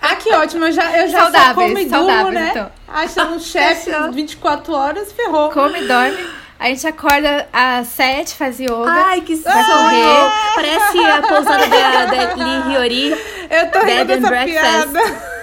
Ah, 0.01 0.15
que 0.15 0.31
ótimo. 0.33 0.65
Eu 0.65 0.71
já, 0.71 0.97
eu 0.97 1.07
já 1.09 1.17
só 1.19 1.23
Saudáveis, 1.31 1.53
como 1.55 1.79
e 1.79 1.85
durmo, 1.85 1.89
saudáveis, 2.07 2.33
né? 2.35 2.47
então. 2.51 2.71
Achando 2.87 3.33
um 3.35 3.39
chefe 3.39 3.91
Fechou. 3.91 4.11
24 4.11 4.73
horas, 4.73 5.11
ferrou. 5.11 5.49
Come, 5.51 5.81
dorme. 5.87 6.17
A 6.59 6.67
gente 6.67 6.87
acorda 6.87 7.47
às 7.51 7.87
sete, 7.87 8.33
faz 8.35 8.59
yoga. 8.59 8.85
Ai, 8.89 9.21
que 9.21 9.35
Vai 9.35 9.63
sonho. 9.63 9.73
correr. 9.73 10.31
Parece 10.55 10.97
a 10.99 11.21
pousada 11.21 11.67
da, 11.67 12.05
da 12.05 12.33
Li 12.35 12.71
Hiyori. 12.71 13.09
Eu 13.49 13.71
tô 13.71 13.79
rindo 13.79 13.85
Bed 13.85 14.01
and 14.01 14.05
dessa 14.05 14.27
breakfast. 14.27 14.93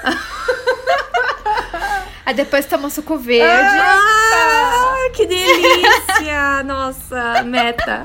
Aí 2.25 2.35
depois 2.35 2.67
toma 2.67 2.89
suco 2.91 3.17
verde. 3.19 3.47
Ah, 3.79 5.11
que 5.15 5.27
delícia. 5.27 6.63
Nossa, 6.65 7.43
meta. 7.43 8.05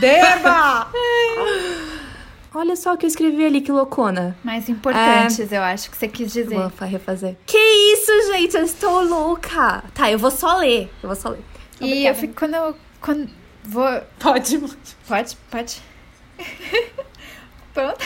Deba! 0.00 0.88
Olha 2.54 2.74
só 2.76 2.94
o 2.94 2.96
que 2.96 3.06
eu 3.06 3.08
escrevi 3.08 3.44
ali, 3.44 3.60
que 3.60 3.70
loucona. 3.70 4.36
Mais 4.42 4.68
importantes, 4.68 5.52
eu 5.52 5.62
acho 5.62 5.90
que 5.90 5.96
você 5.96 6.08
quis 6.08 6.32
dizer. 6.32 6.54
Vou 6.56 6.70
fa- 6.70 6.84
refazer. 6.84 7.36
Que 7.46 7.56
isso, 7.58 8.32
gente? 8.32 8.56
Eu 8.56 8.64
estou 8.64 9.02
louca. 9.04 9.84
Tá, 9.94 10.10
eu 10.10 10.18
vou 10.18 10.30
só 10.30 10.56
ler. 10.58 10.92
Eu 11.02 11.08
vou 11.08 11.16
só 11.16 11.28
ler. 11.30 11.44
E 11.80 12.06
eu 12.06 12.14
fico 12.14 12.34
quando 12.34 12.54
eu. 12.54 12.76
Quando 13.00 13.30
vou. 13.64 14.00
Pode. 14.18 14.58
Pode? 15.08 15.36
Pode. 15.50 15.82
Pronto. 17.72 18.04